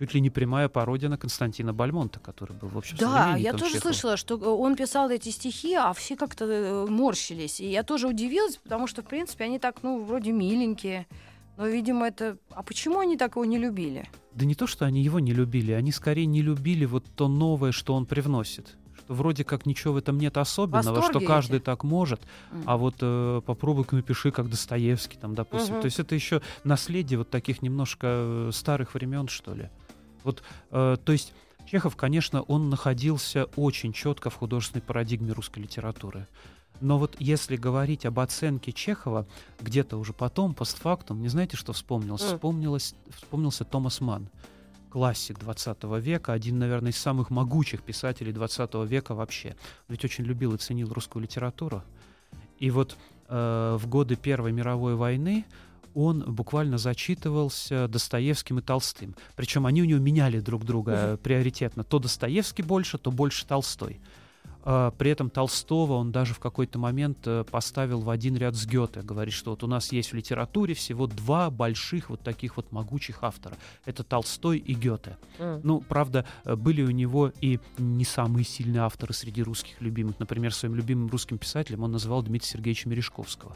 Чуть 0.01 0.15
ли 0.15 0.19
не 0.21 0.31
прямая 0.31 0.67
пародия 0.67 1.09
на 1.09 1.17
Константина 1.17 1.73
Бальмонта, 1.73 2.19
который 2.19 2.53
был, 2.53 2.69
в 2.69 2.77
общем, 2.79 2.97
Да, 2.97 3.35
я 3.37 3.51
тоже 3.51 3.73
Чехова. 3.75 3.81
слышала, 3.93 4.17
что 4.17 4.35
э, 4.35 4.45
он 4.47 4.75
писал 4.75 5.11
эти 5.11 5.29
стихи, 5.29 5.75
а 5.75 5.93
все 5.93 6.15
как-то 6.15 6.45
э, 6.45 6.85
морщились. 6.87 7.59
И 7.59 7.69
я 7.69 7.83
тоже 7.83 8.07
удивилась, 8.07 8.57
потому 8.57 8.87
что, 8.87 9.03
в 9.03 9.05
принципе, 9.05 9.43
они 9.43 9.59
так, 9.59 9.83
ну, 9.83 10.03
вроде 10.03 10.31
миленькие. 10.31 11.05
Но, 11.55 11.67
видимо, 11.67 12.07
это... 12.07 12.39
А 12.49 12.63
почему 12.63 12.97
они 12.97 13.15
так 13.15 13.35
его 13.35 13.45
не 13.45 13.59
любили? 13.59 14.09
Да 14.33 14.45
не 14.45 14.55
то, 14.55 14.65
что 14.65 14.85
они 14.85 15.03
его 15.03 15.19
не 15.19 15.33
любили, 15.33 15.71
они 15.71 15.91
скорее 15.91 16.25
не 16.25 16.41
любили 16.41 16.85
вот 16.85 17.05
то 17.15 17.27
новое, 17.27 17.71
что 17.71 17.93
он 17.93 18.07
привносит. 18.07 18.75
Что 18.97 19.13
вроде 19.13 19.43
как 19.43 19.67
ничего 19.67 19.93
в 19.93 19.97
этом 19.97 20.17
нет 20.17 20.35
особенного, 20.37 20.95
Восторге 20.95 21.19
что 21.19 21.27
каждый 21.27 21.57
эти. 21.57 21.65
так 21.65 21.83
может, 21.83 22.21
М. 22.51 22.63
а 22.65 22.77
вот 22.77 22.95
э, 23.01 23.41
попробуй-ка 23.45 23.95
напиши, 23.95 24.31
как 24.31 24.49
Достоевский, 24.49 25.17
там, 25.17 25.35
допустим. 25.35 25.73
Мгм. 25.73 25.81
То 25.81 25.85
есть 25.85 25.99
это 25.99 26.15
еще 26.15 26.41
наследие 26.63 27.19
вот 27.19 27.29
таких 27.29 27.61
немножко 27.61 28.07
э, 28.09 28.49
старых 28.53 28.93
времен, 28.95 29.27
что 29.27 29.53
ли. 29.53 29.69
Вот, 30.23 30.43
э, 30.71 30.97
то 31.03 31.11
есть 31.11 31.33
Чехов, 31.65 31.95
конечно, 31.95 32.41
он 32.41 32.69
находился 32.69 33.45
очень 33.55 33.93
четко 33.93 34.29
в 34.29 34.35
художественной 34.35 34.81
парадигме 34.81 35.31
русской 35.31 35.59
литературы. 35.59 36.27
Но 36.81 36.97
вот 36.97 37.15
если 37.19 37.55
говорить 37.55 38.05
об 38.05 38.19
оценке 38.19 38.71
Чехова, 38.71 39.27
где-то 39.61 39.97
уже 39.97 40.13
потом, 40.13 40.53
постфактум, 40.53 41.21
не 41.21 41.29
знаете, 41.29 41.55
что 41.55 41.73
вспомнилось? 41.73 42.21
Вспомнилось, 42.21 42.95
вспомнился 43.15 43.63
Томас 43.63 44.01
Манн, 44.01 44.27
классик 44.89 45.39
20 45.39 45.83
века, 45.99 46.33
один, 46.33 46.57
наверное, 46.57 46.91
из 46.91 46.97
самых 46.97 47.29
могучих 47.29 47.83
писателей 47.83 48.33
20 48.33 48.73
века 48.87 49.13
вообще. 49.13 49.55
Ведь 49.87 50.03
очень 50.03 50.25
любил 50.25 50.55
и 50.55 50.57
ценил 50.57 50.91
русскую 50.91 51.21
литературу. 51.21 51.83
И 52.57 52.71
вот 52.71 52.97
э, 53.27 53.77
в 53.79 53.87
годы 53.87 54.15
Первой 54.15 54.51
мировой 54.51 54.95
войны 54.95 55.45
он 55.93 56.23
буквально 56.33 56.77
зачитывался 56.77 57.87
Достоевским 57.87 58.59
и 58.59 58.61
Толстым. 58.61 59.15
Причем 59.35 59.65
они 59.65 59.81
у 59.81 59.85
него 59.85 59.99
меняли 59.99 60.39
друг 60.39 60.65
друга 60.65 60.91
э, 60.95 61.17
приоритетно. 61.17 61.83
То 61.83 61.99
Достоевский 61.99 62.63
больше, 62.63 62.97
то 62.97 63.11
больше 63.11 63.45
Толстой. 63.45 63.99
А, 64.63 64.91
При 64.91 65.11
этом 65.11 65.29
Толстого 65.29 65.93
он 65.93 66.11
даже 66.11 66.33
в 66.33 66.39
какой-то 66.39 66.77
момент 66.77 67.19
э, 67.25 67.43
поставил 67.49 68.01
в 68.01 68.09
один 68.09 68.35
ряд 68.37 68.55
с 68.55 68.65
Гёте. 68.65 69.01
Говорит, 69.01 69.33
что 69.33 69.51
вот 69.51 69.63
у 69.63 69.67
нас 69.67 69.91
есть 69.91 70.11
в 70.11 70.15
литературе 70.15 70.73
всего 70.73 71.07
два 71.07 71.49
больших 71.49 72.09
вот 72.09 72.21
таких 72.21 72.57
вот 72.57 72.71
могучих 72.71 73.23
автора. 73.23 73.55
Это 73.85 74.03
Толстой 74.03 74.57
и 74.59 74.73
Гёте. 74.73 75.17
М. 75.39 75.61
Ну, 75.63 75.81
правда, 75.81 76.25
э, 76.45 76.55
были 76.55 76.83
у 76.83 76.91
него 76.91 77.31
и 77.41 77.59
не 77.77 78.05
самые 78.05 78.45
сильные 78.45 78.81
авторы 78.81 79.13
среди 79.13 79.41
русских 79.41 79.81
любимых. 79.81 80.19
Например, 80.19 80.53
своим 80.53 80.75
любимым 80.75 81.09
русским 81.09 81.37
писателем 81.37 81.83
он 81.83 81.91
называл 81.91 82.21
Дмитрия 82.21 82.49
Сергеевича 82.49 82.89
Мережковского. 82.89 83.55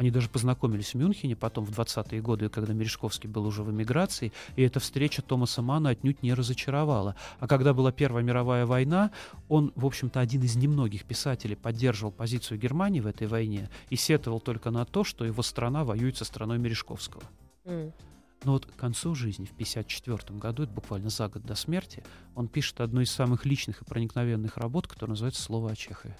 Они 0.00 0.10
даже 0.10 0.30
познакомились 0.30 0.94
в 0.94 0.94
Мюнхене 0.94 1.36
потом 1.36 1.66
в 1.66 1.78
20-е 1.78 2.22
годы, 2.22 2.48
когда 2.48 2.72
Мережковский 2.72 3.28
был 3.28 3.44
уже 3.44 3.62
в 3.62 3.70
эмиграции, 3.70 4.32
и 4.56 4.62
эта 4.62 4.80
встреча 4.80 5.20
Томаса 5.20 5.60
Мана 5.60 5.90
отнюдь 5.90 6.22
не 6.22 6.32
разочаровала. 6.32 7.16
А 7.38 7.46
когда 7.46 7.74
была 7.74 7.92
Первая 7.92 8.24
мировая 8.24 8.64
война, 8.64 9.10
он, 9.50 9.74
в 9.76 9.84
общем-то, 9.84 10.18
один 10.18 10.42
из 10.42 10.56
немногих 10.56 11.04
писателей 11.04 11.54
поддерживал 11.54 12.12
позицию 12.12 12.58
Германии 12.58 13.00
в 13.00 13.06
этой 13.06 13.26
войне 13.26 13.68
и 13.90 13.96
сетовал 13.96 14.40
только 14.40 14.70
на 14.70 14.86
то, 14.86 15.04
что 15.04 15.26
его 15.26 15.42
страна 15.42 15.84
воюет 15.84 16.16
со 16.16 16.24
страной 16.24 16.56
Мережковского. 16.56 17.22
М. 17.66 17.92
Но 18.44 18.52
вот 18.52 18.64
к 18.64 18.74
концу 18.76 19.14
жизни, 19.14 19.44
в 19.44 19.52
1954 19.52 20.38
году, 20.38 20.62
это 20.62 20.72
буквально 20.72 21.10
за 21.10 21.28
год 21.28 21.42
до 21.42 21.54
смерти, 21.54 22.02
он 22.34 22.48
пишет 22.48 22.80
одну 22.80 23.02
из 23.02 23.10
самых 23.10 23.44
личных 23.44 23.82
и 23.82 23.84
проникновенных 23.84 24.56
работ, 24.56 24.86
которая 24.86 25.10
называется 25.10 25.42
«Слово 25.42 25.72
о 25.72 25.76
Чехове». 25.76 26.16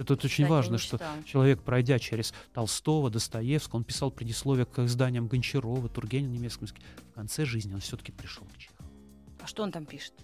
Это 0.00 0.14
вот 0.14 0.24
очень 0.24 0.46
важно, 0.46 0.72
не 0.72 0.78
что 0.78 0.98
человек, 1.26 1.60
пройдя 1.62 1.98
через 1.98 2.32
Толстого, 2.54 3.10
Достоевского, 3.10 3.76
он 3.76 3.84
писал 3.84 4.10
предисловие 4.10 4.64
к 4.64 4.78
изданиям 4.78 5.28
Гончарова, 5.28 5.90
Тургенева, 5.90 6.32
немецком 6.32 6.64
языке. 6.64 6.80
В 7.10 7.14
конце 7.16 7.44
жизни 7.44 7.74
он 7.74 7.80
все-таки 7.80 8.10
пришел 8.10 8.46
к 8.46 8.56
Чехову. 8.56 8.88
А 9.42 9.46
что 9.46 9.62
он 9.62 9.72
там 9.72 9.84
пишет? 9.84 10.14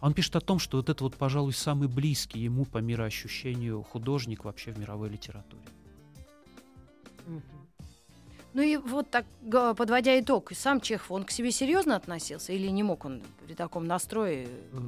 Он 0.00 0.14
пишет 0.14 0.34
о 0.34 0.40
том, 0.40 0.58
что 0.58 0.78
вот 0.78 0.88
это 0.88 1.04
вот, 1.04 1.14
пожалуй, 1.14 1.52
самый 1.52 1.86
близкий 1.86 2.40
ему 2.40 2.64
по 2.64 2.78
мироощущению 2.78 3.84
художник 3.84 4.44
вообще 4.44 4.72
в 4.72 4.78
мировой 4.78 5.10
литературе. 5.10 5.62
Ну 8.52 8.62
и 8.62 8.78
вот 8.78 9.08
так, 9.10 9.26
подводя 9.76 10.18
итог, 10.18 10.50
сам 10.56 10.80
Чехов, 10.80 11.12
он 11.12 11.22
к 11.22 11.30
себе 11.30 11.52
серьезно 11.52 11.94
относился 11.94 12.52
или 12.52 12.66
не 12.66 12.82
мог 12.82 13.04
он 13.04 13.22
при 13.46 13.54
таком 13.54 13.86
настрое 13.86 14.48
Э, 14.72 14.78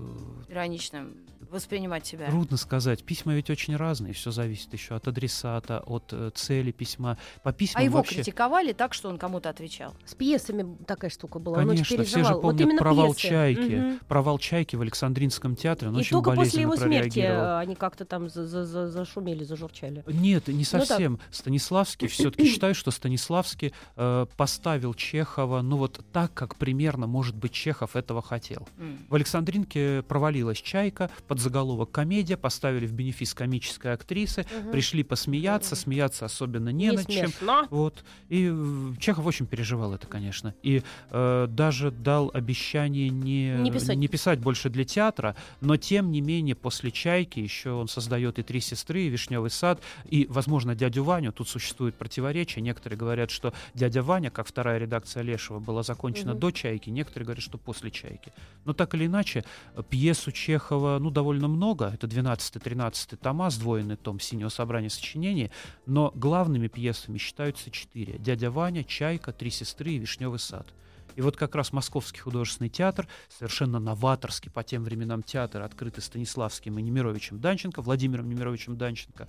ироничном 0.48 1.14
воспринимать 1.52 2.06
себя? 2.06 2.26
Трудно 2.26 2.56
сказать. 2.56 3.04
Письма 3.04 3.34
ведь 3.34 3.50
очень 3.50 3.76
разные. 3.76 4.12
Все 4.12 4.30
зависит 4.30 4.72
еще 4.72 4.94
от 4.96 5.06
адресата, 5.06 5.80
от 5.80 6.12
э, 6.12 6.30
цели 6.34 6.72
письма. 6.72 7.18
По 7.42 7.52
письмам 7.52 7.80
А 7.80 7.84
его 7.84 7.98
вообще... 7.98 8.16
критиковали 8.16 8.72
так, 8.72 8.94
что 8.94 9.08
он 9.08 9.18
кому-то 9.18 9.48
отвечал? 9.50 9.94
С 10.04 10.14
пьесами 10.14 10.76
такая 10.86 11.10
штука 11.10 11.38
была. 11.38 11.58
Конечно, 11.58 12.04
все 12.04 12.24
же. 12.24 12.32
Вот 12.32 12.42
помнят 12.42 12.60
именно 12.62 12.78
провал 12.78 13.14
пьесы. 13.14 13.28
«Чайки». 13.28 13.60
Мгм. 13.76 13.98
Провал 14.08 14.38
«Чайки» 14.38 14.76
в 14.76 14.80
Александринском 14.80 15.54
театре. 15.56 15.90
Он 15.90 15.96
И 15.96 16.00
очень 16.00 16.10
только 16.10 16.32
после 16.32 16.62
его 16.62 16.76
смерти 16.76 17.20
э, 17.20 17.58
они 17.58 17.74
как-то 17.74 18.04
там 18.04 18.28
за- 18.28 18.46
за- 18.46 18.64
за- 18.64 18.88
зашумели, 18.88 19.44
зажурчали. 19.44 20.02
Нет, 20.06 20.48
не 20.48 20.64
так. 20.64 20.84
совсем. 20.86 21.18
Станиславский, 21.30 22.08
все-таки 22.08 22.46
считаю, 22.50 22.74
что 22.74 22.90
Станиславский 22.90 23.72
э, 23.96 24.26
поставил 24.36 24.94
Чехова, 24.94 25.60
ну 25.62 25.76
вот 25.76 26.00
так, 26.12 26.32
как 26.34 26.56
примерно, 26.56 27.06
может 27.06 27.36
быть, 27.36 27.52
Чехов 27.52 27.96
этого 27.96 28.22
хотел. 28.22 28.66
М. 28.78 28.98
В 29.08 29.14
Александринке 29.14 30.02
провалилась 30.02 30.58
«Чайка», 30.58 31.10
под 31.28 31.40
заголовок 31.42 31.90
«Комедия», 31.90 32.36
поставили 32.36 32.86
в 32.86 32.92
бенефис 32.92 33.34
комической 33.34 33.92
актрисы, 33.92 34.46
Мгм. 34.60 34.70
пришли 34.72 35.02
посмеяться, 35.02 35.76
смеяться 35.76 36.24
особенно 36.24 36.70
не, 36.70 36.86
Не 36.88 36.96
над 36.96 37.08
чем. 37.08 37.30
Вот. 37.70 38.04
И 38.28 38.48
э, 38.52 38.92
Чехов 39.00 39.26
очень 39.26 39.46
переживал 39.46 39.94
это, 39.94 40.06
конечно. 40.06 40.54
И 40.62 40.82
э, 41.10 41.46
даже 41.50 41.90
дал 41.90 42.30
обещание 42.32 43.08
не, 43.08 43.50
Не 43.60 43.70
писать. 43.70 43.98
писать 44.10 44.38
больше 44.38 44.68
для 44.70 44.84
театра, 44.84 45.34
но 45.60 45.76
тем 45.76 46.12
не 46.12 46.20
менее 46.20 46.54
после 46.54 46.90
«Чайки» 46.90 47.40
еще 47.40 47.70
он 47.72 47.88
создает 47.88 48.38
и 48.38 48.42
«Три 48.42 48.60
сестры», 48.60 49.02
и 49.02 49.08
«Вишневый 49.08 49.50
сад», 49.50 49.80
и, 50.08 50.26
возможно, 50.30 50.74
«Дядю 50.74 51.02
Ваню». 51.04 51.32
Тут 51.32 51.48
существует 51.48 51.94
противоречие. 51.96 52.62
Некоторые 52.62 52.98
говорят, 52.98 53.30
что 53.30 53.52
«Дядя 53.74 54.02
Ваня», 54.02 54.30
как 54.30 54.46
вторая 54.46 54.78
редакция 54.78 55.22
Лешего, 55.22 55.58
была 55.58 55.82
закончена 55.82 56.32
Мгм. 56.32 56.40
до 56.40 56.50
«Чайки», 56.50 56.90
некоторые 56.90 57.24
говорят, 57.26 57.42
что 57.42 57.58
после 57.58 57.90
«Чайки». 57.90 58.32
Но 58.64 58.74
так 58.74 58.94
или 58.94 59.06
иначе, 59.06 59.44
э, 59.74 59.82
пьесу 59.88 60.30
Чехова, 60.30 60.98
ну, 61.00 61.10
довольно 61.10 61.31
много. 61.40 61.90
Это 61.94 62.06
12-13 62.06 63.16
тома, 63.16 63.50
сдвоенный 63.50 63.96
том 63.96 64.20
«Синего 64.20 64.48
собрания 64.48 64.90
сочинений», 64.90 65.50
но 65.86 66.12
главными 66.14 66.68
пьесами 66.68 67.18
считаются 67.18 67.70
четыре. 67.70 68.18
«Дядя 68.18 68.50
Ваня», 68.50 68.84
«Чайка», 68.84 69.32
«Три 69.32 69.50
сестры» 69.50 69.92
и 69.92 69.98
«Вишневый 69.98 70.38
сад». 70.38 70.66
И 71.14 71.20
вот 71.20 71.36
как 71.36 71.54
раз 71.54 71.72
Московский 71.72 72.20
художественный 72.20 72.70
театр, 72.70 73.06
совершенно 73.28 73.78
новаторский 73.78 74.50
по 74.50 74.62
тем 74.62 74.84
временам 74.84 75.22
театр, 75.22 75.62
открытый 75.62 76.02
Станиславским 76.02 76.78
и 76.78 76.82
Немировичем 76.82 77.40
Данченко, 77.40 77.82
Владимиром 77.82 78.28
Немировичем 78.28 78.76
Данченко, 78.76 79.28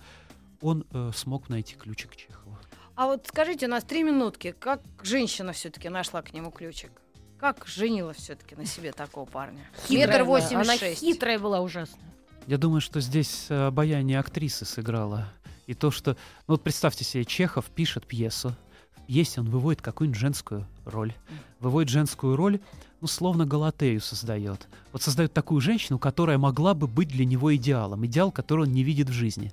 он 0.60 0.86
э, 0.90 1.10
смог 1.14 1.48
найти 1.48 1.74
ключик 1.74 2.12
к 2.12 2.16
Чехову. 2.16 2.56
А 2.96 3.06
вот 3.06 3.26
скажите, 3.26 3.66
у 3.66 3.68
нас 3.68 3.84
три 3.84 4.02
минутки. 4.02 4.54
Как 4.58 4.80
женщина 5.02 5.52
все-таки 5.52 5.88
нашла 5.88 6.22
к 6.22 6.32
нему 6.32 6.50
ключик? 6.50 6.92
Как 7.38 7.66
женила 7.66 8.12
все-таки 8.12 8.54
на 8.54 8.64
себе 8.64 8.92
такого 8.92 9.26
парня? 9.26 9.60
Метр 9.90 10.14
она. 10.16 10.24
восемьдесят 10.24 10.62
Она 10.62 10.78
шесть. 10.78 11.00
хитрая 11.00 11.38
была 11.38 11.60
ужасно. 11.60 11.98
Я 12.46 12.58
думаю, 12.58 12.80
что 12.80 13.00
здесь 13.00 13.46
э, 13.48 13.66
обаяние 13.66 14.18
актрисы 14.18 14.64
сыграло. 14.64 15.28
И 15.66 15.74
то, 15.74 15.90
что... 15.90 16.12
Ну 16.46 16.54
вот 16.54 16.62
представьте 16.62 17.04
себе, 17.04 17.24
Чехов 17.24 17.66
пишет 17.66 18.06
пьесу. 18.06 18.54
В 18.96 19.06
пьесе 19.06 19.40
он 19.40 19.50
выводит 19.50 19.82
какую-нибудь 19.82 20.20
женскую 20.20 20.66
роль. 20.84 21.14
Выводит 21.60 21.90
женскую 21.90 22.36
роль, 22.36 22.60
ну, 23.00 23.06
словно 23.06 23.44
Галатею 23.44 24.00
создает. 24.00 24.66
Вот 24.92 25.02
создает 25.02 25.32
такую 25.32 25.60
женщину, 25.60 25.98
которая 25.98 26.38
могла 26.38 26.72
бы 26.74 26.86
быть 26.86 27.08
для 27.08 27.24
него 27.24 27.54
идеалом. 27.56 28.06
Идеал, 28.06 28.30
который 28.32 28.62
он 28.62 28.72
не 28.72 28.82
видит 28.82 29.08
в 29.08 29.12
жизни. 29.12 29.52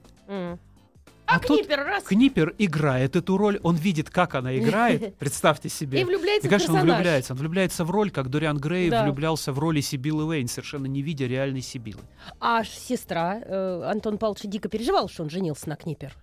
А 1.32 1.36
А 1.36 1.40
тут 1.40 1.60
Книпер 1.60 1.80
раз 1.86 2.04
Книпер 2.04 2.54
играет 2.58 3.16
эту 3.16 3.38
роль, 3.38 3.60
он 3.64 3.76
видит, 3.78 4.10
как 4.10 4.36
она 4.36 4.58
играет. 4.58 5.16
Представьте 5.20 5.70
себе. 5.70 6.02
и 6.02 6.04
влюбляется 6.04 6.48
И, 6.48 6.50
в 6.50 6.52
конечно, 6.52 6.74
он 6.74 6.80
персонаж. 6.80 6.96
влюбляется. 6.98 7.34
Он 7.34 7.40
влюбляется 7.40 7.86
в 7.86 7.92
роль, 7.92 8.12
как 8.12 8.30
Дориан 8.30 8.58
Грей 8.58 8.90
Да. 8.90 9.04
влюблялся 9.06 9.54
в 9.54 9.60
роли 9.60 9.80
Сибилы 9.82 10.26
Уэйн, 10.26 10.48
совершенно 10.48 10.88
не 10.88 11.02
видя 11.02 11.26
реальной 11.28 11.62
Сибилы. 11.62 12.02
А 12.40 12.64
сестра 12.66 13.40
э, 13.40 13.84
Антон 13.90 14.18
Павлович 14.18 14.44
дико 14.44 14.68
переживал, 14.68 15.08
что 15.08 15.24
он 15.24 15.30
женился 15.30 15.70
на 15.70 15.76
Книпер. 15.78 16.14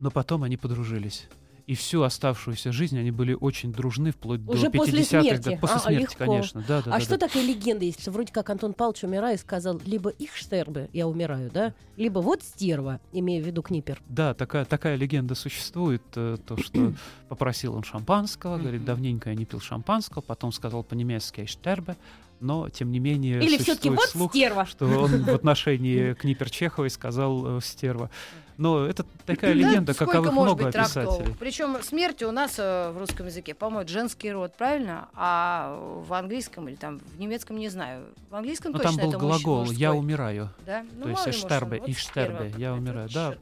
Но 0.00 0.10
потом 0.10 0.42
они 0.42 0.56
подружились. 0.56 1.28
И 1.68 1.74
всю 1.74 2.00
оставшуюся 2.02 2.72
жизнь 2.72 2.98
они 2.98 3.10
были 3.10 3.34
очень 3.38 3.72
дружны, 3.74 4.10
вплоть 4.10 4.40
Уже 4.48 4.70
до 4.70 4.78
после 4.78 5.02
50-х 5.02 5.20
смерти. 5.20 5.44
годов. 5.44 5.60
После 5.60 5.76
А, 5.76 5.78
смерти, 5.80 6.00
легко. 6.02 6.24
конечно. 6.24 6.64
Да, 6.66 6.80
да, 6.80 6.90
а 6.94 6.98
да, 6.98 7.00
что 7.00 7.18
да. 7.18 7.26
такая 7.28 7.44
легенда 7.44 7.84
есть, 7.84 8.00
что 8.00 8.10
вроде 8.10 8.32
как 8.32 8.48
Антон 8.48 8.72
Павлович, 8.72 9.04
умирая, 9.04 9.36
сказал, 9.36 9.78
либо 9.84 10.08
их 10.08 10.34
штербы, 10.34 10.88
я 10.94 11.06
умираю, 11.06 11.50
да, 11.52 11.74
либо 11.98 12.20
вот 12.20 12.42
стерва, 12.42 13.00
имея 13.12 13.42
в 13.42 13.46
виду 13.46 13.60
Книпер. 13.60 14.00
Да, 14.08 14.32
такая, 14.32 14.64
такая 14.64 14.96
легенда 14.96 15.34
существует, 15.34 16.00
э, 16.14 16.38
то, 16.46 16.56
что 16.56 16.94
попросил 17.28 17.74
он 17.74 17.82
шампанского, 17.84 18.56
говорит, 18.56 18.86
давненько 18.86 19.28
я 19.28 19.36
не 19.36 19.44
пил 19.44 19.60
шампанского, 19.60 20.22
потом 20.22 20.52
сказал 20.52 20.82
по-немецки 20.84 21.40
«Эйштербе», 21.42 21.98
но, 22.40 22.70
тем 22.70 22.90
не 22.92 22.98
менее, 22.98 23.40
Или 23.42 23.58
все-таки 23.58 23.90
существует 23.90 23.98
вот 24.00 24.08
слух, 24.08 24.30
стерва. 24.32 24.64
что 24.64 24.86
он 24.86 25.24
в 25.24 25.28
отношении 25.34 26.14
Книпер 26.14 26.48
Чеховой 26.48 26.88
сказал 26.88 27.58
э, 27.58 27.60
«стерва». 27.62 28.10
Но 28.58 28.84
это 28.86 29.04
такая 29.24 29.54
Да, 29.54 29.56
легенда, 29.58 29.92
сколько 29.94 30.12
каковых 30.12 30.32
может 30.32 30.46
много 30.48 30.64
быть 30.64 30.72
трактовок? 30.74 31.10
писателей. 31.18 31.36
Причем 31.38 31.82
смерть 31.82 32.22
у 32.24 32.32
нас 32.32 32.56
э, 32.58 32.90
в 32.90 32.98
русском 32.98 33.26
языке, 33.26 33.54
по-моему, 33.54 33.88
женский 33.88 34.32
род, 34.32 34.52
правильно? 34.56 35.08
А 35.14 35.78
в 36.06 36.12
английском 36.12 36.68
или 36.68 36.74
там 36.74 36.98
в 36.98 37.18
немецком 37.20 37.56
не 37.56 37.68
знаю. 37.68 38.06
В 38.30 38.34
английском 38.34 38.72
Но 38.72 38.78
Ну, 38.78 38.82
там 38.82 38.94
точно 38.96 39.06
был 39.10 39.16
это 39.16 39.24
муж- 39.24 39.42
глагол 39.44 39.70
«я 39.70 39.94
умираю». 39.94 40.50
Да? 40.66 40.84
Ну, 40.96 41.04
то 41.04 41.08
есть 41.10 41.28
«эштербе», 41.28 41.78
он 41.80 41.86
вот 41.86 41.96
стерва 41.96 42.42
«я 42.58 42.74
умираю», 42.74 43.08
да. 43.14 43.34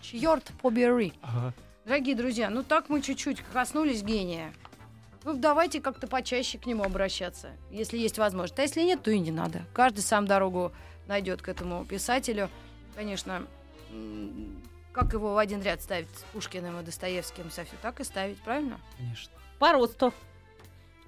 чёрт 0.00 0.50
побери. 0.62 1.12
Ага. 1.20 1.52
Дорогие 1.84 2.14
друзья, 2.16 2.48
ну 2.48 2.62
так 2.62 2.88
мы 2.88 3.02
чуть-чуть 3.02 3.42
коснулись 3.52 4.02
гения. 4.02 4.52
Ну, 5.24 5.34
давайте 5.34 5.80
как-то 5.80 6.06
почаще 6.06 6.56
к 6.58 6.64
нему 6.66 6.82
обращаться, 6.82 7.50
если 7.70 7.98
есть 7.98 8.18
возможность. 8.18 8.58
А 8.58 8.62
если 8.62 8.80
нет, 8.82 9.02
то 9.02 9.10
и 9.10 9.18
не 9.20 9.30
надо. 9.32 9.62
Каждый 9.74 10.00
сам 10.00 10.26
дорогу 10.26 10.72
найдет 11.08 11.42
к 11.42 11.48
этому 11.48 11.84
писателю. 11.84 12.48
конечно, 12.96 13.42
как 14.92 15.12
его 15.12 15.34
в 15.34 15.38
один 15.38 15.62
ряд 15.62 15.82
ставить 15.82 16.08
с 16.10 16.22
Пушкиным 16.32 16.78
и 16.80 16.82
Достоевским, 16.82 17.50
Софью, 17.50 17.78
так 17.80 18.00
и 18.00 18.04
ставить, 18.04 18.38
правильно? 18.42 18.78
Конечно. 18.98 19.32
По 19.58 19.72
росту. 19.72 20.12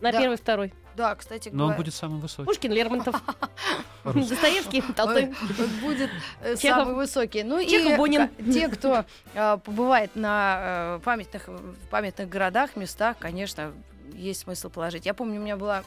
На 0.01 0.13
Да. 0.13 0.21
первый, 0.21 0.37
второй. 0.37 0.73
Да, 0.97 1.15
кстати 1.15 1.49
Но 1.49 1.65
он 1.65 1.71
говоря. 1.71 1.77
будет 1.77 1.95
самый 1.95 2.21
высокий. 2.21 2.47
Пушкин, 2.47 2.73
Лермонтов. 2.73 3.21
Достоевский, 4.05 4.83
Толстой. 4.83 5.35
Будет 5.81 6.11
э, 6.41 6.57
самый 6.57 6.95
высокий. 6.95 7.43
Ну 7.43 7.59
и 7.59 7.97
Бунин. 7.97 8.29
те, 8.53 8.69
кто 8.69 9.05
э, 9.35 9.59
побывает 9.65 10.15
на 10.15 10.99
э, 11.05 11.81
памятных 11.91 12.29
городах, 12.29 12.77
местах, 12.77 13.17
конечно, 13.19 13.73
есть 14.13 14.41
смысл 14.41 14.71
положить. 14.71 15.07
Я 15.07 15.15
помню, 15.15 15.41
у 15.41 15.43
меня 15.43 15.57
была 15.57 15.85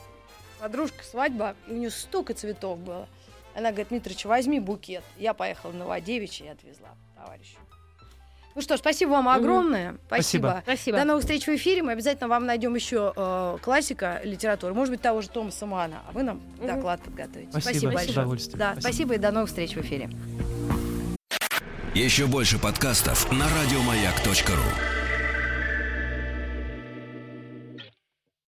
подружка, 0.59 1.03
свадьба, 1.03 1.55
и 1.67 1.71
у 1.71 1.75
нее 1.75 1.89
столько 1.89 2.33
цветов 2.33 2.79
было. 2.79 3.07
Она 3.57 3.71
говорит, 3.71 3.89
Митрич, 3.89 4.23
возьми 4.25 4.59
букет. 4.59 5.03
Я 5.17 5.33
поехала 5.33 5.71
в 5.71 5.75
Новодевичье 5.75 6.45
и 6.45 6.49
отвезла 6.49 6.89
товарищу. 7.15 7.57
Ну 8.53 8.61
что 8.61 8.77
ж, 8.77 8.79
спасибо 8.79 9.09
вам 9.11 9.29
огромное. 9.29 9.97
Спасибо. 10.05 10.61
Спасибо. 10.63 10.97
До 10.99 11.05
новых 11.05 11.21
встреч 11.21 11.45
в 11.45 11.49
эфире. 11.49 11.81
Мы 11.81 11.93
обязательно 11.93 12.27
вам 12.27 12.45
найдем 12.45 12.75
еще 12.75 13.13
э, 13.15 13.57
классика 13.63 14.21
литературы, 14.23 14.75
может 14.75 14.91
быть, 14.91 15.01
того 15.01 15.21
же 15.21 15.29
Томаса 15.29 15.65
Мана. 15.65 16.03
А 16.07 16.11
вы 16.11 16.21
нам 16.21 16.37
Мгм. 16.57 16.67
доклад 16.67 17.01
подготовите. 17.01 17.49
Спасибо, 17.59 17.89
с 17.91 17.93
большое. 17.93 18.11
удовольствием. 18.11 18.59
Да, 18.59 18.71
Спасибо. 18.73 18.81
спасибо 18.93 19.13
и 19.15 19.17
до 19.17 19.31
новых 19.31 19.49
встреч 19.49 19.75
в 19.75 19.81
эфире. 19.81 20.09
Еще 21.95 22.27
больше 22.27 22.59
подкастов 22.59 23.31
на 23.31 23.45
радиомаяк.ру. 23.49 25.06